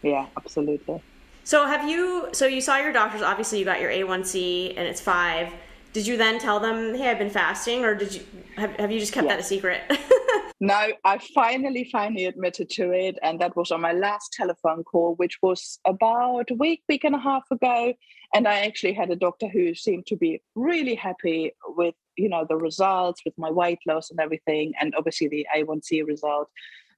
Yeah, 0.03 0.27
absolutely. 0.37 1.03
So 1.45 1.67
have 1.67 1.89
you? 1.89 2.29
So 2.33 2.47
you 2.47 2.63
saw 2.63 2.79
your 2.79 2.93
doctors. 2.93 3.21
Obviously, 3.21 3.59
you 3.59 3.67
got 3.67 3.81
your 3.81 3.91
A1C 3.91 4.71
and 4.77 4.89
it's 4.89 5.01
five. 5.01 5.53
did 5.93 6.07
you 6.07 6.17
then 6.17 6.41
tell 6.41 6.59
them, 6.59 6.95
hey, 6.95 7.11
I've 7.11 7.19
been 7.19 7.31
fasting, 7.31 7.85
or 7.85 7.95
did 7.95 8.15
you 8.15 8.23
have, 8.57 8.73
have 8.77 8.91
you 8.91 8.99
just 8.99 9.13
kept 9.13 9.27
yeah. 9.27 9.35
that 9.35 9.41
a 9.41 9.45
secret? 9.45 9.83
no, 10.61 10.89
I 11.05 11.19
finally, 11.35 11.89
finally 11.93 12.25
admitted 12.25 12.71
to 12.71 12.91
it. 12.93 13.19
And 13.23 13.39
that 13.41 13.55
was 13.55 13.71
on 13.71 13.81
my 13.83 13.93
last 13.93 14.33
telephone 14.33 14.83
call, 14.85 15.15
which 15.17 15.39
was 15.43 15.79
about 15.85 16.51
a 16.51 16.55
week, 16.55 16.83
week 16.89 17.05
and 17.05 17.15
a 17.15 17.19
half 17.19 17.45
ago. 17.51 17.95
And 18.35 18.49
I 18.49 18.67
actually 18.67 18.95
had 18.95 19.11
a 19.11 19.17
doctor 19.17 19.47
who 19.47 19.75
seemed 19.75 20.07
to 20.07 20.17
be 20.17 20.43
really 20.55 20.95
happy 20.95 21.53
with, 21.77 21.95
you 22.17 22.29
know, 22.29 22.45
the 22.49 22.57
results 22.57 23.21
with 23.25 23.35
my 23.37 23.51
weight 23.51 23.81
loss 23.87 24.11
and 24.11 24.19
everything, 24.19 24.73
and 24.81 24.95
obviously 24.97 25.29
the 25.29 25.47
A1C 25.57 26.07
result. 26.07 26.49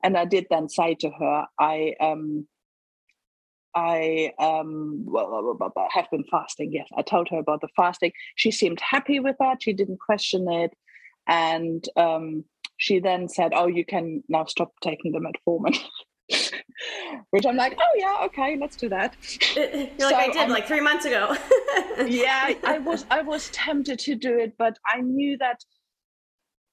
And 0.02 0.16
I 0.16 0.24
did 0.24 0.46
then 0.50 0.68
say 0.68 0.94
to 0.94 1.10
her, 1.10 1.46
I 1.58 1.94
um 2.00 2.46
I 3.76 4.32
um, 4.38 5.04
well, 5.04 5.58
have 5.92 6.10
been 6.10 6.24
fasting. 6.30 6.72
Yes, 6.72 6.88
I 6.96 7.02
told 7.02 7.28
her 7.28 7.38
about 7.38 7.60
the 7.60 7.68
fasting. 7.76 8.10
She 8.34 8.50
seemed 8.50 8.80
happy 8.80 9.20
with 9.20 9.36
that. 9.38 9.62
She 9.62 9.74
didn't 9.74 10.00
question 10.00 10.50
it, 10.50 10.72
and 11.28 11.86
um, 11.94 12.44
she 12.78 13.00
then 13.00 13.28
said, 13.28 13.52
"Oh, 13.54 13.66
you 13.66 13.84
can 13.84 14.24
now 14.30 14.46
stop 14.46 14.72
taking 14.82 15.12
the 15.12 15.20
metformin." 15.20 15.76
Which 17.30 17.46
I'm 17.46 17.56
like, 17.56 17.78
oh 17.78 17.92
yeah, 17.96 18.26
okay, 18.26 18.56
let's 18.60 18.76
do 18.76 18.88
that. 18.88 19.16
You're 19.56 19.88
so, 19.98 20.06
like 20.06 20.30
I 20.30 20.32
did 20.32 20.42
um, 20.42 20.50
like 20.50 20.66
three 20.66 20.80
months 20.80 21.04
ago. 21.04 21.36
yeah, 22.06 22.54
I 22.64 22.78
was 22.78 23.04
I 23.10 23.22
was 23.22 23.50
tempted 23.50 23.98
to 24.00 24.14
do 24.14 24.38
it, 24.38 24.54
but 24.58 24.78
I 24.86 25.02
knew 25.02 25.36
that 25.38 25.60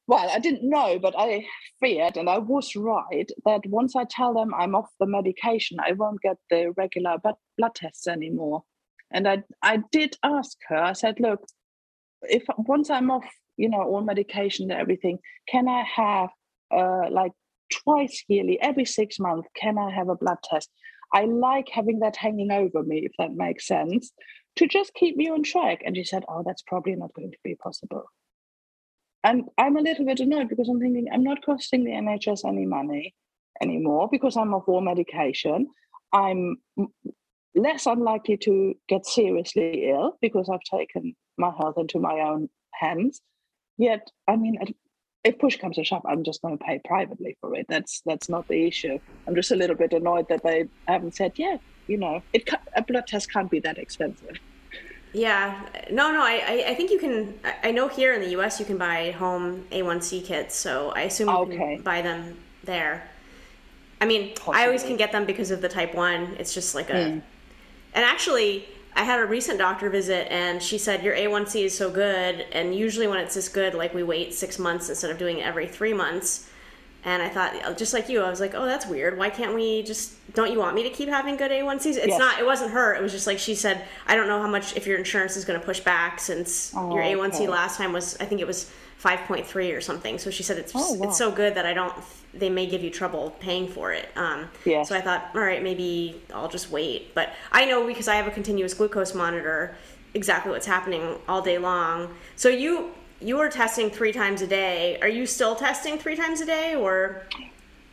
well, 0.07 0.29
I 0.29 0.39
didn't 0.39 0.69
know, 0.69 0.99
but 0.99 1.15
I 1.17 1.45
feared, 1.79 2.17
and 2.17 2.29
I 2.29 2.37
was 2.37 2.75
right, 2.75 3.29
that 3.45 3.61
once 3.65 3.95
I 3.95 4.03
tell 4.03 4.33
them 4.33 4.53
I'm 4.53 4.75
off 4.75 4.89
the 4.99 5.05
medication, 5.05 5.77
I 5.79 5.93
won't 5.93 6.21
get 6.21 6.37
the 6.49 6.73
regular 6.75 7.17
blood 7.57 7.75
tests 7.75 8.07
anymore. 8.07 8.63
And 9.11 9.27
I, 9.27 9.43
I 9.61 9.77
did 9.91 10.17
ask 10.23 10.57
her. 10.67 10.77
I 10.77 10.93
said, 10.93 11.19
"Look, 11.19 11.45
if 12.23 12.43
once 12.57 12.89
I'm 12.89 13.11
off, 13.11 13.25
you 13.55 13.69
know, 13.69 13.81
all 13.81 14.01
medication 14.01 14.69
and 14.71 14.79
everything, 14.79 15.19
can 15.47 15.69
I 15.69 15.83
have 15.83 16.29
uh, 16.71 17.09
like 17.09 17.31
twice 17.71 18.23
yearly, 18.27 18.59
every 18.61 18.85
six 18.85 19.19
months, 19.19 19.47
can 19.55 19.77
I 19.77 19.91
have 19.91 20.09
a 20.09 20.15
blood 20.15 20.39
test? 20.43 20.69
I 21.13 21.25
like 21.25 21.69
having 21.71 21.99
that 21.99 22.17
hanging 22.17 22.51
over 22.51 22.83
me, 22.83 23.05
if 23.05 23.11
that 23.19 23.33
makes 23.33 23.67
sense, 23.67 24.11
to 24.57 24.67
just 24.67 24.93
keep 24.95 25.15
me 25.15 25.29
on 25.29 25.43
track." 25.43 25.81
And 25.85 25.95
she 25.95 26.03
said, 26.03 26.25
"Oh, 26.27 26.43
that's 26.45 26.63
probably 26.63 26.95
not 26.95 27.13
going 27.13 27.31
to 27.31 27.37
be 27.41 27.55
possible." 27.55 28.05
And 29.23 29.43
I'm 29.57 29.77
a 29.77 29.81
little 29.81 30.05
bit 30.05 30.19
annoyed 30.19 30.49
because 30.49 30.69
I'm 30.69 30.79
thinking 30.79 31.07
I'm 31.11 31.23
not 31.23 31.45
costing 31.45 31.83
the 31.83 31.91
NHS 31.91 32.45
any 32.45 32.65
money 32.65 33.15
anymore 33.61 34.09
because 34.11 34.35
I'm 34.35 34.53
off 34.53 34.67
all 34.67 34.81
medication. 34.81 35.67
I'm 36.11 36.57
less 37.55 37.85
unlikely 37.85 38.37
to 38.37 38.75
get 38.87 39.05
seriously 39.05 39.89
ill 39.89 40.17
because 40.21 40.49
I've 40.49 40.61
taken 40.61 41.15
my 41.37 41.51
health 41.57 41.75
into 41.77 41.99
my 41.99 42.19
own 42.19 42.49
hands. 42.73 43.21
Yet, 43.77 44.09
I 44.27 44.35
mean, 44.35 44.57
if 45.23 45.39
push 45.39 45.57
comes 45.57 45.77
to 45.77 45.83
shove, 45.83 46.05
I'm 46.05 46.23
just 46.23 46.41
going 46.41 46.57
to 46.57 46.63
pay 46.63 46.81
privately 46.83 47.37
for 47.41 47.55
it. 47.55 47.65
That's 47.69 48.01
that's 48.05 48.29
not 48.29 48.47
the 48.47 48.67
issue. 48.67 48.99
I'm 49.27 49.35
just 49.35 49.51
a 49.51 49.55
little 49.55 49.75
bit 49.75 49.93
annoyed 49.93 50.27
that 50.29 50.43
they 50.43 50.65
haven't 50.87 51.15
said, 51.15 51.33
yeah, 51.35 51.57
you 51.87 51.97
know, 51.97 52.21
it 52.33 52.49
a 52.75 52.83
blood 52.83 53.07
test 53.07 53.31
can't 53.31 53.49
be 53.49 53.59
that 53.61 53.77
expensive. 53.77 54.39
Yeah, 55.13 55.61
no, 55.91 56.11
no. 56.11 56.21
I, 56.21 56.65
I 56.69 56.73
think 56.75 56.89
you 56.89 56.97
can. 56.97 57.39
I 57.63 57.71
know 57.71 57.87
here 57.87 58.13
in 58.13 58.21
the 58.21 58.31
U.S. 58.31 58.59
you 58.59 58.65
can 58.65 58.77
buy 58.77 59.11
home 59.11 59.63
A1C 59.71 60.25
kits, 60.25 60.55
so 60.55 60.91
I 60.95 61.01
assume 61.01 61.29
you 61.29 61.35
okay. 61.35 61.57
can 61.57 61.81
buy 61.83 62.01
them 62.01 62.35
there. 62.63 63.07
I 64.01 64.05
mean, 64.05 64.33
Possibly. 64.35 64.59
I 64.59 64.65
always 64.65 64.83
can 64.83 64.97
get 64.97 65.11
them 65.11 65.25
because 65.25 65.51
of 65.51 65.61
the 65.61 65.69
type 65.69 65.93
one. 65.93 66.35
It's 66.39 66.53
just 66.53 66.73
like 66.73 66.89
a. 66.89 66.93
Mm. 66.93 67.21
And 67.95 68.03
actually, 68.05 68.67
I 68.95 69.03
had 69.03 69.19
a 69.19 69.25
recent 69.25 69.59
doctor 69.59 69.89
visit, 69.89 70.31
and 70.31 70.61
she 70.61 70.79
said 70.79 71.03
your 71.03 71.15
A1C 71.15 71.65
is 71.65 71.77
so 71.77 71.91
good, 71.91 72.45
and 72.51 72.75
usually 72.75 73.07
when 73.07 73.19
it's 73.19 73.35
this 73.35 73.49
good, 73.49 73.75
like 73.75 73.93
we 73.93 74.01
wait 74.01 74.33
six 74.33 74.57
months 74.57 74.89
instead 74.89 75.11
of 75.11 75.19
doing 75.19 75.37
it 75.37 75.45
every 75.45 75.67
three 75.67 75.93
months. 75.93 76.49
And 77.05 77.21
I 77.21 77.27
thought, 77.27 77.77
just 77.77 77.93
like 77.93 78.07
you, 78.07 78.21
I 78.21 78.29
was 78.29 78.39
like, 78.39 78.53
oh, 78.55 78.65
that's 78.65 78.85
weird. 78.85 79.17
Why 79.17 79.29
can't 79.29 79.53
we 79.53 79.83
just, 79.83 80.13
don't 80.33 80.51
you 80.51 80.59
want 80.59 80.73
me 80.73 80.83
to 80.83 80.89
keep 80.89 81.09
having 81.09 81.35
good 81.35 81.51
A1Cs? 81.51 81.97
It's 81.97 82.07
yes. 82.07 82.19
not, 82.19 82.39
it 82.39 82.45
wasn't 82.45 82.71
her. 82.71 82.95
It 82.95 83.01
was 83.01 83.11
just 83.11 83.27
like 83.27 83.39
she 83.39 83.55
said, 83.55 83.85
I 84.07 84.15
don't 84.15 84.27
know 84.27 84.41
how 84.41 84.47
much, 84.47 84.75
if 84.77 84.87
your 84.87 84.97
insurance 84.97 85.35
is 85.35 85.43
going 85.43 85.59
to 85.59 85.65
push 85.65 85.81
back 85.81 86.19
since 86.19 86.73
oh, 86.75 86.95
your 86.95 87.03
A1C 87.03 87.35
okay. 87.35 87.47
last 87.49 87.77
time 87.77 87.91
was, 87.91 88.15
I 88.21 88.25
think 88.25 88.39
it 88.39 88.47
was 88.47 88.71
5.3 89.03 89.75
or 89.75 89.81
something. 89.81 90.17
So 90.17 90.29
she 90.29 90.43
said, 90.43 90.57
it's, 90.57 90.71
oh, 90.73 90.93
wow. 90.93 91.07
it's 91.07 91.17
so 91.17 91.29
good 91.29 91.55
that 91.55 91.65
I 91.65 91.73
don't, 91.73 91.93
they 92.33 92.49
may 92.49 92.65
give 92.67 92.81
you 92.81 92.89
trouble 92.89 93.35
paying 93.41 93.67
for 93.67 93.91
it. 93.91 94.07
Um, 94.15 94.49
yes. 94.63 94.87
So 94.87 94.95
I 94.95 95.01
thought, 95.01 95.29
all 95.35 95.41
right, 95.41 95.61
maybe 95.61 96.21
I'll 96.33 96.49
just 96.49 96.71
wait. 96.71 97.13
But 97.13 97.33
I 97.51 97.65
know 97.65 97.85
because 97.85 98.07
I 98.07 98.15
have 98.15 98.27
a 98.27 98.31
continuous 98.31 98.73
glucose 98.73 99.13
monitor 99.13 99.75
exactly 100.13 100.51
what's 100.51 100.65
happening 100.65 101.17
all 101.27 101.41
day 101.41 101.57
long. 101.57 102.15
So 102.35 102.47
you, 102.49 102.91
you 103.23 103.37
were 103.37 103.49
testing 103.49 103.89
three 103.89 104.11
times 104.11 104.41
a 104.41 104.47
day. 104.47 104.99
Are 105.01 105.07
you 105.07 105.25
still 105.25 105.55
testing 105.55 105.97
three 105.97 106.15
times 106.15 106.41
a 106.41 106.45
day 106.45 106.75
or? 106.75 107.23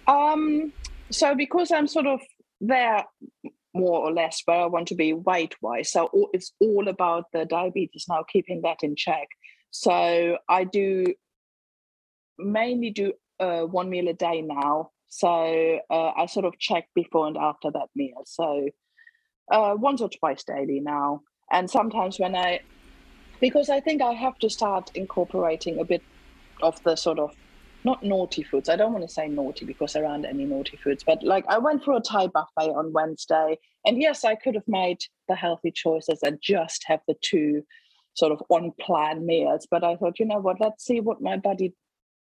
Um, 0.08 0.72
so 1.10 1.34
because 1.34 1.70
I'm 1.70 1.86
sort 1.86 2.06
of 2.06 2.20
there 2.60 3.04
more 3.72 4.00
or 4.00 4.12
less 4.12 4.42
where 4.44 4.62
I 4.62 4.66
want 4.66 4.88
to 4.88 4.96
be 4.96 5.12
weight 5.12 5.54
wise. 5.62 5.92
So 5.92 6.28
it's 6.32 6.52
all 6.60 6.88
about 6.88 7.26
the 7.32 7.44
diabetes 7.44 8.06
now, 8.08 8.24
keeping 8.30 8.62
that 8.62 8.78
in 8.82 8.96
check. 8.96 9.28
So 9.70 10.38
I 10.48 10.64
do 10.64 11.06
mainly 12.38 12.90
do 12.90 13.12
uh, 13.38 13.62
one 13.62 13.88
meal 13.88 14.08
a 14.08 14.14
day 14.14 14.42
now. 14.42 14.90
So 15.08 15.80
uh, 15.90 16.10
I 16.16 16.26
sort 16.26 16.46
of 16.46 16.58
check 16.58 16.88
before 16.94 17.28
and 17.28 17.36
after 17.36 17.70
that 17.70 17.88
meal. 17.94 18.22
So 18.26 18.68
uh, 19.50 19.74
once 19.76 20.00
or 20.00 20.08
twice 20.08 20.42
daily 20.44 20.80
now. 20.80 21.22
And 21.52 21.70
sometimes 21.70 22.18
when 22.18 22.34
I 22.36 22.60
because 23.40 23.70
I 23.70 23.80
think 23.80 24.02
I 24.02 24.12
have 24.12 24.38
to 24.38 24.50
start 24.50 24.90
incorporating 24.94 25.78
a 25.80 25.84
bit 25.84 26.02
of 26.62 26.82
the 26.82 26.96
sort 26.96 27.18
of 27.18 27.34
not 27.84 28.02
naughty 28.02 28.42
foods. 28.42 28.68
I 28.68 28.76
don't 28.76 28.92
want 28.92 29.06
to 29.06 29.12
say 29.12 29.26
naughty 29.26 29.64
because 29.64 29.94
there 29.94 30.06
aren't 30.06 30.26
any 30.26 30.44
naughty 30.44 30.76
foods, 30.76 31.02
but 31.02 31.22
like 31.22 31.44
I 31.48 31.58
went 31.58 31.82
for 31.82 31.96
a 31.96 32.00
Thai 32.00 32.26
buffet 32.26 32.70
on 32.70 32.92
Wednesday, 32.92 33.58
and 33.86 34.00
yes, 34.00 34.24
I 34.24 34.34
could 34.34 34.54
have 34.54 34.68
made 34.68 34.98
the 35.28 35.34
healthy 35.34 35.70
choices 35.70 36.22
and 36.22 36.38
just 36.42 36.84
have 36.86 37.00
the 37.08 37.16
two 37.22 37.62
sort 38.14 38.32
of 38.32 38.42
on 38.50 38.72
plan 38.80 39.24
meals. 39.24 39.66
But 39.70 39.84
I 39.84 39.96
thought, 39.96 40.18
you 40.18 40.26
know 40.26 40.40
what, 40.40 40.60
let's 40.60 40.84
see 40.84 41.00
what 41.00 41.22
my 41.22 41.36
body 41.36 41.72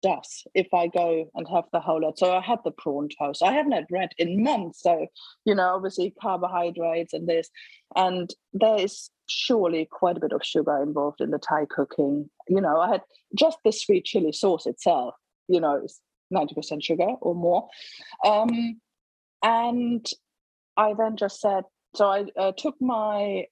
does 0.04 0.44
if 0.54 0.68
I 0.74 0.86
go 0.86 1.30
and 1.34 1.48
have 1.48 1.64
the 1.72 1.80
whole 1.80 2.02
lot. 2.02 2.18
So 2.18 2.36
I 2.36 2.40
had 2.40 2.58
the 2.62 2.70
prawn 2.70 3.08
toast. 3.18 3.42
I 3.42 3.52
haven't 3.52 3.72
had 3.72 3.88
bread 3.88 4.10
in 4.18 4.42
months. 4.42 4.82
So, 4.82 5.06
you 5.46 5.54
know, 5.54 5.74
obviously 5.74 6.14
carbohydrates 6.20 7.14
and 7.14 7.26
this. 7.26 7.48
And 7.96 8.32
there 8.52 8.78
is 8.80 9.10
surely 9.28 9.88
quite 9.90 10.18
a 10.18 10.20
bit 10.20 10.32
of 10.32 10.44
sugar 10.44 10.82
involved 10.82 11.22
in 11.22 11.30
the 11.30 11.38
Thai 11.38 11.64
cooking. 11.70 12.28
You 12.48 12.60
know, 12.60 12.80
I 12.80 12.90
had 12.90 13.02
just 13.34 13.58
the 13.64 13.72
sweet 13.72 14.04
chili 14.04 14.32
sauce 14.32 14.66
itself, 14.66 15.14
you 15.48 15.60
know, 15.60 15.80
it's 15.82 16.00
90% 16.32 16.82
sugar 16.82 17.08
or 17.22 17.34
more. 17.34 17.68
Um, 18.24 18.80
and 19.42 20.06
I 20.76 20.94
then 20.94 21.16
just 21.16 21.40
said, 21.40 21.64
so 21.94 22.06
I 22.06 22.26
uh, 22.38 22.52
took 22.56 22.74
my 22.80 23.44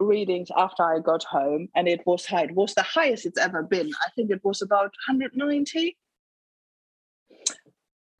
readings 0.00 0.48
after 0.56 0.82
I 0.82 0.98
got 0.98 1.22
home, 1.24 1.68
and 1.76 1.86
it 1.86 2.00
was 2.06 2.26
high. 2.26 2.44
It 2.44 2.54
was 2.54 2.74
the 2.74 2.82
highest 2.82 3.26
it's 3.26 3.38
ever 3.38 3.62
been. 3.62 3.90
I 4.06 4.10
think 4.16 4.30
it 4.30 4.40
was 4.42 4.62
about 4.62 4.92
190. 5.08 5.96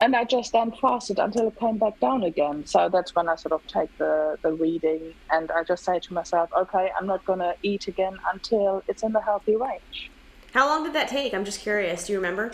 And 0.02 0.16
I 0.16 0.24
just 0.24 0.52
then 0.52 0.72
fasted 0.72 1.18
until 1.18 1.48
it 1.48 1.58
came 1.60 1.76
back 1.76 2.00
down 2.00 2.22
again. 2.22 2.64
So 2.64 2.88
that's 2.90 3.14
when 3.14 3.28
I 3.28 3.34
sort 3.34 3.52
of 3.52 3.66
take 3.66 3.96
the, 3.98 4.38
the 4.42 4.52
reading 4.52 5.12
and 5.30 5.50
I 5.50 5.62
just 5.62 5.84
say 5.84 5.98
to 5.98 6.14
myself, 6.14 6.48
okay, 6.58 6.90
I'm 6.98 7.06
not 7.06 7.22
going 7.26 7.40
to 7.40 7.54
eat 7.62 7.86
again 7.86 8.16
until 8.32 8.82
it's 8.88 9.02
in 9.02 9.12
the 9.12 9.20
healthy 9.20 9.56
range. 9.56 10.10
How 10.54 10.66
long 10.66 10.84
did 10.84 10.94
that 10.94 11.08
take? 11.08 11.34
I'm 11.34 11.44
just 11.44 11.60
curious. 11.60 12.06
Do 12.06 12.14
you 12.14 12.18
remember? 12.18 12.50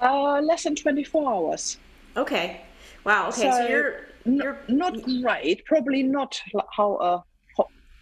Uh, 0.00 0.40
less 0.40 0.64
than 0.64 0.76
24 0.76 1.30
hours. 1.30 1.76
Okay. 2.16 2.62
Wow. 3.04 3.28
Okay. 3.28 3.42
So, 3.42 3.50
so 3.50 3.66
you're, 3.68 4.06
you're 4.24 4.58
not 4.68 4.96
great. 5.02 5.62
Probably 5.66 6.02
not 6.02 6.40
how 6.74 6.96
a 6.96 7.24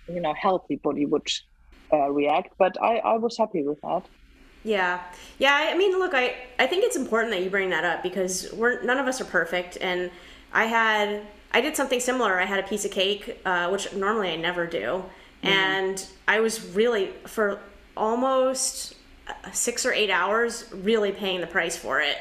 you 0.09 0.21
know 0.21 0.35
healthy 0.35 0.77
body 0.77 1.07
would 1.07 1.27
uh, 1.93 2.11
react 2.11 2.55
but 2.59 2.81
I, 2.83 2.99
I 2.99 3.17
was 3.17 3.37
happy 3.37 3.63
with 3.63 3.81
that 3.83 4.05
yeah 4.65 5.01
yeah 5.39 5.69
i 5.71 5.77
mean 5.77 5.99
look 5.99 6.15
i 6.15 6.35
i 6.59 6.67
think 6.67 6.85
it's 6.85 6.97
important 6.97 7.33
that 7.33 7.43
you 7.43 7.51
bring 7.51 7.71
that 7.71 7.85
up 7.85 8.03
because 8.03 8.53
we're 8.55 8.83
none 8.83 8.99
of 8.99 9.07
us 9.07 9.21
are 9.21 9.27
perfect 9.27 9.77
and 9.81 10.11
i 10.53 10.65
had 10.65 11.23
i 11.53 11.61
did 11.61 11.77
something 11.77 12.01
similar 12.01 12.41
i 12.41 12.45
had 12.45 12.59
a 12.59 12.67
piece 12.67 12.85
of 12.85 12.91
cake 12.91 13.41
uh, 13.45 13.69
which 13.69 13.93
normally 13.95 14.31
i 14.31 14.37
never 14.37 14.67
do 14.67 14.79
mm-hmm. 14.79 15.49
and 15.49 16.07
i 16.27 16.41
was 16.41 16.75
really 16.75 17.13
for 17.27 17.61
almost 17.97 18.95
uh, 19.29 19.51
six 19.53 19.85
or 19.85 19.93
eight 19.93 20.11
hours 20.11 20.65
really 20.73 21.13
paying 21.13 21.41
the 21.41 21.47
price 21.47 21.77
for 21.77 22.01
it 22.01 22.17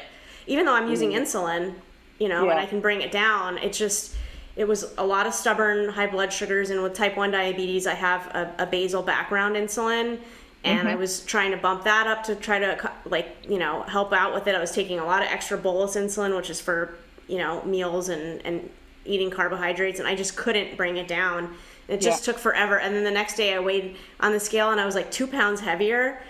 even 0.46 0.66
though 0.66 0.74
i'm 0.74 0.90
using 0.90 1.10
mm-hmm. 1.10 1.22
insulin 1.22 1.74
you 2.18 2.28
know 2.28 2.44
yeah. 2.44 2.50
and 2.50 2.60
i 2.60 2.66
can 2.66 2.80
bring 2.80 3.00
it 3.00 3.10
down 3.10 3.56
it 3.58 3.72
just 3.72 4.14
it 4.56 4.68
was 4.68 4.94
a 4.98 5.04
lot 5.04 5.26
of 5.26 5.34
stubborn 5.34 5.88
high 5.88 6.06
blood 6.06 6.32
sugars 6.32 6.70
and 6.70 6.82
with 6.82 6.94
type 6.94 7.16
1 7.16 7.30
diabetes 7.30 7.86
i 7.86 7.94
have 7.94 8.26
a, 8.28 8.54
a 8.60 8.66
basal 8.66 9.02
background 9.02 9.56
insulin 9.56 10.18
and 10.64 10.78
mm-hmm. 10.78 10.88
i 10.88 10.94
was 10.94 11.24
trying 11.24 11.50
to 11.50 11.56
bump 11.56 11.84
that 11.84 12.06
up 12.06 12.22
to 12.24 12.34
try 12.34 12.58
to 12.58 12.92
like 13.06 13.36
you 13.48 13.58
know 13.58 13.82
help 13.82 14.12
out 14.12 14.32
with 14.34 14.46
it 14.46 14.54
i 14.54 14.60
was 14.60 14.72
taking 14.72 14.98
a 14.98 15.04
lot 15.04 15.22
of 15.22 15.28
extra 15.28 15.58
bolus 15.58 15.96
insulin 15.96 16.36
which 16.36 16.50
is 16.50 16.60
for 16.60 16.94
you 17.26 17.38
know 17.38 17.62
meals 17.64 18.08
and 18.08 18.44
and 18.44 18.70
eating 19.04 19.30
carbohydrates 19.30 19.98
and 19.98 20.08
i 20.08 20.14
just 20.14 20.36
couldn't 20.36 20.76
bring 20.76 20.96
it 20.96 21.08
down 21.08 21.54
It 21.88 22.00
just 22.00 22.24
took 22.24 22.38
forever. 22.38 22.78
And 22.78 22.94
then 22.94 23.04
the 23.04 23.10
next 23.10 23.36
day 23.36 23.52
I 23.54 23.58
weighed 23.60 23.96
on 24.20 24.32
the 24.32 24.40
scale 24.40 24.70
and 24.70 24.80
I 24.80 24.86
was 24.86 24.94
like 24.94 25.10
two 25.10 25.26
pounds 25.26 25.60
heavier. 25.60 26.22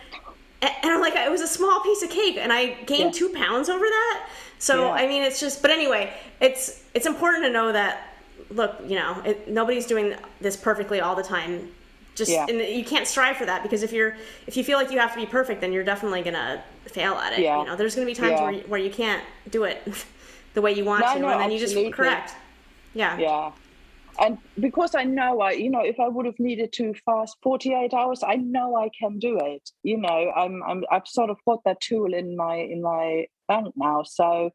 And 0.61 0.73
and 0.83 0.91
I'm 0.93 1.01
like, 1.01 1.15
it 1.15 1.31
was 1.31 1.43
a 1.43 1.47
small 1.47 1.81
piece 1.81 2.03
of 2.03 2.11
cake 2.11 2.37
and 2.39 2.53
I 2.53 2.75
gained 2.87 3.15
Yeah. 3.15 3.21
two 3.21 3.29
pounds 3.29 3.69
over 3.69 3.85
that. 3.85 4.29
So, 4.59 4.87
Yeah. 4.87 4.91
I 5.03 5.07
mean, 5.07 5.23
it's 5.23 5.39
just, 5.39 5.63
but 5.63 5.71
anyway, 5.71 6.13
it's, 6.41 6.83
it's 6.95 7.07
important 7.07 7.45
to 7.45 7.51
know 7.51 7.71
that, 7.71 8.14
look, 8.51 8.77
you 8.87 8.97
know, 8.97 9.21
it, 9.25 9.49
nobody's 9.49 9.87
doing 9.87 10.15
this 10.41 10.57
perfectly 10.57 11.01
all 11.01 11.15
the 11.15 11.23
time. 11.23 11.71
Just, 12.15 12.31
Yeah. 12.31 12.47
and 12.49 12.61
you 12.61 12.85
can't 12.85 13.07
strive 13.07 13.37
for 13.37 13.47
that 13.47 13.63
because 13.63 13.83
if 13.83 13.93
you're, 13.93 14.17
if 14.47 14.57
you 14.57 14.63
feel 14.63 14.79
like 14.79 14.91
you 14.93 14.99
have 14.99 15.13
to 15.15 15.19
be 15.19 15.27
perfect, 15.27 15.61
then 15.61 15.73
you're 15.73 15.85
definitely 15.85 16.23
to 16.35 16.63
fail 16.87 17.15
at 17.15 17.33
it. 17.33 17.41
Yeah. 17.41 17.59
You 17.61 17.67
know, 17.67 17.77
there's 17.77 17.95
to 18.07 18.11
be 18.11 18.15
times 18.15 18.33
Yeah. 18.39 18.43
where, 18.43 18.53
you, 18.53 18.61
where 18.69 18.81
you 18.81 18.91
can't 18.91 19.23
do 19.51 19.65
it 19.65 19.83
the 20.55 20.63
way 20.63 20.73
you 20.73 20.85
want 20.85 21.05
No, 21.05 21.15
to. 21.15 21.21
no, 21.21 21.29
and 21.29 21.41
then 21.41 21.51
you 21.51 21.59
just 21.59 21.75
correct. 21.93 22.35
Yeah. 22.95 23.19
yeah 23.19 23.51
and 24.21 24.39
because 24.61 24.95
i 24.95 25.03
know 25.05 25.41
i 25.41 25.51
you 25.53 25.71
know 25.71 25.81
if 25.85 25.99
i 25.99 26.07
would 26.09 26.27
have 26.27 26.39
needed 26.39 26.73
to 26.73 26.95
fast 27.05 27.37
48 27.43 27.93
hours 27.93 28.23
i 28.23 28.37
know 28.37 28.77
i 28.77 28.89
can 28.99 29.19
do 29.19 29.39
it 29.41 29.69
you 29.83 29.97
know 29.97 30.33
i'm, 30.37 30.63
I'm 30.63 30.85
i've 30.91 31.07
sort 31.07 31.31
of 31.31 31.39
got 31.47 31.65
that 31.65 31.81
tool 31.81 32.15
in 32.15 32.37
my 32.37 32.57
in 32.57 32.83
my 32.83 33.27
bank 33.49 33.75
now 33.77 34.03
so 34.05 34.51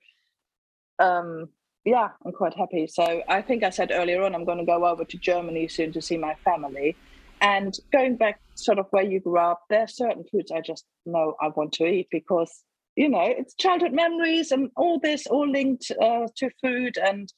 um 0.99 1.49
yeah 1.85 2.09
i'm 2.25 2.31
quite 2.31 2.53
happy 2.53 2.87
so 2.87 3.21
i 3.27 3.41
think 3.41 3.63
i 3.63 3.69
said 3.69 3.91
earlier 3.91 4.21
on 4.23 4.35
i'm 4.35 4.45
going 4.45 4.57
to 4.57 4.65
go 4.65 4.85
over 4.85 5.05
to 5.05 5.17
germany 5.17 5.67
soon 5.67 5.91
to 5.91 6.01
see 6.01 6.17
my 6.17 6.35
family 6.43 6.95
and 7.41 7.77
going 7.91 8.17
back 8.17 8.39
sort 8.55 8.79
of 8.79 8.85
where 8.91 9.03
you 9.03 9.19
grew 9.19 9.39
up 9.39 9.61
there 9.69 9.83
are 9.83 9.87
certain 9.87 10.23
foods 10.31 10.51
i 10.51 10.59
just 10.59 10.85
know 11.05 11.35
i 11.41 11.47
want 11.49 11.71
to 11.71 11.85
eat 11.85 12.07
because 12.11 12.63
you 12.95 13.07
know 13.07 13.23
it's 13.23 13.53
childhood 13.55 13.93
memories 13.93 14.51
and 14.51 14.69
all 14.75 14.99
this 14.99 15.25
all 15.27 15.49
linked 15.49 15.91
uh, 16.01 16.27
to 16.35 16.49
food 16.61 16.97
and 16.97 17.31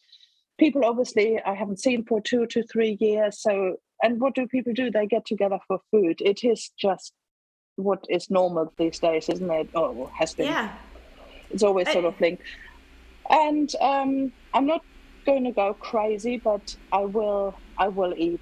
people 0.62 0.86
obviously 0.86 1.40
I 1.44 1.56
haven't 1.56 1.80
seen 1.80 2.06
for 2.06 2.22
two 2.22 2.46
to 2.46 2.64
three 2.64 2.96
years. 3.00 3.42
So, 3.42 3.78
and 4.04 4.22
what 4.22 4.36
do 4.36 4.48
people 4.48 4.74
do? 4.74 4.92
They 4.92 5.08
get 5.08 5.26
together 5.26 5.58
for 5.68 5.80
food. 5.90 6.22
It 6.22 6.44
is 6.44 6.72
just 6.80 7.14
what 7.78 8.06
is 8.10 8.30
normal 8.30 8.72
these 8.78 9.00
days, 9.00 9.28
isn't 9.28 9.50
it? 9.50 9.70
Oh, 9.74 10.12
has 10.18 10.36
been. 10.36 10.46
Yeah. 10.46 10.72
It's 11.50 11.64
always 11.64 11.92
sort 11.92 12.06
I- 12.06 12.10
of 12.10 12.22
linked. 12.22 12.44
And 13.30 13.70
um, 13.82 14.34
I'm 14.54 14.66
not 14.66 14.82
going 15.26 15.46
to 15.46 15.52
go 15.52 15.74
crazy, 15.74 16.42
but 16.44 16.68
I 16.92 17.06
will. 17.06 17.62
I 17.78 17.88
will 17.88 18.14
eat 18.16 18.42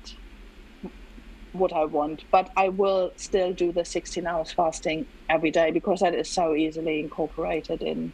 what 1.51 1.73
I 1.73 1.86
want, 1.86 2.23
but 2.32 2.49
I 2.57 2.69
will 2.69 3.11
still 3.17 3.53
do 3.53 3.73
the 3.73 3.86
16 3.86 4.25
hours 4.27 4.51
fasting 4.55 5.07
every 5.30 5.51
day 5.51 5.71
because 5.71 5.99
that 6.01 6.13
is 6.15 6.34
so 6.34 6.55
easily 6.55 6.99
incorporated 6.99 7.82
in 7.82 8.13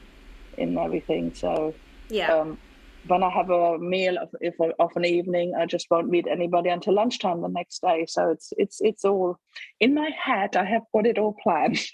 in 0.58 0.78
everything. 0.78 1.34
So 1.36 1.78
Yeah. 2.10 2.34
um, 2.34 2.58
when 3.04 3.24
I 3.24 3.30
have 3.30 3.50
a 3.52 3.78
meal 3.78 4.18
of, 4.18 4.30
if 4.42 4.56
of 4.80 4.92
an 4.96 5.06
evening, 5.06 5.54
I 5.60 5.66
just 5.66 5.88
won't 5.92 6.10
meet 6.10 6.28
anybody 6.28 6.70
until 6.70 6.96
lunchtime 6.96 7.42
the 7.42 7.50
next 7.50 7.82
day. 7.82 8.06
So 8.08 8.30
it's 8.32 8.54
it's 8.58 8.82
it's 8.82 9.06
all 9.06 9.38
in 9.80 9.94
my 9.94 10.10
head. 10.18 10.56
I 10.56 10.66
have 10.66 10.84
got 10.94 11.06
it 11.06 11.18
all 11.18 11.36
planned. 11.44 11.80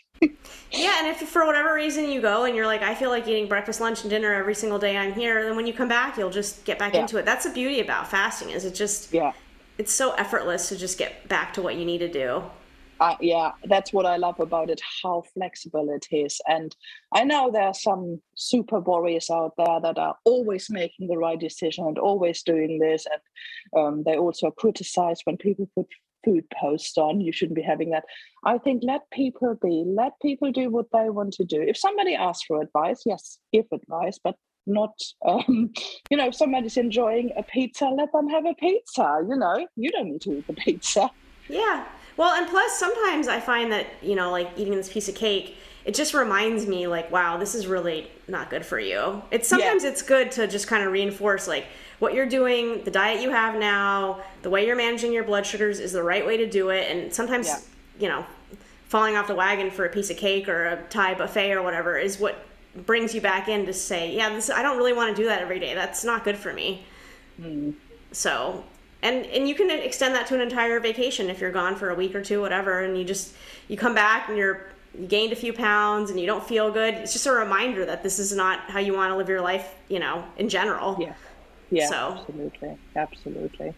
Yeah, 0.72 0.99
and 0.99 1.07
if 1.07 1.17
for 1.28 1.45
whatever 1.45 1.74
reason 1.74 2.09
you 2.09 2.22
go 2.22 2.45
and 2.45 2.55
you're 2.55 2.65
like, 2.65 2.82
I 2.82 2.95
feel 2.95 3.09
like 3.09 3.28
eating 3.28 3.47
breakfast, 3.49 3.82
lunch, 3.82 4.01
and 4.01 4.09
dinner 4.09 4.34
every 4.34 4.55
single 4.55 4.80
day 4.80 4.95
I'm 4.97 5.13
here, 5.13 5.43
then 5.43 5.55
when 5.55 5.67
you 5.67 5.74
come 5.74 5.89
back, 5.89 6.17
you'll 6.17 6.30
just 6.30 6.63
get 6.63 6.80
back 6.80 6.93
Yeah. 6.93 7.01
into 7.01 7.17
it. 7.17 7.26
That's 7.26 7.45
the 7.45 7.51
beauty 7.51 7.82
about 7.82 8.09
fasting 8.09 8.51
is 8.51 8.63
it 8.65 8.74
just 8.74 9.13
yeah, 9.13 9.34
it's 9.78 9.93
so 9.93 10.13
effortless 10.13 10.69
to 10.69 10.78
just 10.78 10.97
get 10.97 11.28
back 11.28 11.53
to 11.53 11.61
what 11.61 11.76
you 11.76 11.86
need 11.86 11.99
to 11.99 12.07
do. 12.11 12.43
uh, 12.99 13.15
yeah. 13.19 13.51
That's 13.63 13.91
what 13.91 14.05
I 14.05 14.17
love 14.17 14.39
about 14.39 14.69
it. 14.69 14.80
How 15.03 15.24
flexible 15.34 15.89
it 15.89 16.05
is. 16.15 16.39
And 16.47 16.74
I 17.11 17.24
know 17.24 17.49
there 17.51 17.63
are 17.63 17.74
some 17.74 18.22
super 18.36 18.80
warriors 18.80 19.30
out 19.32 19.53
there 19.57 19.80
that 19.82 19.97
are 19.97 20.15
always 20.24 20.69
making 20.69 21.07
the 21.07 21.17
right 21.17 21.39
decision 21.39 21.86
and 21.88 21.97
always 21.97 22.43
doing 22.43 22.80
this, 22.80 23.07
and 23.11 23.22
um, 23.82 24.03
they 24.05 24.17
also 24.17 24.51
criticize 24.51 25.19
when 25.26 25.38
people 25.38 25.67
put 25.76 25.88
food 26.24 26.45
posts 26.59 26.97
on 26.97 27.22
you 27.22 27.32
shouldn't 27.32 27.55
be 27.55 27.61
having 27.61 27.91
that. 27.91 28.03
I 28.45 28.57
think 28.57 28.84
let 28.84 29.09
people 29.11 29.57
be 29.61 29.84
let 29.88 30.13
people 30.22 30.51
do 30.51 30.69
what 30.69 30.88
they 30.93 31.09
want 31.09 31.34
to 31.34 31.45
do. 31.45 31.61
If 31.61 31.78
somebody 31.78 32.15
asks 32.15 32.45
for 32.45 32.61
advice 32.61 33.03
yes 33.05 33.38
give 33.53 33.65
advice 33.72 34.19
but 34.24 34.36
not 34.67 34.93
um, 35.26 35.72
you 36.09 36.17
know 36.17 36.28
if 36.28 36.36
somebody's 36.36 36.78
enjoying 36.78 37.32
a 37.38 37.43
pizza 37.43 37.86
let 37.86 38.11
them 38.11 38.28
have 38.30 38.45
a 38.45 38.53
pizza 38.53 39.19
you 39.28 39.36
know 39.36 39.65
you 39.76 39.89
don't 39.91 40.11
need 40.11 40.22
to 40.22 40.38
eat 40.38 40.47
the 40.47 40.53
pizza. 40.65 41.09
Yeah. 41.49 41.86
Well, 42.17 42.34
and 42.36 42.47
plus 42.47 42.78
sometimes 42.78 43.28
I 43.28 43.39
find 43.39 43.72
that, 43.72 43.88
you 44.01 44.15
know, 44.15 44.32
like 44.32 44.49
eating 44.57 44.76
this 44.76 44.91
piece 44.91 45.09
of 45.09 45.15
cake, 45.15 45.57
it 45.86 45.95
just 45.95 46.13
reminds 46.13 46.67
me 46.67 46.88
like, 46.88 47.11
wow, 47.11 47.38
this 47.38 47.55
is 47.55 47.67
really 47.67 48.09
not 48.27 48.49
good 48.49 48.65
for 48.65 48.79
you. 48.79 49.21
It's 49.32 49.47
sometimes 49.47 49.84
it's 49.84 50.01
good 50.01 50.32
to 50.34 50.47
just 50.47 50.67
kind 50.67 50.84
of 50.84 50.91
reinforce 50.91 51.47
like 51.47 51.65
what 51.99 52.13
you're 52.13 52.27
doing, 52.27 52.84
the 52.84 52.91
diet 52.91 53.21
you 53.21 53.29
have 53.29 53.55
now, 53.55 54.21
the 54.41 54.49
way 54.49 54.65
you're 54.65 54.75
managing 54.75 55.13
your 55.13 55.23
blood 55.23 55.45
sugars 55.45 55.79
is 55.79 55.91
the 55.91 56.03
right 56.03 56.25
way 56.25 56.38
to 56.38 56.47
do 56.47 56.69
it. 56.69 56.89
And 56.89 57.13
sometimes, 57.13 57.47
Yeah. 57.47 57.59
you 57.99 58.07
know, 58.09 58.25
falling 58.88 59.15
off 59.15 59.27
the 59.27 59.36
wagon 59.36 59.71
for 59.71 59.86
a 59.86 59.89
piece 59.89 60.09
of 60.09 60.17
cake 60.17 60.49
or 60.49 60.65
a 60.65 60.84
Thai 60.89 61.13
buffet 61.13 61.53
or 61.53 61.61
whatever 61.61 61.97
is 61.97 62.19
what 62.19 62.43
brings 62.75 63.13
you 63.13 63.21
back 63.21 63.47
in 63.47 63.65
to 63.65 63.73
say, 63.73 64.15
yeah, 64.15 64.29
this 64.29 64.49
I 64.49 64.61
don't 64.61 64.77
really 64.77 64.93
want 64.93 65.15
to 65.15 65.21
do 65.21 65.27
that 65.27 65.41
every 65.41 65.59
day. 65.59 65.73
That's 65.73 66.03
not 66.03 66.23
good 66.23 66.38
for 66.38 66.53
me. 66.53 66.84
Hmm. 67.38 67.71
So, 68.11 68.63
and 69.01 69.25
and 69.27 69.47
you 69.47 69.55
can 69.55 69.69
extend 69.69 70.15
that 70.15 70.27
to 70.27 70.36
an 70.36 70.41
entire 70.41 70.79
vacation 70.79 71.29
if 71.29 71.39
you're 71.39 71.51
gone 71.51 71.75
for 71.75 71.89
a 71.89 71.95
week 71.95 72.13
or 72.15 72.21
two, 72.21 72.41
whatever, 72.41 72.82
and 72.82 72.97
you 72.97 73.03
just 73.03 73.34
you 73.67 73.77
come 73.77 73.95
back 73.95 74.27
and 74.27 74.38
you're 74.38 74.65
you 75.00 75.08
gained 75.08 75.32
a 75.32 75.36
few 75.36 75.54
pounds 75.54 76.10
and 76.10 76.20
you 76.20 76.26
don't 76.28 76.44
feel 76.44 76.72
good. 76.72 76.94
It's 76.96 77.14
just 77.14 77.26
a 77.26 77.32
reminder 77.32 77.86
that 77.86 78.04
this 78.04 78.20
is 78.20 78.34
not 78.36 78.60
how 78.70 78.80
you 78.80 78.94
want 78.94 79.12
to 79.12 79.18
live 79.18 79.30
your 79.30 79.42
life, 79.42 79.76
you 79.88 80.00
know, 80.00 80.24
in 80.38 80.50
general. 80.50 80.98
yeah 81.00 81.14
yeah 81.70 81.88
So- 81.88 82.18
absolutely 82.20 82.78
absolutely 82.96 83.74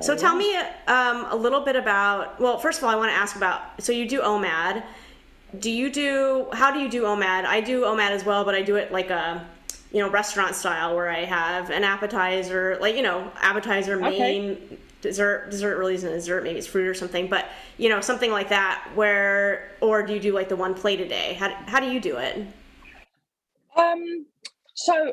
So 0.00 0.14
tell 0.16 0.36
me 0.36 0.54
um, 0.86 1.26
a 1.30 1.36
little 1.36 1.60
bit 1.64 1.74
about. 1.76 2.38
Well, 2.40 2.58
first 2.58 2.78
of 2.78 2.84
all, 2.84 2.90
I 2.90 2.96
want 2.96 3.10
to 3.10 3.16
ask 3.16 3.36
about. 3.36 3.60
So 3.82 3.90
you 3.92 4.06
do 4.08 4.20
OMAD. 4.20 4.82
Do 5.58 5.70
you 5.70 5.90
do? 5.90 6.46
How 6.52 6.70
do 6.72 6.78
you 6.78 6.90
do 6.90 7.04
OMAD? 7.04 7.44
I 7.46 7.60
do 7.62 7.82
OMAD 7.84 8.10
as 8.10 8.24
well, 8.24 8.44
but 8.44 8.54
I 8.54 8.60
do 8.62 8.76
it 8.76 8.92
like 8.92 9.08
a, 9.08 9.46
you 9.90 10.00
know, 10.02 10.10
restaurant 10.10 10.54
style 10.54 10.94
where 10.94 11.08
I 11.08 11.24
have 11.24 11.70
an 11.70 11.84
appetizer, 11.84 12.76
like 12.82 12.96
you 12.96 13.02
know, 13.02 13.32
appetizer, 13.40 13.94
Okay. 14.04 14.58
Dessert. 15.00 15.50
Dessert 15.50 15.78
really 15.78 15.94
isn't 15.94 16.10
dessert. 16.10 16.44
Maybe 16.44 16.58
it's 16.58 16.66
fruit 16.66 16.88
or 16.88 16.94
something, 16.94 17.28
but 17.28 17.46
you 17.76 17.88
know, 17.88 18.00
something 18.00 18.30
like 18.30 18.48
that. 18.48 18.90
Where 18.94 19.70
or 19.80 20.02
do 20.02 20.14
you 20.14 20.20
do 20.20 20.32
like 20.32 20.48
the 20.48 20.56
one 20.56 20.74
plate 20.74 21.00
a 21.00 21.08
day? 21.08 21.34
How 21.34 21.50
how 21.66 21.80
do 21.80 21.90
you 21.90 22.00
do 22.00 22.16
it? 22.16 22.46
Um, 23.76 24.26
so 24.74 25.12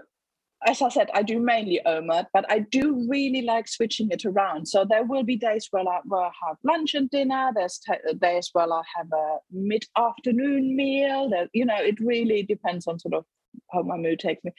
as 0.68 0.82
I 0.82 0.90
said, 0.90 1.10
I 1.14 1.22
do 1.22 1.40
mainly 1.40 1.80
OMAD, 1.86 2.28
but 2.34 2.50
I 2.50 2.60
do 2.60 3.06
really 3.08 3.44
like 3.44 3.68
switching 3.68 4.10
it 4.10 4.26
around. 4.26 4.68
So 4.68 4.84
there 4.84 5.04
will 5.04 5.24
be 5.24 5.36
days 5.36 5.68
where 5.70 5.84
I, 5.88 6.00
I 6.12 6.32
have 6.48 6.58
lunch 6.64 6.96
and 6.96 7.10
dinner. 7.10 7.52
There's 7.54 7.78
t- 7.78 8.14
days 8.18 8.50
where 8.54 8.72
I 8.72 8.82
have 8.98 9.08
a 9.14 9.38
mid-afternoon 9.52 10.76
meal. 10.76 11.30
That 11.30 11.50
you 11.54 11.66
know, 11.66 11.78
it 11.78 12.00
really 12.00 12.44
depends 12.44 12.88
on 12.88 13.00
sort 13.00 13.14
of 13.14 13.26
how 13.72 13.84
my 13.84 13.98
mood 13.98 14.20
takes 14.20 14.44
me. 14.44 14.52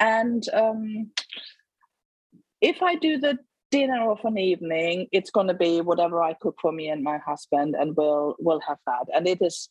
And 0.00 0.42
um, 0.52 1.10
if 2.60 2.82
I 2.82 2.96
do 2.96 3.18
the 3.18 3.38
dinner 3.72 4.10
of 4.10 4.20
an 4.24 4.38
evening, 4.38 5.08
it's 5.10 5.30
going 5.30 5.48
to 5.48 5.54
be 5.54 5.80
whatever 5.80 6.22
I 6.22 6.34
cook 6.34 6.58
for 6.62 6.70
me 6.70 6.88
and 6.90 7.02
my 7.02 7.18
husband, 7.18 7.74
and 7.76 7.96
we'll 7.96 8.36
we'll 8.38 8.60
have 8.60 8.78
that. 8.86 9.06
And 9.14 9.26
it 9.26 9.38
is 9.42 9.68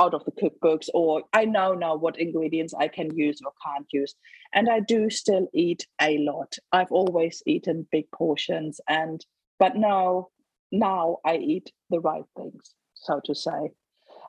out 0.00 0.14
of 0.14 0.24
the 0.24 0.32
cookbooks 0.32 0.88
or 0.92 1.22
I 1.32 1.44
know 1.44 1.74
now 1.74 1.94
what 1.96 2.18
ingredients 2.18 2.74
I 2.74 2.88
can 2.88 3.16
use 3.16 3.38
or 3.44 3.52
can't 3.64 3.86
use. 3.92 4.14
And 4.52 4.68
I 4.68 4.80
do 4.80 5.10
still 5.10 5.46
eat 5.54 5.86
a 6.02 6.18
lot. 6.18 6.56
I've 6.72 6.90
always 6.90 7.42
eaten 7.46 7.86
big 7.92 8.10
portions 8.10 8.80
and 8.88 9.24
but 9.60 9.76
now 9.76 10.28
now 10.72 11.18
I 11.24 11.36
eat 11.36 11.70
the 11.90 12.00
right 12.00 12.24
things, 12.36 12.74
so 12.94 13.20
to 13.24 13.34
say. 13.34 13.70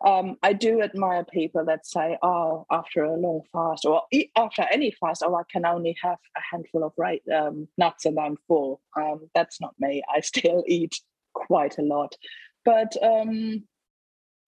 Um, 0.04 0.38
I 0.44 0.54
do 0.54 0.82
admire 0.82 1.24
people 1.24 1.66
that 1.66 1.86
say, 1.86 2.18
"Oh, 2.22 2.66
after 2.72 3.04
a 3.04 3.16
long 3.16 3.42
fast, 3.52 3.86
or 3.86 4.04
after 4.36 4.64
any 4.72 4.92
fast, 4.92 5.24
oh, 5.26 5.36
I 5.36 5.44
can 5.52 5.66
only 5.66 5.96
have 6.02 6.18
a 6.36 6.42
handful 6.52 6.84
of 6.84 6.94
right 6.98 7.22
um, 7.34 7.68
nuts 7.78 8.06
and 8.06 8.20
I'm 8.20 8.38
full." 8.48 8.82
Um, 8.96 9.30
that's 9.34 9.62
not 9.62 9.76
me. 9.80 10.04
I 10.14 10.20
still 10.22 10.64
eat 10.68 10.96
quite 11.34 11.78
a 11.78 11.84
lot, 11.84 12.16
but 12.64 12.96
um, 13.02 13.64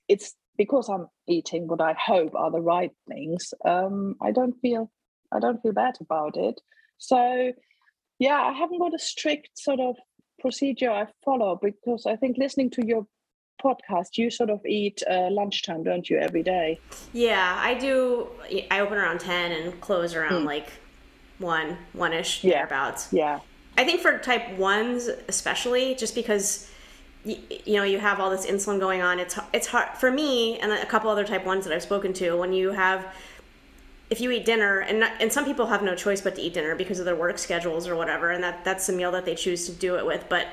it's 0.08 0.36
because 0.58 0.90
I'm 0.90 1.08
eating 1.28 1.68
what 1.68 1.82
I 1.82 1.94
hope 1.94 2.34
are 2.36 2.52
the 2.52 2.62
right 2.62 2.92
things. 3.08 3.54
Um, 3.64 4.16
I 4.22 4.32
don't 4.32 4.60
feel 4.62 4.92
I 5.32 5.40
don't 5.40 5.62
feel 5.62 5.74
bad 5.74 5.98
about 6.02 6.38
it. 6.38 6.60
So 6.98 7.54
yeah, 8.20 8.42
I 8.42 8.54
haven't 8.54 8.80
got 8.80 8.96
a 8.96 9.00
strict 9.00 9.50
sort 9.56 9.80
of 9.80 9.96
procedure 10.40 10.92
I 10.92 11.08
follow 11.24 11.60
because 11.62 12.06
I 12.06 12.16
think 12.16 12.38
listening 12.38 12.70
to 12.72 12.86
your 12.86 13.06
podcast, 13.58 14.18
you 14.18 14.30
sort 14.30 14.50
of 14.50 14.66
eat 14.66 15.04
uh, 15.10 15.30
lunchtime, 15.30 15.84
don't 15.84 16.10
you, 16.10 16.18
every 16.18 16.44
day? 16.44 16.80
Yeah, 17.14 17.58
I 17.60 17.74
do. 17.74 18.28
I 18.72 18.80
open 18.80 18.98
around 18.98 19.20
ten 19.20 19.52
and 19.52 19.80
close 19.82 20.16
around 20.16 20.46
like 20.46 20.70
one, 21.40 21.78
one 21.94 22.14
ish 22.14 22.44
Yeah. 22.44 22.54
thereabouts. 22.56 23.10
Yeah, 23.12 23.40
I 23.78 23.84
think 23.84 24.02
for 24.02 24.18
type 24.20 24.58
ones, 24.58 25.08
especially, 25.28 25.96
just 25.96 26.16
because 26.16 26.70
you, 27.26 27.38
you 27.66 27.76
know 27.76 27.84
you 27.84 28.00
have 28.00 28.20
all 28.20 28.30
this 28.30 28.46
insulin 28.46 28.80
going 28.80 29.02
on, 29.02 29.20
it's 29.20 29.38
it's 29.54 29.68
hard 29.68 29.98
for 29.98 30.12
me 30.12 30.60
and 30.60 30.72
a 30.72 30.86
couple 30.86 31.10
other 31.10 31.26
type 31.26 31.46
ones 31.46 31.66
that 31.66 31.74
I've 31.74 31.84
spoken 31.84 32.14
to. 32.14 32.36
When 32.38 32.54
you 32.54 32.72
have, 32.72 33.06
if 34.10 34.22
you 34.22 34.32
eat 34.32 34.46
dinner, 34.46 34.80
and 34.80 35.00
not, 35.02 35.12
and 35.20 35.32
some 35.32 35.46
people 35.46 35.66
have 35.68 35.84
no 35.84 35.96
choice 35.96 36.22
but 36.22 36.36
to 36.36 36.42
eat 36.42 36.54
dinner 36.54 36.76
because 36.76 37.00
of 37.00 37.06
their 37.06 37.16
work 37.16 37.38
schedules 37.38 37.88
or 37.88 37.96
whatever, 37.96 38.32
and 38.32 38.44
that 38.44 38.64
that's 38.64 38.88
the 38.88 38.94
meal 38.94 39.12
that 39.12 39.26
they 39.26 39.36
choose 39.36 39.66
to 39.66 39.72
do 39.74 39.98
it 39.98 40.06
with. 40.06 40.26
But 40.30 40.48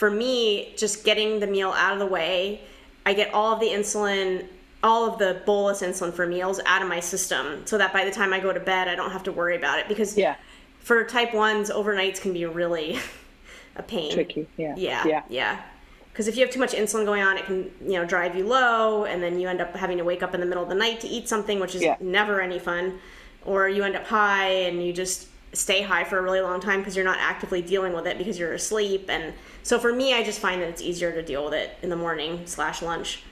for 0.00 0.10
me, 0.10 0.72
just 0.78 1.04
getting 1.04 1.40
the 1.40 1.46
meal 1.46 1.74
out 1.76 1.92
of 1.92 1.98
the 1.98 2.06
way, 2.06 2.62
I 3.04 3.12
get 3.12 3.34
all 3.34 3.52
of 3.52 3.60
the 3.60 3.66
insulin, 3.66 4.46
all 4.82 5.06
of 5.06 5.18
the 5.18 5.42
bolus 5.44 5.82
insulin 5.82 6.10
for 6.10 6.26
meals 6.26 6.58
out 6.64 6.80
of 6.80 6.88
my 6.88 7.00
system 7.00 7.66
so 7.66 7.76
that 7.76 7.92
by 7.92 8.06
the 8.06 8.10
time 8.10 8.32
I 8.32 8.40
go 8.40 8.50
to 8.50 8.60
bed, 8.60 8.88
I 8.88 8.94
don't 8.94 9.10
have 9.10 9.22
to 9.24 9.32
worry 9.32 9.56
about 9.56 9.78
it. 9.78 9.88
Because 9.88 10.16
yeah. 10.16 10.36
for 10.78 11.04
type 11.04 11.32
1s, 11.32 11.70
overnights 11.70 12.18
can 12.18 12.32
be 12.32 12.46
really 12.46 12.98
a 13.76 13.82
pain. 13.82 14.10
Tricky, 14.14 14.48
yeah. 14.56 14.74
Yeah, 14.74 15.06
yeah. 15.06 15.22
yeah. 15.28 15.62
Because 16.10 16.28
if 16.28 16.34
you 16.34 16.46
have 16.46 16.50
too 16.50 16.60
much 16.60 16.72
insulin 16.72 17.04
going 17.04 17.20
on, 17.20 17.36
it 17.36 17.44
can 17.44 17.70
you 17.82 17.92
know 17.92 18.06
drive 18.06 18.34
you 18.34 18.46
low, 18.46 19.04
and 19.04 19.22
then 19.22 19.38
you 19.38 19.48
end 19.50 19.60
up 19.60 19.76
having 19.76 19.98
to 19.98 20.04
wake 20.04 20.22
up 20.22 20.32
in 20.32 20.40
the 20.40 20.46
middle 20.46 20.62
of 20.62 20.70
the 20.70 20.74
night 20.74 21.00
to 21.00 21.08
eat 21.08 21.28
something, 21.28 21.60
which 21.60 21.74
is 21.74 21.82
Yeah. 21.82 21.96
never 22.00 22.40
any 22.40 22.58
fun. 22.58 23.00
Or 23.44 23.68
you 23.68 23.84
end 23.84 23.96
up 23.96 24.06
high, 24.06 24.48
and 24.48 24.82
you 24.82 24.94
just 24.94 25.28
stay 25.52 25.82
high 25.82 26.04
for 26.04 26.18
a 26.18 26.22
really 26.22 26.40
long 26.40 26.60
time 26.60 26.80
because 26.80 26.94
you're 26.94 27.04
not 27.04 27.18
actively 27.18 27.60
dealing 27.60 27.92
with 27.92 28.06
it 28.06 28.18
because 28.18 28.38
you're 28.38 28.52
asleep. 28.52 29.06
And 29.08 29.34
so 29.62 29.78
for 29.78 29.92
me, 29.92 30.14
I 30.14 30.22
just 30.22 30.40
find 30.40 30.60
that 30.62 30.68
it's 30.68 30.82
easier 30.82 31.12
to 31.12 31.22
deal 31.22 31.44
with 31.44 31.54
it 31.54 31.76
in 31.82 31.90
the 31.90 31.96
morning 31.96 32.42
slash 32.46 32.82
lunch. 32.82 33.22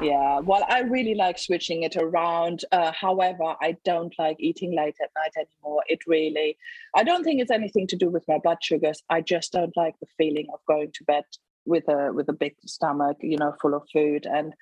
Yeah, 0.00 0.38
well, 0.40 0.64
I 0.68 0.80
really 0.80 1.14
like 1.14 1.38
switching 1.38 1.82
it 1.82 1.96
around. 1.96 2.64
Uh, 2.70 2.92
however, 2.92 3.56
I 3.60 3.76
don't 3.84 4.14
like 4.16 4.36
eating 4.38 4.76
late 4.76 4.94
at 5.02 5.10
night 5.16 5.32
anymore. 5.36 5.82
It 5.88 6.06
really, 6.06 6.56
I 6.94 7.02
don't 7.02 7.24
think 7.24 7.40
it's 7.40 7.50
anything 7.50 7.88
to 7.88 7.96
do 7.96 8.08
with 8.08 8.24
my 8.28 8.38
blood 8.38 8.58
sugars. 8.62 9.02
I 9.10 9.22
just 9.22 9.52
don't 9.52 9.76
like 9.76 9.98
the 9.98 10.06
feeling 10.16 10.46
of 10.52 10.60
going 10.68 10.92
to 10.92 11.04
bed 11.04 11.24
with 11.66 11.88
a 11.88 12.12
with 12.12 12.28
a 12.28 12.32
big 12.32 12.54
stomach, 12.64 13.16
you 13.20 13.38
know, 13.38 13.54
full 13.60 13.74
of 13.74 13.82
food. 13.92 14.24
And 14.26 14.54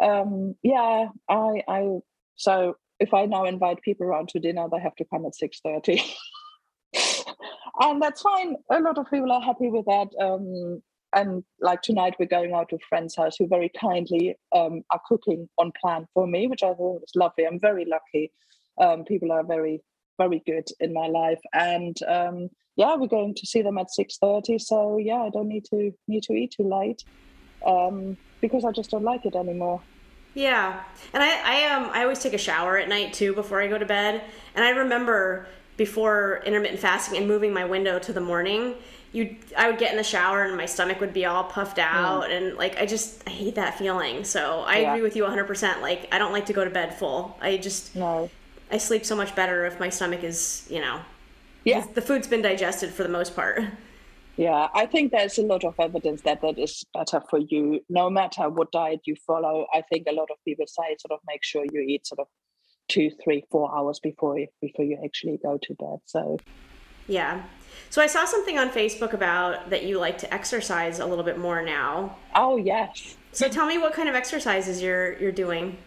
um, 0.00 0.56
yeah, 0.62 1.06
I 1.28 1.62
I 1.68 1.98
so 2.36 2.76
if 3.00 3.14
I 3.14 3.24
now 3.24 3.44
invite 3.44 3.80
people 3.82 4.06
around 4.06 4.28
to 4.30 4.40
dinner, 4.40 4.66
they 4.70 4.80
have 4.80 4.96
to 4.96 5.06
come 5.06 5.24
at 5.24 5.34
six 5.34 5.60
thirty. 5.60 6.02
and 7.80 8.02
that's 8.02 8.22
fine. 8.22 8.56
A 8.70 8.80
lot 8.80 8.98
of 8.98 9.10
people 9.10 9.32
are 9.32 9.40
happy 9.40 9.68
with 9.68 9.86
that. 9.86 10.08
Um, 10.20 10.82
and 11.14 11.44
like 11.60 11.82
tonight 11.82 12.14
we're 12.18 12.26
going 12.26 12.52
out 12.52 12.70
to 12.70 12.76
a 12.76 12.86
friend's 12.88 13.16
house 13.16 13.36
who 13.38 13.46
very 13.46 13.70
kindly 13.78 14.34
um, 14.54 14.82
are 14.90 15.00
cooking 15.06 15.48
on 15.58 15.70
plan 15.80 16.06
for 16.14 16.26
me 16.26 16.46
which 16.46 16.62
i 16.62 16.68
thought 16.68 17.00
was 17.00 17.12
lovely. 17.14 17.44
I'm 17.44 17.60
very 17.60 17.84
lucky. 17.84 18.32
Um, 18.80 19.04
people 19.04 19.30
are 19.32 19.44
very 19.44 19.82
very 20.18 20.42
good 20.46 20.68
in 20.80 20.92
my 20.92 21.06
life. 21.06 21.40
And 21.52 21.96
um, 22.08 22.48
yeah 22.76 22.94
we're 22.96 23.08
going 23.08 23.34
to 23.34 23.46
see 23.46 23.60
them 23.60 23.76
at 23.78 23.88
6.30 23.98 24.58
so 24.58 24.96
yeah 24.96 25.20
i 25.20 25.28
don't 25.28 25.48
need 25.48 25.66
to 25.66 25.92
need 26.08 26.22
to 26.22 26.32
eat 26.32 26.54
too 26.56 26.66
late 26.66 27.04
um, 27.66 28.16
because 28.40 28.64
i 28.64 28.72
just 28.72 28.90
don't 28.90 29.04
like 29.04 29.26
it 29.26 29.36
anymore. 29.36 29.82
Yeah, 30.34 30.82
and 31.12 31.22
I 31.22 31.28
I 31.44 31.74
um 31.74 31.90
I 31.92 32.02
always 32.02 32.18
take 32.18 32.32
a 32.32 32.38
shower 32.38 32.78
at 32.78 32.88
night 32.88 33.12
too 33.12 33.34
before 33.34 33.60
I 33.60 33.68
go 33.68 33.76
to 33.76 33.84
bed, 33.84 34.22
and 34.54 34.64
I 34.64 34.70
remember 34.70 35.46
before 35.76 36.42
intermittent 36.44 36.80
fasting 36.80 37.18
and 37.18 37.26
moving 37.26 37.52
my 37.52 37.64
window 37.64 37.98
to 37.98 38.12
the 38.12 38.20
morning, 38.20 38.74
you 39.12 39.36
I 39.56 39.68
would 39.68 39.78
get 39.78 39.90
in 39.90 39.96
the 39.96 40.04
shower 40.04 40.44
and 40.44 40.56
my 40.56 40.66
stomach 40.66 41.00
would 41.00 41.12
be 41.12 41.24
all 41.26 41.44
puffed 41.44 41.78
hmm. 41.78 41.84
out 41.84 42.30
and 42.30 42.56
like 42.56 42.78
I 42.78 42.86
just 42.86 43.22
I 43.26 43.30
hate 43.30 43.54
that 43.56 43.78
feeling. 43.78 44.24
So 44.24 44.60
I 44.66 44.78
Yeah. 44.78 44.92
agree 44.92 45.02
with 45.02 45.16
you 45.16 45.24
100%. 45.24 45.80
Like 45.80 46.08
I 46.12 46.18
don't 46.18 46.32
like 46.32 46.46
to 46.46 46.52
go 46.52 46.64
to 46.64 46.70
bed 46.70 46.94
full. 46.94 47.36
I 47.40 47.56
just 47.56 47.94
no 47.94 48.30
I 48.70 48.78
sleep 48.78 49.04
so 49.04 49.14
much 49.14 49.34
better 49.34 49.66
if 49.66 49.78
my 49.78 49.90
stomach 49.90 50.24
is, 50.24 50.66
you 50.70 50.80
know, 50.80 51.00
yeah 51.64 51.84
the 51.94 52.02
food's 52.02 52.26
been 52.26 52.42
digested 52.42 52.90
for 52.90 53.02
the 53.02 53.10
most 53.10 53.36
part. 53.36 53.62
Yeah, 54.36 54.68
I 54.74 54.86
think 54.86 55.12
there's 55.12 55.36
a 55.36 55.42
lot 55.42 55.62
of 55.62 55.74
evidence 55.78 56.22
that 56.22 56.40
that 56.40 56.58
is 56.58 56.84
better 56.94 57.22
for 57.28 57.38
you, 57.38 57.84
no 57.90 58.08
matter 58.08 58.48
what 58.48 58.72
diet 58.72 59.00
you 59.04 59.14
follow. 59.26 59.66
I 59.74 59.82
think 59.82 60.06
a 60.08 60.12
lot 60.12 60.30
of 60.30 60.38
people 60.46 60.66
say 60.66 60.96
sort 60.98 61.12
of 61.12 61.20
make 61.26 61.44
sure 61.44 61.66
you 61.70 61.80
eat 61.82 62.06
sort 62.06 62.20
of 62.20 62.28
two, 62.88 63.10
three, 63.22 63.44
four 63.50 63.74
hours 63.76 64.00
before 64.00 64.38
you, 64.38 64.48
before 64.60 64.84
you 64.84 64.98
actually 65.04 65.38
go 65.42 65.58
to 65.62 65.74
bed. 65.74 65.98
So 66.04 66.38
Yeah. 67.08 67.42
So 67.90 68.02
I 68.02 68.06
saw 68.06 68.24
something 68.24 68.58
on 68.58 68.70
Facebook 68.70 69.12
about 69.12 69.70
that 69.70 69.84
you 69.84 69.98
like 69.98 70.18
to 70.18 70.32
exercise 70.32 70.98
a 70.98 71.06
little 71.06 71.24
bit 71.24 71.38
more 71.38 71.62
now. 71.62 72.16
oh 72.34 72.56
yes. 72.56 73.16
So 73.32 73.48
tell 73.48 73.66
me 73.66 73.78
what 73.78 73.94
kind 73.94 74.08
of 74.08 74.14
exercises 74.14 74.82
you're 74.82 75.18
you're 75.18 75.32
doing. 75.32 75.78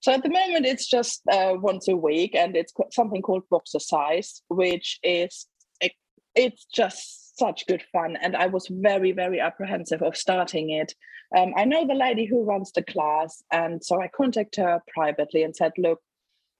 So 0.00 0.12
at 0.12 0.22
the 0.22 0.28
moment 0.28 0.66
it's 0.66 0.86
just 0.86 1.22
uh, 1.32 1.54
once 1.56 1.88
a 1.88 1.96
week, 1.96 2.34
and 2.34 2.54
it's 2.56 2.74
something 2.92 3.22
called 3.22 3.44
Boxercise, 3.50 4.42
which 4.48 4.98
is 5.02 5.46
it- 5.80 5.92
it's 6.34 6.66
just 6.66 7.38
such 7.38 7.66
good 7.66 7.82
fun. 7.90 8.16
And 8.22 8.36
I 8.36 8.46
was 8.46 8.68
very 8.70 9.12
very 9.12 9.40
apprehensive 9.40 10.02
of 10.02 10.14
starting 10.16 10.70
it. 10.70 10.92
Um, 11.36 11.54
I 11.56 11.64
know 11.64 11.86
the 11.86 11.94
lady 11.94 12.26
who 12.26 12.44
runs 12.44 12.70
the 12.72 12.82
class, 12.82 13.42
and 13.50 13.82
so 13.82 14.00
I 14.00 14.08
contacted 14.08 14.62
her 14.64 14.82
privately 14.94 15.42
and 15.42 15.56
said, 15.56 15.72
"Look, 15.78 16.00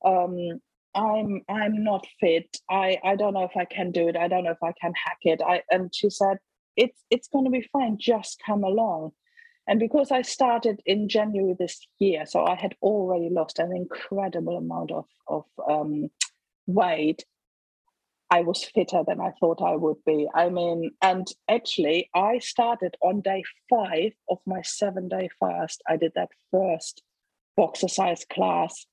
um, 0.05 0.61
I'm 0.95 1.43
I'm 1.49 1.83
not 1.83 2.07
fit. 2.21 2.57
I 2.71 2.99
I 3.05 3.17
don't 3.17 3.35
know 3.35 3.45
if 3.45 3.57
I 3.57 3.65
can 3.65 3.91
do 3.91 4.09
it. 4.09 4.17
I 4.17 4.29
don't 4.29 4.45
know 4.45 4.53
if 4.53 4.63
I 4.63 4.73
can 4.81 4.93
hack 4.95 5.19
it." 5.23 5.41
I 5.43 5.63
and 5.71 5.95
she 5.95 6.11
said, 6.11 6.39
"It's 6.77 7.03
it's 7.11 7.29
going 7.29 7.45
to 7.45 7.51
be 7.51 7.69
fine. 7.73 7.99
Just 7.99 8.43
come 8.45 8.65
along." 8.65 9.13
And 9.67 9.81
because 9.81 10.13
I 10.13 10.23
started 10.23 10.81
in 10.85 11.09
January 11.09 11.57
this 11.59 11.87
year, 11.99 12.27
so 12.27 12.45
I 12.45 12.55
had 12.55 12.77
already 12.83 13.31
lost 13.31 13.59
an 13.59 13.75
incredible 13.75 14.59
amount 14.59 14.93
of 14.93 15.07
of 15.27 15.45
um, 15.69 16.11
weight. 16.67 17.25
I 18.31 18.41
was 18.41 18.65
fitter 18.65 19.05
than 19.07 19.21
I 19.21 19.33
thought 19.39 19.63
I 19.63 19.77
would 19.77 19.99
be. 20.05 20.27
I 20.35 20.49
mean, 20.49 20.91
and 21.03 21.27
actually, 21.49 22.11
I 22.15 22.39
started 22.39 22.97
on 23.01 23.21
day 23.21 23.43
five 23.71 24.13
of 24.29 24.39
my 24.47 24.63
seven 24.63 25.09
day 25.09 25.29
fast. 25.39 25.83
I 25.89 25.97
did 25.97 26.13
that 26.15 26.31
first 26.51 27.03
boxercise 27.57 28.25
class, 28.33 28.87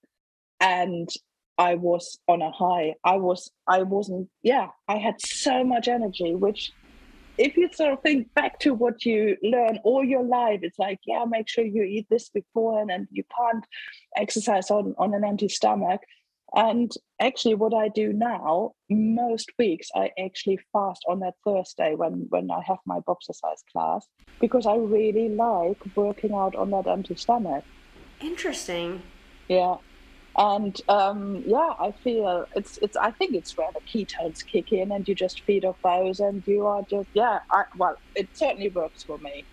and 0.61 1.09
I 1.57 1.75
was 1.75 2.19
on 2.27 2.41
a 2.41 2.51
high. 2.51 2.95
I 3.03 3.17
was, 3.17 3.51
I 3.67 3.81
wasn't, 3.81 4.29
yeah, 4.41 4.67
I 4.87 4.97
had 4.97 5.15
so 5.19 5.63
much 5.63 5.87
energy, 5.87 6.33
which 6.33 6.71
if 7.37 7.57
you 7.57 7.69
sort 7.73 7.93
of 7.93 8.01
think 8.01 8.33
back 8.35 8.59
to 8.59 8.73
what 8.73 9.03
you 9.05 9.35
learn 9.41 9.79
all 9.83 10.03
your 10.03 10.23
life, 10.23 10.59
it's 10.63 10.79
like, 10.79 10.99
yeah, 11.05 11.25
make 11.27 11.49
sure 11.49 11.65
you 11.65 11.83
eat 11.83 12.07
this 12.09 12.29
before 12.29 12.79
and 12.79 12.89
then 12.89 13.07
you 13.11 13.23
can't 13.37 13.65
exercise 14.15 14.69
on, 14.69 14.95
on 14.97 15.13
an 15.13 15.25
empty 15.25 15.49
stomach. 15.49 16.01
And 16.53 16.91
actually, 17.21 17.55
what 17.55 17.73
I 17.73 17.87
do 17.87 18.11
now, 18.11 18.73
most 18.89 19.51
weeks, 19.57 19.87
I 19.95 20.11
actually 20.21 20.59
fast 20.73 21.01
on 21.07 21.21
that 21.21 21.35
Thursday 21.45 21.95
when, 21.95 22.25
when 22.29 22.51
I 22.51 22.61
have 22.67 22.79
my 22.85 22.99
boxercise 22.99 23.63
class 23.71 24.05
because 24.41 24.65
I 24.65 24.75
really 24.75 25.29
like 25.29 25.77
working 25.95 26.33
out 26.33 26.55
on 26.55 26.71
that 26.71 26.87
empty 26.87 27.15
stomach. 27.15 27.63
Interesting. 28.19 29.01
Yeah. 29.47 29.77
And 30.37 30.75
um, 30.87 31.43
yeah, 31.45 31.71
I 31.79 31.91
feel 32.03 32.45
it's 32.55 32.77
it's. 32.81 32.95
I 32.95 33.11
think 33.11 33.35
it's 33.35 33.53
where 33.57 33.67
the 33.73 33.81
ketones 33.81 34.37
kick 34.49 34.71
in, 34.71 34.91
and 34.91 35.05
you 35.07 35.13
just 35.13 35.41
feed 35.45 35.65
off 35.65 35.75
those, 35.83 36.19
and 36.19 36.41
you 36.45 36.65
are 36.65 36.83
just 36.89 37.09
yeah. 37.13 37.39
I, 37.51 37.63
well, 37.77 37.95
it 38.15 38.29
certainly 38.33 38.69
works 38.69 39.03
for 39.03 39.17
me. 39.17 39.45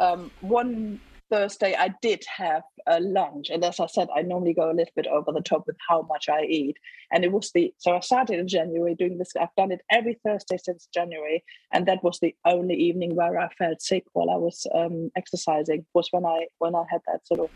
Um, 0.00 0.30
one 0.40 1.00
Thursday, 1.30 1.74
I 1.78 1.94
did 2.00 2.24
have 2.34 2.62
a 2.86 2.98
lunch, 3.00 3.50
and 3.50 3.62
as 3.62 3.78
I 3.78 3.86
said, 3.86 4.08
I 4.16 4.22
normally 4.22 4.54
go 4.54 4.70
a 4.70 4.72
little 4.72 4.92
bit 4.96 5.06
over 5.06 5.32
the 5.32 5.42
top 5.42 5.64
with 5.66 5.76
how 5.86 6.02
much 6.02 6.30
I 6.30 6.44
eat, 6.44 6.78
and 7.12 7.24
it 7.24 7.32
was 7.32 7.50
the 7.52 7.74
so 7.76 7.94
I 7.94 8.00
started 8.00 8.38
in 8.38 8.48
January 8.48 8.94
doing 8.94 9.18
this. 9.18 9.32
I've 9.38 9.54
done 9.56 9.70
it 9.70 9.82
every 9.90 10.18
Thursday 10.24 10.56
since 10.56 10.88
January, 10.94 11.44
and 11.72 11.84
that 11.86 12.02
was 12.02 12.20
the 12.20 12.34
only 12.46 12.74
evening 12.74 13.14
where 13.14 13.38
I 13.38 13.50
felt 13.58 13.82
sick 13.82 14.04
while 14.14 14.30
I 14.30 14.36
was 14.36 14.66
um, 14.74 15.10
exercising. 15.14 15.84
Was 15.92 16.08
when 16.10 16.24
I 16.24 16.46
when 16.58 16.74
I 16.74 16.84
had 16.90 17.02
that 17.06 17.26
sort 17.26 17.40
of 17.40 17.50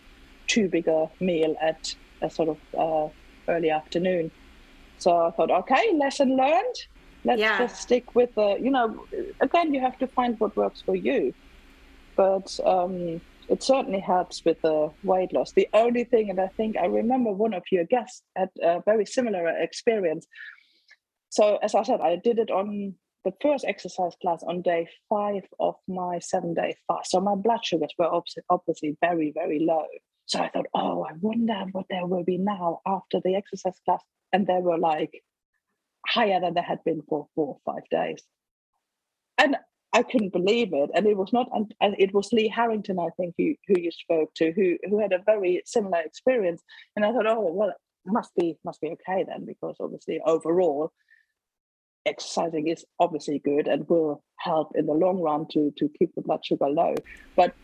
too 0.47 0.69
big 0.69 0.89
a 0.89 1.09
meal 1.21 1.57
at 1.63 1.95
a 2.23 2.31
sort 2.31 2.49
of 2.49 2.59
uh, 2.79 3.53
early 3.53 3.71
afternoon. 3.71 4.31
So 4.99 5.17
I 5.17 5.31
thought, 5.33 5.51
okay, 5.51 5.93
lesson 5.99 6.37
learned. 6.37 6.75
Let's 7.25 7.43
Yeah. 7.43 7.59
just 7.59 7.83
stick 7.83 8.15
with 8.15 8.31
the, 8.37 8.57
you 8.61 8.71
know, 8.71 9.07
again, 9.43 9.75
you 9.75 9.81
have 9.81 9.99
to 9.99 10.07
find 10.09 10.37
what 10.39 10.57
works 10.57 10.83
for 10.85 10.95
you. 10.95 11.35
But 12.17 12.49
um, 12.65 13.21
it 13.49 13.63
certainly 13.63 14.01
helps 14.01 14.43
with 14.45 14.57
the 14.63 14.91
weight 15.03 15.33
loss. 15.33 15.53
The 15.53 15.69
only 15.73 16.05
thing, 16.05 16.31
and 16.31 16.41
I 16.41 16.49
think 16.57 16.77
I 16.77 16.87
remember 16.87 17.31
one 17.33 17.53
of 17.53 17.65
your 17.71 17.85
guests 17.85 18.23
had 18.37 18.49
a 18.63 18.81
very 18.87 19.05
similar 19.05 19.49
experience. 19.49 20.27
So 21.29 21.59
as 21.63 21.75
I 21.75 21.83
said, 21.83 22.01
I 22.01 22.17
did 22.17 22.39
it 22.39 22.51
on 22.51 22.95
the 23.25 23.33
first 23.43 23.65
exercise 23.67 24.15
class 24.23 24.43
on 24.47 24.63
day 24.63 24.89
five 25.09 25.43
of 25.59 25.75
my 25.89 26.21
seven 26.21 26.55
day 26.55 26.77
fast. 26.87 27.11
So 27.11 27.21
my 27.21 27.35
blood 27.35 27.65
sugars 27.65 27.93
were 27.99 28.09
obviously 28.49 28.97
very, 29.01 29.33
very 29.35 29.59
low. 29.59 29.85
So 30.27 30.41
I 30.41 30.49
thought, 30.49 30.67
oh, 30.75 31.05
I 31.05 31.13
wonder 31.21 31.65
what 31.73 31.87
there 31.89 32.07
will 32.07 32.25
be 32.25 32.37
now 32.37 32.81
after 32.87 33.21
the 33.25 33.37
exercise 33.37 33.79
class. 33.85 34.03
And 34.33 34.47
they 34.47 34.59
were 34.61 34.79
like 34.79 35.23
higher 36.07 36.41
than 36.41 36.55
they 36.55 36.63
had 36.63 36.85
been 36.85 37.03
for 37.09 37.29
four 37.35 37.59
or 37.65 37.73
five 37.73 37.89
days. 37.91 38.23
And 39.39 39.57
I 39.93 40.03
couldn't 40.03 40.33
believe 40.33 40.73
it. 40.73 40.91
And 40.95 41.07
it 41.07 41.17
was 41.17 41.33
not, 41.33 41.49
and 41.81 41.95
it 41.99 42.13
was 42.13 42.33
Lee 42.33 42.49
Harrington, 42.49 42.99
I 42.99 43.09
think, 43.17 43.35
who, 43.39 43.55
who 43.67 43.81
you 43.81 43.91
spoke 43.93 44.35
to, 44.35 44.53
who, 44.53 44.77
who 44.89 44.99
had 44.99 45.13
a 45.13 45.23
very 45.25 45.63
similar 45.65 46.01
experience. 46.01 46.63
And 46.97 47.05
I 47.05 47.13
thought, 47.13 47.27
oh, 47.27 47.53
well, 47.53 47.73
must 48.05 48.35
be, 48.35 48.59
must 48.65 48.81
be 48.81 48.89
okay 48.89 49.25
then, 49.27 49.45
because 49.47 49.77
obviously 49.81 50.21
overall, 50.27 50.93
exercising 52.05 52.69
is 52.69 52.85
obviously 53.01 53.39
good 53.39 53.67
and 53.69 53.89
will 53.89 54.23
help 54.39 54.73
in 54.75 54.87
the 54.87 54.93
long 54.93 55.21
run 55.21 55.47
to, 55.53 55.73
to 55.77 55.89
keep 55.99 56.15
the 56.15 56.23
blood 56.23 56.45
sugar 56.45 56.69
low. 56.69 56.95
But 57.35 57.55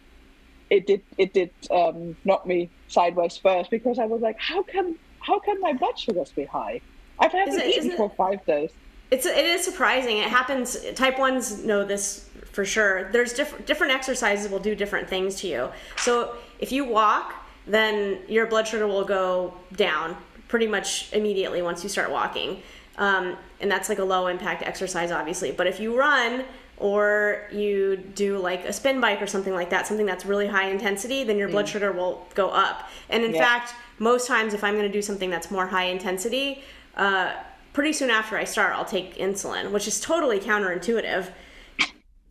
it 0.72 0.86
did 0.86 1.02
it 1.18 1.34
did 1.34 1.50
um, 1.70 2.16
knock 2.24 2.46
me 2.46 2.70
sideways 2.88 3.36
first 3.36 3.70
because 3.70 3.98
I 3.98 4.06
was 4.06 4.22
like, 4.22 4.38
how 4.40 4.62
can 4.62 4.96
how 5.20 5.38
can 5.38 5.60
my 5.60 5.74
blood 5.74 5.98
sugars 5.98 6.32
be 6.32 6.44
high? 6.46 6.80
I've 7.18 7.30
haven't 7.30 7.60
it- 7.60 7.84
eaten 7.84 7.96
for 7.96 8.08
five 8.10 8.44
days. 8.46 8.70
It's 9.10 9.26
it 9.26 9.44
is 9.44 9.62
surprising. 9.62 10.16
It 10.16 10.30
happens. 10.30 10.78
Type 10.94 11.18
ones 11.18 11.62
know 11.62 11.84
this 11.84 12.30
for 12.52 12.64
sure. 12.64 13.12
There's 13.12 13.34
different 13.34 13.66
different 13.66 13.92
exercises 13.92 14.50
will 14.50 14.58
do 14.70 14.74
different 14.74 15.06
things 15.10 15.34
to 15.42 15.46
you. 15.46 15.68
So 15.98 16.36
if 16.58 16.72
you 16.72 16.86
walk, 16.86 17.34
then 17.66 18.20
your 18.26 18.46
blood 18.46 18.66
sugar 18.66 18.86
will 18.86 19.04
go 19.04 19.52
down 19.76 20.16
pretty 20.48 20.66
much 20.66 21.12
immediately 21.12 21.60
once 21.60 21.82
you 21.82 21.90
start 21.90 22.10
walking. 22.10 22.62
Um, 22.96 23.36
and 23.60 23.70
that's 23.70 23.90
like 23.90 23.98
a 23.98 24.04
low 24.04 24.26
impact 24.28 24.62
exercise, 24.62 25.10
obviously. 25.10 25.52
But 25.52 25.66
if 25.66 25.78
you 25.80 25.98
run 25.98 26.44
or 26.82 27.46
you 27.52 27.96
do 27.96 28.38
like 28.38 28.64
a 28.64 28.72
spin 28.72 29.00
bike 29.00 29.22
or 29.22 29.26
something 29.26 29.54
like 29.54 29.70
that, 29.70 29.86
something 29.86 30.04
that's 30.04 30.26
really 30.26 30.48
high 30.48 30.68
intensity, 30.68 31.22
then 31.22 31.38
your 31.38 31.48
blood 31.48 31.64
mm. 31.64 31.68
sugar 31.68 31.92
will 31.92 32.26
go 32.34 32.48
up. 32.48 32.88
And 33.08 33.22
in 33.22 33.32
yeah. 33.32 33.40
fact, 33.40 33.74
most 34.00 34.26
times 34.26 34.52
if 34.52 34.64
I'm 34.64 34.74
going 34.74 34.86
to 34.86 34.92
do 34.92 35.00
something 35.00 35.30
that's 35.30 35.48
more 35.48 35.68
high 35.68 35.84
intensity, 35.84 36.64
uh, 36.96 37.34
pretty 37.72 37.92
soon 37.92 38.10
after 38.10 38.36
I 38.36 38.42
start, 38.42 38.74
I'll 38.74 38.84
take 38.84 39.14
insulin, 39.14 39.70
which 39.70 39.86
is 39.86 40.00
totally 40.00 40.40
counterintuitive. 40.40 41.30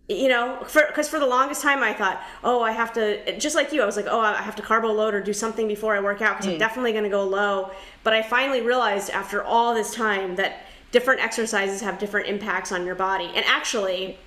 You 0.10 0.28
know, 0.28 0.58
because 0.60 1.08
for, 1.08 1.16
for, 1.16 1.20
the 1.20 1.28
longest 1.28 1.62
time 1.62 1.82
I 1.82 1.94
thought, 1.94 2.22
oh, 2.44 2.62
I 2.62 2.74
have 2.74 2.92
to, 2.94 3.40
just 3.40 3.56
like 3.56 3.72
you, 3.72 3.82
I 3.82 3.86
was 3.86 3.96
like, 3.96 4.08
oh, 4.10 4.20
I 4.20 4.42
have 4.42 4.58
to 4.58 4.62
carbo 4.62 4.92
load 4.92 5.14
or 5.14 5.22
do 5.22 5.32
something 5.32 5.70
before 5.70 5.96
I 5.96 6.02
work 6.02 6.22
out 6.22 6.36
because 6.36 6.48
mm. 6.48 6.54
I'm 6.54 6.60
definitely 6.60 6.92
going 6.92 7.06
to 7.06 7.10
go 7.10 7.24
low. 7.24 7.72
But 8.04 8.12
I 8.12 8.22
finally 8.22 8.60
realized 8.60 9.10
after 9.12 9.42
all 9.42 9.74
this 9.74 9.96
time 9.96 10.36
that 10.36 10.66
different 10.92 11.22
exercises 11.22 11.80
have 11.80 11.98
different 11.98 12.28
impacts 12.28 12.74
on 12.74 12.86
your 12.86 12.96
body. 12.96 13.32
And 13.34 13.46
actually, 13.46 14.18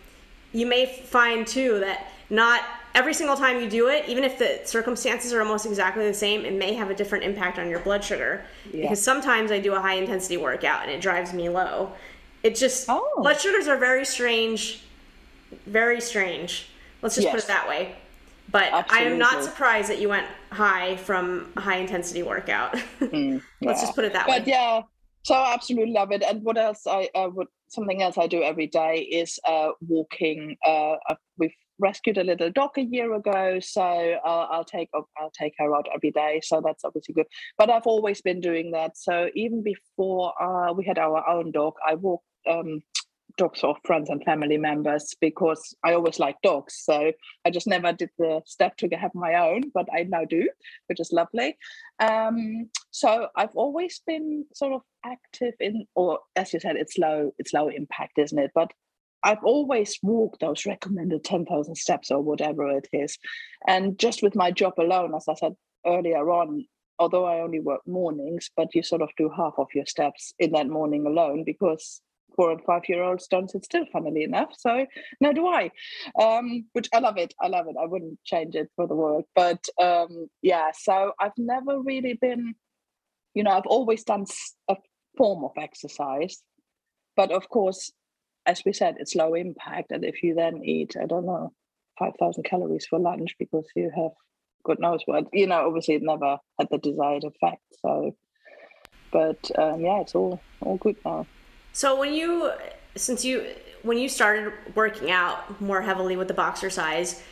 you 0.55 0.67
may 0.67 0.87
find 0.87 1.47
too 1.47 1.81
that 1.81 2.07
not 2.31 2.63
every 2.95 3.13
single 3.13 3.37
time 3.37 3.61
you 3.61 3.69
do 3.69 3.89
it, 3.89 4.09
even 4.09 4.25
if 4.25 4.39
the 4.39 4.61
circumstances 4.65 5.33
are 5.33 5.43
almost 5.43 5.67
exactly 5.67 6.07
the 6.07 6.15
same, 6.15 6.45
it 6.45 6.55
may 6.55 6.73
have 6.73 6.91
a 6.91 6.95
different 6.95 7.25
impact 7.25 7.59
on 7.59 7.69
your 7.69 7.81
blood 7.81 8.03
sugar. 8.03 8.45
Yeah. 8.73 8.83
Because 8.83 9.03
sometimes 9.03 9.51
I 9.51 9.59
do 9.59 9.75
a 9.75 9.81
high 9.81 9.95
intensity 9.95 10.37
workout 10.37 10.83
and 10.83 10.91
it 10.91 11.01
drives 11.01 11.33
me 11.33 11.49
low. 11.49 11.93
It 12.43 12.55
just 12.55 12.87
oh. 12.89 13.11
blood 13.17 13.41
sugars 13.41 13.67
are 13.67 13.77
very 13.77 14.05
strange, 14.05 14.83
very 15.67 16.01
strange. 16.01 16.69
Let's 17.03 17.17
just 17.17 17.27
yes. 17.27 17.35
put 17.35 17.43
it 17.43 17.47
that 17.49 17.69
way. 17.69 17.97
But 18.51 18.73
Absolutely. 18.73 19.09
I 19.09 19.11
am 19.11 19.19
not 19.19 19.43
surprised 19.43 19.91
that 19.91 20.01
you 20.01 20.09
went 20.09 20.27
high 20.51 20.97
from 20.97 21.53
a 21.57 21.61
high 21.61 21.77
intensity 21.77 22.23
workout. 22.23 22.75
Mm, 23.01 23.43
yeah. 23.61 23.69
Let's 23.69 23.83
just 23.83 23.95
put 23.95 24.05
it 24.05 24.13
that 24.15 24.27
but 24.27 24.33
way. 24.33 24.39
But 24.41 24.49
yeah, 24.49 24.83
so 25.25 25.35
I 25.35 25.53
absolutely 25.53 25.93
love 25.93 26.11
it. 26.11 26.23
And 26.23 26.43
what 26.43 26.57
else 26.57 26.87
I 26.87 27.09
uh, 27.15 27.29
would 27.33 27.49
something 27.75 28.03
else 28.03 28.18
I 28.18 28.27
do 28.27 28.43
every 28.43 28.66
day 28.66 28.99
is 29.01 29.39
uh, 29.47 29.70
walking. 29.81 30.57
Uh, 30.64 30.97
we've 31.39 31.55
rescued 31.79 32.18
a 32.18 32.25
little 32.25 32.51
dog 32.51 32.70
a 32.77 32.83
year 32.83 33.14
ago, 33.14 33.59
so 33.61 33.83
I'll, 33.83 34.49
I'll 34.51 34.64
take 34.64 34.89
I'll 34.95 35.33
take 35.39 35.55
her 35.59 35.75
out 35.75 35.89
every 35.95 36.11
day. 36.11 36.41
So 36.43 36.62
that's 36.64 36.85
obviously 36.85 37.14
good. 37.14 37.27
But 37.59 37.70
I've 37.70 37.87
always 37.87 38.20
been 38.20 38.41
doing 38.41 38.70
that. 38.72 38.97
So 38.97 39.29
even 39.35 39.62
before 39.62 40.33
uh, 40.43 40.72
we 40.72 40.85
had 40.85 40.99
our 40.99 41.29
own 41.29 41.51
dog, 41.53 41.75
I 41.87 41.95
walked 41.95 42.27
um, 42.49 42.83
dogs 43.37 43.64
of 43.64 43.77
friends 43.85 44.11
and 44.11 44.22
family 44.25 44.59
members 44.59 45.14
because 45.20 45.75
I 45.85 45.95
always 45.95 46.18
like 46.18 46.37
dogs. 46.43 46.75
So 46.85 47.12
I 47.45 47.51
just 47.51 47.66
never 47.66 47.93
did 47.93 48.11
the 48.18 48.43
step 48.47 48.77
to 48.79 48.89
have 48.97 49.14
my 49.14 49.35
own, 49.35 49.70
but 49.72 49.89
I 49.93 50.05
now 50.05 50.25
do, 50.25 50.49
which 50.87 51.01
is 51.01 51.12
lovely. 51.12 51.57
Um, 51.99 52.70
so 52.95 53.27
I've 53.35 53.57
always 53.57 54.01
been 54.07 54.45
sort 54.55 54.73
of 54.73 54.83
active 55.05 55.55
in, 55.59 55.85
or 55.97 56.21
as 56.37 56.53
you 56.53 56.61
said, 56.61 56.77
it's 56.77 56.97
low, 56.97 57.33
it's 57.41 57.53
low 57.53 57.67
impact, 57.67 58.19
isn't 58.19 58.39
it? 58.39 58.53
But 58.55 58.71
I've 59.25 59.43
always 59.43 59.99
walked 60.01 60.39
those 60.39 60.65
recommended 60.65 61.25
10,000 61.25 61.75
steps 61.75 62.13
or 62.13 62.21
whatever 62.21 62.71
it 62.71 62.87
is. 62.93 63.19
And 63.67 63.99
just 63.99 64.23
with 64.23 64.37
my 64.37 64.53
job 64.53 64.75
alone, 64.79 65.13
as 65.13 65.25
I 65.29 65.35
said 65.35 65.55
earlier 65.85 66.31
on, 66.31 66.67
although 67.01 67.25
I 67.25 67.41
only 67.41 67.59
work 67.59 67.81
mornings, 67.85 68.49
but 68.57 68.73
you 68.77 68.85
sort 68.85 69.03
of 69.03 69.11
do 69.19 69.29
half 69.37 69.55
of 69.59 69.67
your 69.75 69.87
steps 69.87 70.33
in 70.39 70.53
that 70.53 70.69
morning 70.69 71.05
alone 71.05 71.43
because 71.43 72.01
four 72.37 72.53
and 72.53 72.63
five 72.65 72.83
year 72.89 73.03
olds 73.03 73.27
don't 73.27 73.51
sit 73.51 73.65
still, 73.65 73.87
funnily 73.93 74.23
enough. 74.23 74.53
So 74.57 74.87
now 75.21 75.33
do 75.33 75.49
I, 75.49 75.73
um, 76.23 76.67
which 76.75 76.89
I 76.95 77.01
love 77.01 77.17
it. 77.17 77.35
I 77.41 77.49
love 77.49 77.67
it. 77.69 77.75
I 77.81 77.87
wouldn't 77.87 78.23
change 78.25 78.55
it 78.55 78.71
for 78.77 78.87
the 78.87 78.95
world. 78.95 79.25
But 79.35 79.65
um, 79.83 80.29
yeah, 80.43 80.71
so 80.79 81.13
I've 81.19 81.37
never 81.37 81.81
really 81.81 82.15
been, 82.15 82.55
you 83.35 83.43
know, 83.43 83.51
I've 83.51 83.66
always 83.66 84.05
done 84.05 84.26
a 84.68 84.76
form 85.16 85.45
of 85.45 85.53
exercise. 85.57 86.43
But 87.16 87.30
of 87.30 87.49
course, 87.49 87.93
as 88.47 88.62
we 88.64 88.72
said, 88.72 88.97
it's 88.99 89.14
low 89.14 89.35
impact. 89.35 89.91
And 89.91 90.05
if 90.05 90.22
you 90.22 90.35
then 90.35 90.62
eat, 90.64 90.97
I 91.01 91.07
don't 91.07 91.26
know, 91.26 91.53
5,000 91.99 92.45
calories 92.45 92.87
for 92.87 92.99
lunch 92.99 93.35
because 93.39 93.66
you 93.76 93.91
have 93.97 94.11
God 94.64 94.78
knows 94.80 95.03
what, 95.05 95.26
you 95.32 95.47
know, 95.47 95.66
obviously 95.66 95.97
it 95.97 96.03
never 96.03 96.39
had 96.59 96.68
the 96.70 96.78
desired 96.78 97.24
effect. 97.24 97.61
So, 97.82 98.16
but 99.12 99.51
um, 99.59 99.80
yeah, 99.82 100.01
it's 100.01 100.14
all 100.14 100.41
all 100.62 100.78
good 100.78 100.97
now. 101.05 101.26
So 101.74 101.99
when 101.99 102.14
you, 102.14 102.51
since 102.97 103.24
you, 103.26 103.47
when 103.82 103.99
you 103.99 104.09
started 104.09 104.55
working 104.74 105.11
out 105.11 105.61
more 105.61 105.82
heavily 105.82 106.16
with 106.16 106.28
the 106.28 106.35
boxercise, 106.35 107.22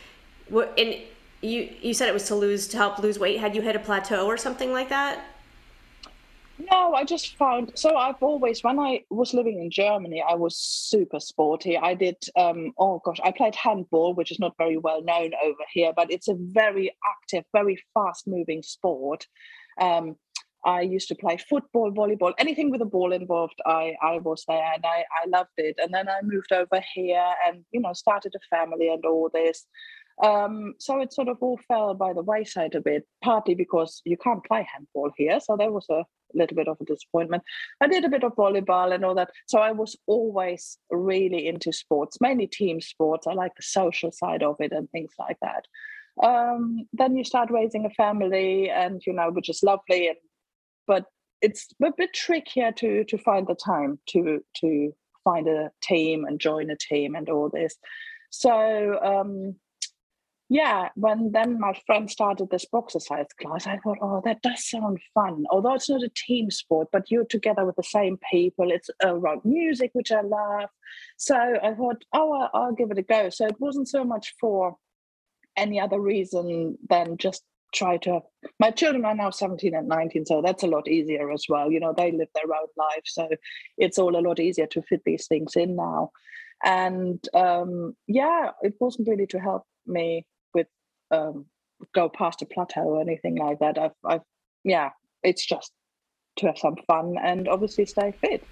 what 0.49 0.75
and 0.79 0.97
you 1.41 1.71
you 1.81 1.95
said 1.95 2.09
it 2.09 2.13
was 2.13 2.27
to 2.29 2.35
lose 2.35 2.69
to 2.69 2.77
help 2.77 2.99
lose 2.99 3.19
weight. 3.19 3.41
Had 3.41 3.57
you 3.57 3.63
hit 3.63 3.77
a 3.77 3.79
plateau 3.79 4.27
or 4.27 4.37
something 4.37 4.71
like 4.73 4.91
that? 4.91 5.25
No, 6.71 6.95
I 6.95 7.05
just 7.05 7.37
found 7.37 7.73
so 7.75 7.97
I've 7.97 8.23
always 8.23 8.63
when 8.63 8.79
I 8.79 9.05
was 9.11 9.35
living 9.35 9.59
in 9.61 9.71
Germany, 9.71 10.23
I 10.27 10.35
was 10.35 10.57
super 10.57 11.19
sporty. 11.19 11.77
I 11.77 11.95
did 11.95 12.17
um 12.37 12.73
oh 12.79 13.01
gosh, 13.05 13.19
I 13.25 13.33
played 13.33 13.55
handball, 13.55 14.15
which 14.15 14.31
is 14.31 14.39
not 14.39 14.55
very 14.59 14.77
well 14.77 15.03
known 15.03 15.33
over 15.43 15.65
here, 15.73 15.93
but 15.95 16.11
it's 16.11 16.29
a 16.29 16.37
very 16.39 16.95
active, 17.15 17.45
very 17.53 17.83
fast 17.95 18.27
moving 18.27 18.63
sport. 18.63 19.27
Um 19.81 20.17
I 20.65 20.83
used 20.83 21.09
to 21.09 21.17
play 21.17 21.39
football, 21.39 21.91
volleyball, 21.91 22.35
anything 22.39 22.71
with 22.71 22.83
a 22.83 22.93
ball 22.97 23.13
involved. 23.13 23.61
I 23.67 23.95
I 24.03 24.19
was 24.19 24.45
there 24.47 24.73
and 24.75 24.85
I 24.85 25.05
I 25.21 25.27
loved 25.29 25.57
it. 25.57 25.77
And 25.83 25.93
then 25.93 26.09
I 26.09 26.21
moved 26.23 26.53
over 26.53 26.81
here 26.95 27.29
and 27.47 27.65
you 27.73 27.81
know 27.81 27.93
started 27.95 28.35
a 28.37 28.57
family 28.57 28.89
and 28.89 29.05
all 29.05 29.31
this. 29.33 29.67
Um, 30.23 30.75
so 30.79 31.01
it 31.01 31.13
sort 31.13 31.29
of 31.29 31.39
all 31.41 31.59
fell 31.69 31.95
by 31.95 32.13
the 32.13 32.23
wayside 32.23 32.75
a 32.75 32.81
bit, 32.81 33.07
partly 33.25 33.55
because 33.55 34.03
you 34.05 34.17
can't 34.17 34.45
play 34.45 34.67
handball 34.73 35.11
here. 35.17 35.41
So 35.41 35.57
there 35.57 35.73
was 35.73 35.87
a 35.91 36.05
little 36.35 36.57
bit 36.57 36.69
of 36.69 36.79
a 36.81 36.85
disappointment. 36.85 37.43
I 37.81 37.87
did 37.87 38.05
a 38.05 38.09
bit 38.09 38.25
of 38.25 38.35
volleyball 38.35 38.95
and 38.95 39.05
all 39.05 39.15
that. 39.15 39.31
So 39.47 39.59
I 39.59 39.73
was 39.73 39.97
always 40.07 40.79
really 40.91 41.47
into 41.47 41.73
sports, 41.73 42.19
mainly 42.21 42.47
team 42.47 42.81
sports. 42.81 43.27
I 43.27 43.33
like 43.33 43.55
the 43.57 43.63
social 43.63 44.13
side 44.13 44.43
of 44.43 44.57
it 44.61 44.73
and 44.73 44.91
things 44.91 45.13
like 45.19 45.39
that. 45.43 45.67
Um, 46.23 46.87
then 46.93 47.17
you 47.17 47.25
start 47.25 47.51
raising 47.51 47.87
a 47.87 47.91
family, 47.91 48.69
and 48.69 49.01
you 49.07 49.13
know, 49.15 49.31
which 49.31 49.49
is 49.49 49.63
lovely 49.63 50.09
and 50.09 50.17
but 50.87 51.07
it's 51.41 51.69
a 51.83 51.93
bit 51.97 52.13
trickier 52.15 52.73
to 52.73 53.05
to 53.05 53.19
find 53.19 53.47
the 53.47 53.55
time 53.55 53.99
to 54.09 54.45
to 54.57 54.93
find 55.25 55.49
a 55.49 55.71
team 55.83 56.25
and 56.25 56.41
join 56.41 56.71
a 56.71 56.77
team 56.77 57.15
and 57.15 57.29
all 57.29 57.49
this. 57.49 57.77
So 58.31 58.99
um, 59.03 59.57
yeah, 60.53 60.91
when 60.97 61.33
then 61.33 61.59
my 61.59 61.73
friend 61.87 62.11
started 62.11 62.51
this 62.51 62.67
boxercise 62.67 63.29
class, 63.41 63.67
I 63.67 63.79
thought, 63.79 63.97
oh, 64.03 64.21
that 64.27 64.43
does 64.43 64.69
sound 64.69 65.01
fun. 65.15 65.47
Although 65.51 65.73
it's 65.73 65.89
not 65.89 66.03
a 66.03 66.11
team 66.15 66.51
sport, 66.51 66.89
but 66.93 67.11
you're 67.11 67.25
together 67.25 67.65
with 67.65 67.77
the 67.77 67.83
same 67.83 68.19
people. 68.31 68.71
It's 68.71 68.91
around 69.03 69.47
music, 69.47 69.93
which 69.95 70.13
I 70.13 70.21
love. 70.21 70.69
So 71.17 71.35
I 71.37 71.73
thought, 71.73 72.05
oh, 72.13 72.33
I'll, 72.33 72.51
I'll 72.53 72.73
give 72.75 72.91
it 72.91 72.99
a 72.99 73.03
go. 73.03 73.31
So 73.31 73.47
it 73.47 73.59
wasn't 73.61 73.89
so 73.89 74.05
much 74.05 74.35
for 74.39 74.77
any 75.57 75.81
other 75.81 75.99
reason 75.99 76.77
than 76.87 77.17
just 77.17 77.45
try 77.73 77.97
to 77.97 78.21
my 78.61 78.71
children 78.71 79.07
are 79.07 79.15
now 79.15 79.31
17 79.31 79.75
and 79.75 79.89
19 79.89 80.27
so 80.27 80.43
that's 80.43 80.63
a 80.63 80.67
lot 80.67 80.87
easier 80.89 81.33
as 81.33 81.47
well 81.49 81.73
you 81.73 81.81
know 81.81 81.95
they 81.97 82.13
live 82.13 82.29
their 82.35 82.45
own 82.45 82.67
life 82.77 83.05
so 83.07 83.27
it's 83.79 83.99
all 83.99 84.15
a 84.15 84.21
lot 84.21 84.39
easier 84.39 84.67
to 84.67 84.83
fit 84.83 85.01
these 85.07 85.27
things 85.27 85.57
in 85.57 85.75
now 85.75 86.11
and 86.63 87.27
um, 87.33 87.97
yeah 88.07 88.51
it 88.61 88.75
wasn't 88.79 89.09
really 89.09 89.27
to 89.27 89.39
help 89.39 89.65
me 89.87 90.27
um, 91.13 91.47
go 91.95 92.09
past 92.09 92.43
a 92.43 92.47
plateau 92.47 92.83
or 92.83 93.01
anything 93.01 93.37
like 93.37 93.59
that 93.59 93.79
I've, 93.79 93.93
I've 94.05 94.21
yeah 94.65 94.91
it's 95.23 95.45
just 95.45 95.73
to 96.39 96.47
have 96.47 96.59
some 96.59 96.77
fun 96.87 97.17
and 97.23 97.49
obviously 97.49 97.87
stay 97.87 98.13
fit 98.21 98.45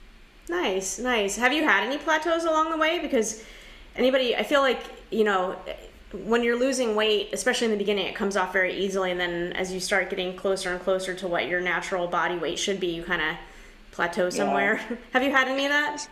nice 0.48 0.98
nice 0.98 1.36
have 1.36 1.52
you 1.52 1.64
had 1.64 1.84
any 1.84 1.98
plateaus 1.98 2.44
along 2.44 2.70
the 2.70 2.76
way 2.76 2.98
because 2.98 3.44
anybody 3.96 4.36
i 4.36 4.42
feel 4.42 4.60
like 4.60 4.82
you 5.10 5.24
know 5.24 5.56
when 6.12 6.42
you're 6.42 6.58
losing 6.58 6.96
weight, 6.96 7.28
especially 7.32 7.66
in 7.66 7.70
the 7.70 7.78
beginning, 7.78 8.06
it 8.06 8.14
comes 8.14 8.36
off 8.36 8.52
very 8.52 8.74
easily, 8.74 9.10
and 9.10 9.20
then 9.20 9.52
as 9.52 9.72
you 9.72 9.78
start 9.78 10.10
getting 10.10 10.36
closer 10.36 10.72
and 10.72 10.80
closer 10.80 11.14
to 11.14 11.28
what 11.28 11.46
your 11.46 11.60
natural 11.60 12.06
body 12.08 12.36
weight 12.36 12.58
should 12.58 12.80
be, 12.80 12.88
you 12.88 13.02
kind 13.02 13.22
of 13.22 13.36
plateau 13.92 14.30
somewhere. 14.30 14.80
Yeah. 14.90 14.96
Have 15.12 15.22
you 15.22 15.30
had 15.30 15.48
any 15.48 15.66
of 15.66 15.70
that? 15.70 16.08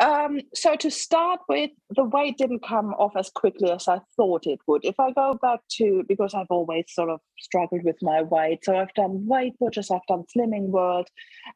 Um, 0.00 0.40
so 0.54 0.76
to 0.76 0.90
start 0.90 1.40
with, 1.48 1.70
the 1.96 2.04
weight 2.04 2.38
didn't 2.38 2.66
come 2.66 2.94
off 2.94 3.16
as 3.16 3.30
quickly 3.30 3.70
as 3.70 3.88
I 3.88 4.00
thought 4.16 4.46
it 4.46 4.60
would. 4.66 4.84
If 4.84 5.00
I 5.00 5.10
go 5.10 5.34
back 5.40 5.60
to 5.78 6.04
because 6.08 6.34
I've 6.34 6.50
always 6.50 6.84
sort 6.88 7.10
of 7.10 7.20
struggled 7.38 7.82
with 7.82 7.96
my 8.00 8.22
weight, 8.22 8.64
so 8.64 8.76
I've 8.76 8.94
done 8.94 9.26
Weight 9.26 9.54
Watchers, 9.58 9.90
I've 9.90 10.06
done 10.06 10.24
Slimming 10.36 10.68
World, 10.68 11.08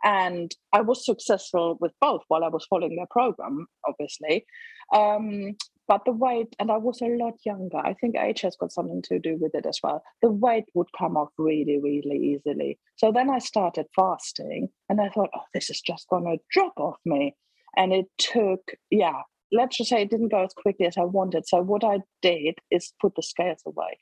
and 0.02 0.52
I 0.72 0.80
was 0.80 1.04
successful 1.04 1.76
with 1.80 1.92
both 2.00 2.22
while 2.28 2.42
I 2.42 2.48
was 2.48 2.66
following 2.68 2.96
their 2.96 3.06
program, 3.10 3.66
obviously. 3.86 4.44
Um, 4.92 5.56
but 5.88 6.04
the 6.04 6.12
weight, 6.12 6.54
and 6.58 6.70
I 6.70 6.78
was 6.78 7.00
a 7.00 7.06
lot 7.06 7.34
younger. 7.44 7.78
I 7.78 7.94
think 7.94 8.16
age 8.16 8.40
has 8.42 8.56
got 8.56 8.72
something 8.72 9.02
to 9.02 9.18
do 9.18 9.36
with 9.36 9.54
it 9.54 9.66
as 9.66 9.78
well. 9.82 10.02
The 10.20 10.30
weight 10.30 10.64
would 10.74 10.88
come 10.98 11.16
off 11.16 11.30
really, 11.38 11.78
really 11.78 12.34
easily. 12.34 12.78
So 12.96 13.12
then 13.12 13.30
I 13.30 13.38
started 13.38 13.86
fasting, 13.94 14.68
and 14.88 15.00
I 15.00 15.10
thought, 15.10 15.30
oh, 15.36 15.42
this 15.54 15.70
is 15.70 15.80
just 15.80 16.08
going 16.08 16.24
to 16.24 16.38
drop 16.50 16.72
off 16.76 16.96
me. 17.04 17.36
And 17.76 17.92
it 17.92 18.06
took, 18.18 18.60
yeah, 18.90 19.22
let's 19.50 19.76
just 19.76 19.90
say 19.90 20.02
it 20.02 20.10
didn't 20.10 20.30
go 20.30 20.44
as 20.44 20.54
quickly 20.54 20.86
as 20.86 20.96
I 20.96 21.04
wanted. 21.04 21.46
So 21.46 21.62
what 21.62 21.84
I 21.84 22.00
did 22.20 22.56
is 22.70 22.92
put 23.00 23.14
the 23.14 23.22
scales 23.22 23.62
away 23.66 23.98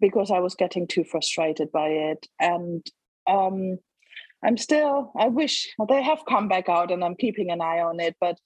because 0.00 0.30
I 0.30 0.40
was 0.40 0.54
getting 0.54 0.86
too 0.86 1.04
frustrated 1.04 1.72
by 1.72 1.88
it. 1.88 2.26
And 2.38 2.84
um, 3.28 3.78
I'm 4.44 4.56
still, 4.56 5.12
I 5.18 5.28
wish 5.28 5.68
they 5.88 6.02
have 6.02 6.24
come 6.28 6.48
back 6.48 6.68
out 6.68 6.90
and 6.90 7.02
I'm 7.02 7.16
keeping 7.16 7.50
an 7.50 7.60
eye 7.60 7.80
on 7.80 8.00
it. 8.00 8.16
But 8.20 8.38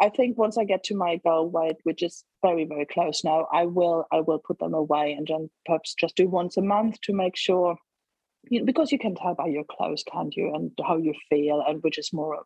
I 0.00 0.08
think 0.08 0.38
once 0.38 0.56
I 0.56 0.64
get 0.64 0.84
to 0.84 0.96
my 0.96 1.16
goal 1.24 1.48
weight, 1.48 1.76
which 1.84 2.02
is 2.02 2.24
very, 2.42 2.64
very 2.64 2.86
close 2.86 3.24
now, 3.24 3.46
I 3.52 3.66
will, 3.66 4.06
I 4.12 4.20
will 4.20 4.38
put 4.38 4.58
them 4.58 4.74
away 4.74 5.12
and 5.12 5.26
then 5.26 5.50
perhaps 5.66 5.94
just 5.94 6.16
do 6.16 6.28
once 6.28 6.56
a 6.56 6.62
month 6.62 7.00
to 7.02 7.12
make 7.12 7.36
sure, 7.36 7.76
you 8.48 8.60
know, 8.60 8.64
because 8.64 8.92
you 8.92 8.98
can 8.98 9.14
tell 9.14 9.34
by 9.34 9.46
your 9.46 9.64
clothes, 9.64 10.04
can't 10.10 10.34
you, 10.34 10.54
and 10.54 10.72
how 10.86 10.96
you 10.96 11.14
feel, 11.28 11.62
and 11.66 11.82
which 11.82 11.98
is 11.98 12.12
more, 12.12 12.44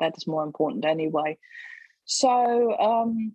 that 0.00 0.14
is 0.16 0.26
more 0.26 0.44
important 0.44 0.84
anyway. 0.84 1.38
So 2.04 2.76
um, 2.78 3.32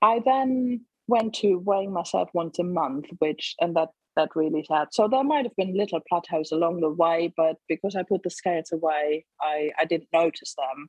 I 0.00 0.20
then 0.24 0.82
went 1.06 1.34
to 1.34 1.58
weighing 1.58 1.92
myself 1.92 2.30
once 2.32 2.58
a 2.58 2.64
month, 2.64 3.06
which 3.18 3.54
and 3.60 3.76
that 3.76 3.90
that 4.16 4.30
really 4.34 4.64
helped. 4.68 4.94
So 4.94 5.08
there 5.08 5.24
might 5.24 5.44
have 5.44 5.56
been 5.56 5.76
little 5.76 6.00
plateaus 6.08 6.52
along 6.52 6.80
the 6.80 6.90
way, 6.90 7.32
but 7.36 7.56
because 7.68 7.96
I 7.96 8.02
put 8.02 8.22
the 8.22 8.30
scales 8.30 8.72
away, 8.72 9.24
I 9.40 9.70
I 9.78 9.84
didn't 9.84 10.08
notice 10.12 10.54
them. 10.54 10.88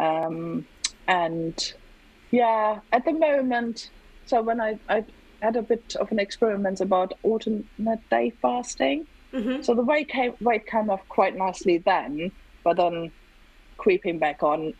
Um, 0.00 0.66
and 1.06 1.74
yeah, 2.30 2.80
at 2.92 3.04
the 3.04 3.12
moment, 3.12 3.90
so 4.26 4.42
when 4.42 4.60
I 4.60 4.78
I 4.88 5.04
had 5.40 5.56
a 5.56 5.62
bit 5.62 5.94
of 5.96 6.10
an 6.10 6.18
experiment 6.18 6.80
about 6.80 7.12
alternate 7.22 8.08
day 8.10 8.32
fasting. 8.40 9.06
Mm-hmm. 9.32 9.62
So 9.62 9.74
the 9.74 9.82
weight 9.82 10.08
came 10.08 10.34
weight 10.40 10.66
came 10.66 10.90
off 10.90 11.06
quite 11.08 11.36
nicely 11.36 11.78
then, 11.78 12.32
but 12.62 12.76
then 12.76 13.12
creeping 13.76 14.18
back 14.18 14.42
on. 14.42 14.74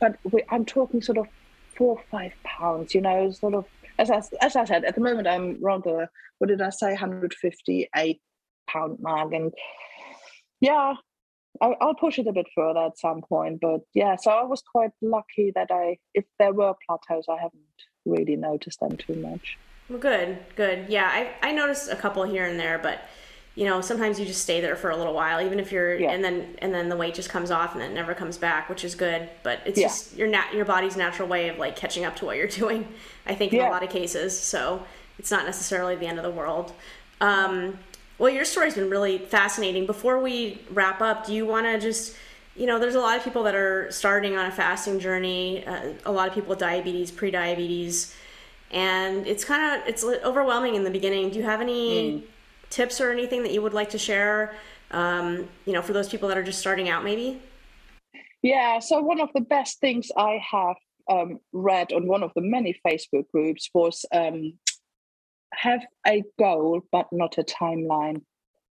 But 0.00 0.16
we, 0.30 0.42
I'm 0.50 0.64
talking 0.64 1.02
sort 1.02 1.18
of 1.18 1.26
four 1.76 1.96
or 1.96 2.04
five 2.10 2.32
pounds, 2.44 2.94
you 2.94 3.00
know, 3.00 3.30
sort 3.30 3.54
of 3.54 3.66
as 3.98 4.10
I, 4.10 4.22
as 4.40 4.56
I 4.56 4.64
said, 4.64 4.84
at 4.84 4.94
the 4.94 5.00
moment 5.00 5.28
I'm 5.28 5.58
rather, 5.62 6.08
what 6.38 6.48
did 6.48 6.60
I 6.60 6.70
say, 6.70 6.88
158 6.88 8.20
pound 8.68 8.98
mark, 9.00 9.32
and 9.32 9.52
yeah, 10.60 10.94
I, 11.60 11.74
I'll 11.80 11.94
push 11.94 12.18
it 12.18 12.26
a 12.26 12.32
bit 12.32 12.46
further 12.54 12.80
at 12.80 12.98
some 12.98 13.22
point. 13.22 13.60
But 13.60 13.82
yeah, 13.94 14.16
so 14.16 14.30
I 14.30 14.42
was 14.44 14.62
quite 14.62 14.90
lucky 15.00 15.52
that 15.54 15.68
I, 15.70 15.98
if 16.14 16.24
there 16.38 16.52
were 16.52 16.74
plateaus, 16.86 17.26
I 17.28 17.36
haven't 17.36 17.62
really 18.04 18.36
noticed 18.36 18.80
them 18.80 18.96
too 18.96 19.14
much. 19.14 19.58
Well, 19.88 19.98
good, 19.98 20.38
good. 20.56 20.86
Yeah, 20.88 21.08
I 21.12 21.48
I 21.48 21.52
noticed 21.52 21.90
a 21.90 21.96
couple 21.96 22.22
here 22.24 22.46
and 22.46 22.58
there, 22.58 22.78
but 22.78 23.00
you 23.54 23.64
know 23.64 23.80
sometimes 23.80 24.18
you 24.18 24.26
just 24.26 24.42
stay 24.42 24.60
there 24.60 24.74
for 24.74 24.90
a 24.90 24.96
little 24.96 25.14
while 25.14 25.40
even 25.40 25.60
if 25.60 25.70
you're 25.70 25.98
yeah. 25.98 26.10
and 26.10 26.24
then 26.24 26.56
and 26.58 26.74
then 26.74 26.88
the 26.88 26.96
weight 26.96 27.14
just 27.14 27.30
comes 27.30 27.50
off 27.50 27.72
and 27.72 27.80
then 27.80 27.92
it 27.92 27.94
never 27.94 28.14
comes 28.14 28.36
back 28.36 28.68
which 28.68 28.84
is 28.84 28.94
good 28.94 29.28
but 29.42 29.60
it's 29.64 29.78
yeah. 29.78 29.86
just 29.86 30.16
your 30.16 30.28
nat 30.28 30.52
your 30.52 30.64
body's 30.64 30.96
natural 30.96 31.28
way 31.28 31.48
of 31.48 31.58
like 31.58 31.76
catching 31.76 32.04
up 32.04 32.16
to 32.16 32.24
what 32.24 32.36
you're 32.36 32.46
doing 32.62 32.86
i 33.26 33.34
think 33.34 33.52
in 33.52 33.58
yeah. 33.58 33.68
a 33.68 33.70
lot 33.70 33.82
of 33.82 33.90
cases 33.90 34.38
so 34.38 34.84
it's 35.18 35.30
not 35.30 35.44
necessarily 35.44 35.94
the 35.94 36.06
end 36.06 36.18
of 36.18 36.24
the 36.24 36.30
world 36.30 36.72
um, 37.20 37.78
well 38.18 38.30
your 38.30 38.44
story's 38.44 38.74
been 38.74 38.90
really 38.90 39.18
fascinating 39.18 39.86
before 39.86 40.20
we 40.20 40.60
wrap 40.70 41.00
up 41.00 41.26
do 41.26 41.32
you 41.32 41.46
want 41.46 41.64
to 41.64 41.78
just 41.78 42.16
you 42.56 42.66
know 42.66 42.78
there's 42.78 42.96
a 42.96 43.00
lot 43.00 43.16
of 43.16 43.22
people 43.22 43.44
that 43.44 43.54
are 43.54 43.90
starting 43.90 44.36
on 44.36 44.46
a 44.46 44.50
fasting 44.50 44.98
journey 44.98 45.64
uh, 45.66 45.92
a 46.06 46.12
lot 46.12 46.26
of 46.26 46.34
people 46.34 46.50
with 46.50 46.58
diabetes 46.58 47.12
pre-diabetes 47.12 48.14
and 48.72 49.26
it's 49.28 49.44
kind 49.44 49.80
of 49.80 49.88
it's 49.88 50.02
overwhelming 50.02 50.74
in 50.74 50.82
the 50.82 50.90
beginning 50.90 51.30
do 51.30 51.38
you 51.38 51.44
have 51.44 51.60
any 51.60 52.14
mm 52.14 52.22
tips 52.70 53.00
or 53.00 53.10
anything 53.10 53.42
that 53.42 53.52
you 53.52 53.62
would 53.62 53.74
like 53.74 53.90
to 53.90 53.98
share, 53.98 54.54
um, 54.90 55.48
you 55.66 55.72
know, 55.72 55.82
for 55.82 55.92
those 55.92 56.08
people 56.08 56.28
that 56.28 56.38
are 56.38 56.42
just 56.42 56.60
starting 56.60 56.88
out, 56.88 57.04
maybe? 57.04 57.40
Yeah. 58.42 58.78
So 58.78 59.00
one 59.00 59.20
of 59.20 59.30
the 59.34 59.40
best 59.40 59.80
things 59.80 60.10
I 60.16 60.40
have 60.50 60.76
um, 61.10 61.38
read 61.52 61.92
on 61.92 62.06
one 62.06 62.22
of 62.22 62.32
the 62.34 62.42
many 62.42 62.78
Facebook 62.86 63.28
groups 63.32 63.70
was 63.74 64.04
um, 64.12 64.54
have 65.54 65.80
a 66.06 66.22
goal 66.38 66.82
but 66.92 67.06
not 67.12 67.38
a 67.38 67.42
timeline. 67.42 68.22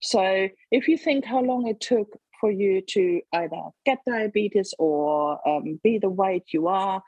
So 0.01 0.49
if 0.71 0.89
you 0.89 0.97
think 0.97 1.25
how 1.25 1.41
long 1.41 1.67
it 1.69 1.81
took 1.81 2.09
for 2.41 2.51
you 2.51 2.81
to 2.89 3.21
either 3.35 3.63
get 3.85 3.99
diabetes 4.07 4.75
or 4.79 5.47
um, 5.47 5.79
be 5.85 5.99
the 5.99 6.09
weight 6.09 6.45
you 6.53 6.69
are, 6.69 7.03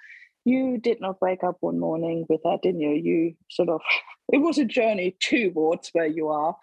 you 0.45 0.79
did 0.79 1.01
not 1.01 1.21
wake 1.21 1.45
up 1.45 1.57
one 1.61 1.79
morning 1.79 2.27
with 2.29 2.43
that, 2.45 2.61
didn't 2.63 2.81
you? 2.81 2.91
You 2.91 3.35
sort 3.51 3.69
of, 3.69 3.81
it 4.33 4.39
was 4.39 4.59
a 4.59 4.65
journey 4.65 5.17
towards 5.21 5.91
where 5.93 6.07
you 6.07 6.29
are. 6.29 6.57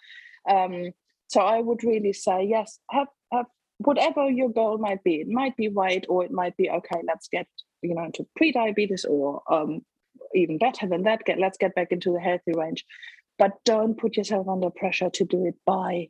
Um, 0.49 0.91
so 1.27 1.41
I 1.41 1.59
would 1.59 1.83
really 1.83 2.13
say, 2.13 2.45
yes, 2.49 2.79
have, 2.89 3.07
have 3.31 3.45
whatever 3.77 4.29
your 4.29 4.49
goal 4.49 4.77
might 4.77 5.03
be. 5.03 5.15
It 5.15 5.27
might 5.27 5.55
be 5.55 5.69
weight, 5.69 6.05
or 6.09 6.25
it 6.25 6.31
might 6.31 6.57
be, 6.57 6.69
okay, 6.69 7.01
let's 7.07 7.27
get, 7.27 7.47
you 7.81 7.93
know, 7.93 8.05
into 8.05 8.27
pre-diabetes 8.35 9.05
or 9.05 9.41
um, 9.49 9.81
even 10.33 10.57
better 10.57 10.87
than 10.87 11.03
that, 11.03 11.23
get 11.25 11.39
let's 11.39 11.57
get 11.57 11.75
back 11.75 11.91
into 11.91 12.11
the 12.11 12.19
healthy 12.19 12.53
range. 12.53 12.85
But 13.37 13.53
don't 13.63 13.97
put 13.97 14.17
yourself 14.17 14.47
under 14.47 14.69
pressure 14.69 15.09
to 15.11 15.23
do 15.23 15.45
it 15.45 15.55
by 15.65 16.09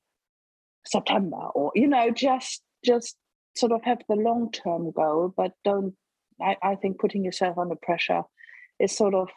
September 0.85 1.37
or, 1.37 1.71
you 1.75 1.87
know, 1.87 2.09
just 2.11 2.61
just 2.83 3.15
sort 3.55 3.71
of 3.71 3.83
have 3.83 3.99
the 4.07 4.15
long-term 4.15 4.91
goal, 4.91 5.33
but 5.35 5.51
don't 5.63 5.93
I, 6.41 6.57
I 6.61 6.75
think 6.75 6.99
putting 6.99 7.23
yourself 7.23 7.57
under 7.57 7.75
pressure 7.75 8.23
is 8.79 8.95
sort 8.95 9.13
of 9.13 9.29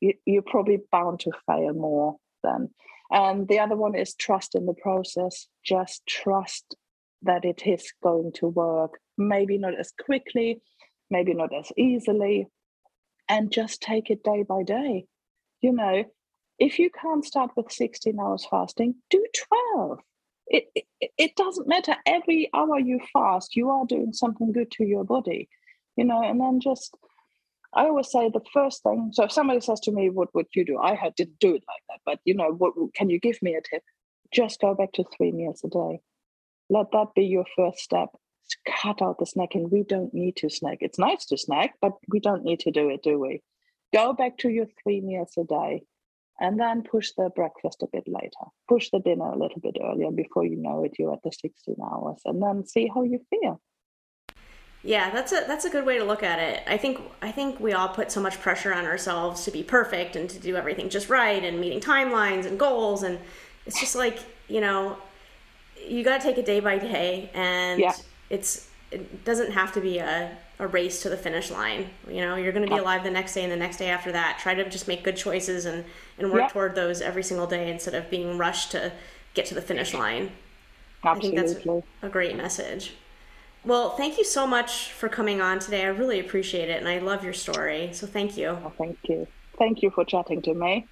you, 0.00 0.14
you're 0.24 0.42
probably 0.42 0.78
bound 0.90 1.20
to 1.20 1.32
fail 1.46 1.72
more 1.74 2.16
than. 2.42 2.70
And 3.10 3.46
the 3.46 3.58
other 3.58 3.76
one 3.76 3.94
is 3.94 4.14
trust 4.14 4.54
in 4.54 4.66
the 4.66 4.74
process. 4.74 5.46
Just 5.64 6.06
trust 6.06 6.76
that 7.22 7.44
it 7.44 7.66
is 7.66 7.92
going 8.02 8.32
to 8.36 8.46
work. 8.48 8.98
Maybe 9.18 9.58
not 9.58 9.78
as 9.78 9.92
quickly, 10.04 10.60
maybe 11.10 11.34
not 11.34 11.54
as 11.54 11.70
easily, 11.76 12.46
and 13.28 13.52
just 13.52 13.82
take 13.82 14.10
it 14.10 14.24
day 14.24 14.44
by 14.48 14.62
day. 14.62 15.06
You 15.60 15.72
know, 15.72 16.04
if 16.58 16.78
you 16.78 16.90
can't 16.90 17.24
start 17.24 17.50
with 17.56 17.70
16 17.70 18.18
hours 18.18 18.46
fasting, 18.50 18.94
do 19.10 19.24
12. 19.74 19.98
It, 20.48 20.64
it, 20.74 21.10
it 21.18 21.36
doesn't 21.36 21.68
matter. 21.68 21.96
Every 22.06 22.50
hour 22.54 22.78
you 22.78 23.00
fast, 23.12 23.56
you 23.56 23.70
are 23.70 23.86
doing 23.86 24.12
something 24.12 24.52
good 24.52 24.70
to 24.72 24.84
your 24.84 25.04
body 25.04 25.48
you 25.96 26.04
know, 26.04 26.22
and 26.22 26.40
then 26.40 26.60
just 26.60 26.96
I 27.74 27.84
always 27.84 28.10
say 28.10 28.28
the 28.28 28.44
first 28.52 28.82
thing. 28.82 29.10
So 29.12 29.24
if 29.24 29.32
somebody 29.32 29.60
says 29.60 29.80
to 29.80 29.92
me, 29.92 30.10
"What 30.10 30.34
would 30.34 30.46
you 30.54 30.64
do?" 30.64 30.78
I 30.78 30.94
had, 30.94 31.14
didn't 31.14 31.38
do 31.38 31.54
it 31.54 31.64
like 31.66 31.82
that, 31.88 32.00
but 32.04 32.20
you 32.24 32.34
know, 32.34 32.52
what 32.52 32.74
can 32.94 33.08
you 33.08 33.18
give 33.18 33.40
me 33.42 33.54
a 33.54 33.62
tip? 33.62 33.82
Just 34.30 34.60
go 34.60 34.74
back 34.74 34.92
to 34.92 35.04
three 35.04 35.32
meals 35.32 35.62
a 35.64 35.68
day. 35.68 36.00
Let 36.68 36.90
that 36.92 37.14
be 37.14 37.24
your 37.24 37.46
first 37.56 37.78
step. 37.78 38.10
Cut 38.66 39.00
out 39.00 39.18
the 39.18 39.24
snacking. 39.24 39.70
We 39.70 39.82
don't 39.84 40.12
need 40.12 40.36
to 40.36 40.50
snack. 40.50 40.78
It's 40.80 40.98
nice 40.98 41.24
to 41.26 41.38
snack, 41.38 41.74
but 41.80 41.92
we 42.08 42.20
don't 42.20 42.44
need 42.44 42.60
to 42.60 42.70
do 42.70 42.90
it, 42.90 43.02
do 43.02 43.18
we? 43.18 43.42
Go 43.94 44.12
back 44.12 44.38
to 44.38 44.50
your 44.50 44.66
three 44.82 45.00
meals 45.00 45.32
a 45.38 45.44
day, 45.44 45.84
and 46.40 46.58
then 46.60 46.82
push 46.82 47.12
the 47.16 47.30
breakfast 47.34 47.82
a 47.82 47.86
bit 47.92 48.04
later. 48.06 48.46
Push 48.68 48.90
the 48.90 49.00
dinner 49.00 49.32
a 49.32 49.38
little 49.38 49.60
bit 49.60 49.78
earlier. 49.82 50.10
Before 50.10 50.44
you 50.44 50.56
know 50.56 50.84
it, 50.84 50.96
you're 50.98 51.12
at 51.12 51.22
the 51.22 51.32
16 51.32 51.76
hours, 51.82 52.20
and 52.24 52.42
then 52.42 52.66
see 52.66 52.90
how 52.92 53.02
you 53.02 53.20
feel. 53.30 53.60
Yeah, 54.84 55.10
that's 55.10 55.32
a 55.32 55.44
that's 55.46 55.64
a 55.64 55.70
good 55.70 55.86
way 55.86 55.98
to 55.98 56.04
look 56.04 56.22
at 56.24 56.40
it. 56.40 56.62
I 56.66 56.76
think 56.76 57.00
I 57.20 57.30
think 57.30 57.60
we 57.60 57.72
all 57.72 57.88
put 57.88 58.10
so 58.10 58.20
much 58.20 58.40
pressure 58.40 58.74
on 58.74 58.84
ourselves 58.84 59.44
to 59.44 59.52
be 59.52 59.62
perfect 59.62 60.16
and 60.16 60.28
to 60.30 60.38
do 60.40 60.56
everything 60.56 60.88
just 60.88 61.08
right 61.08 61.42
and 61.42 61.60
meeting 61.60 61.80
timelines 61.80 62.46
and 62.46 62.58
goals 62.58 63.04
and 63.04 63.18
it's 63.64 63.78
just 63.78 63.94
like, 63.94 64.18
you 64.48 64.60
know, 64.60 64.96
you 65.86 66.02
got 66.02 66.20
to 66.20 66.26
take 66.26 66.36
it 66.36 66.46
day 66.46 66.58
by 66.58 66.78
day 66.78 67.30
and 67.32 67.80
yeah. 67.80 67.94
it's 68.28 68.68
it 68.90 69.24
doesn't 69.24 69.52
have 69.52 69.72
to 69.72 69.80
be 69.80 69.98
a, 69.98 70.36
a 70.58 70.66
race 70.66 71.00
to 71.02 71.08
the 71.08 71.16
finish 71.16 71.50
line. 71.50 71.88
You 72.08 72.20
know, 72.20 72.34
you're 72.34 72.52
going 72.52 72.68
to 72.68 72.70
be 72.70 72.78
alive 72.78 73.04
the 73.04 73.10
next 73.10 73.34
day 73.34 73.44
and 73.44 73.52
the 73.52 73.56
next 73.56 73.76
day 73.76 73.88
after 73.88 74.12
that. 74.12 74.38
Try 74.40 74.54
to 74.54 74.68
just 74.68 74.88
make 74.88 75.04
good 75.04 75.16
choices 75.16 75.64
and 75.64 75.84
and 76.18 76.32
work 76.32 76.42
yeah. 76.42 76.48
toward 76.48 76.74
those 76.74 77.00
every 77.00 77.22
single 77.22 77.46
day 77.46 77.70
instead 77.70 77.94
of 77.94 78.10
being 78.10 78.36
rushed 78.36 78.72
to 78.72 78.92
get 79.34 79.46
to 79.46 79.54
the 79.54 79.62
finish 79.62 79.94
line. 79.94 80.32
Absolutely. 81.04 81.38
I 81.38 81.42
think 81.42 81.64
that's 81.64 81.84
a 82.02 82.08
great 82.08 82.36
message. 82.36 82.94
Well, 83.64 83.90
thank 83.90 84.18
you 84.18 84.24
so 84.24 84.44
much 84.46 84.90
for 84.90 85.08
coming 85.08 85.40
on 85.40 85.60
today. 85.60 85.84
I 85.84 85.88
really 85.88 86.18
appreciate 86.18 86.68
it, 86.68 86.78
and 86.78 86.88
I 86.88 86.98
love 86.98 87.22
your 87.22 87.32
story. 87.32 87.90
So 87.92 88.08
thank 88.08 88.36
you. 88.36 88.48
Oh, 88.48 88.72
thank 88.76 88.98
you. 89.04 89.28
Thank 89.58 89.82
you 89.82 89.90
for 89.90 90.04
chatting 90.04 90.42
to 90.42 90.54
me. 90.54 90.88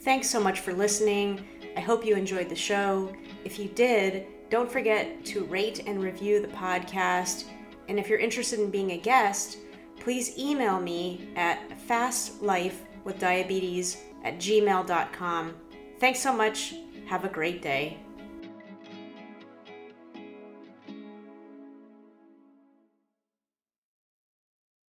Thanks 0.00 0.30
so 0.30 0.40
much 0.40 0.60
for 0.60 0.72
listening. 0.72 1.46
I 1.76 1.80
hope 1.80 2.06
you 2.06 2.16
enjoyed 2.16 2.48
the 2.48 2.56
show. 2.56 3.12
If 3.44 3.58
you 3.58 3.68
did, 3.68 4.24
don't 4.48 4.70
forget 4.70 5.26
to 5.26 5.44
rate 5.44 5.82
and 5.86 6.02
review 6.02 6.40
the 6.40 6.48
podcast. 6.48 7.44
And 7.88 7.98
if 7.98 8.08
you're 8.08 8.18
interested 8.18 8.58
in 8.60 8.70
being 8.70 8.92
a 8.92 8.96
guest, 8.96 9.58
please 10.00 10.38
email 10.38 10.80
me 10.80 11.28
at 11.36 11.60
fastlifewithdiabetes 11.86 13.98
at 14.24 14.38
gmail.com. 14.38 15.54
Thanks 16.00 16.20
so 16.20 16.32
much. 16.32 16.76
Have 17.06 17.26
a 17.26 17.28
great 17.28 17.60
day. 17.60 17.98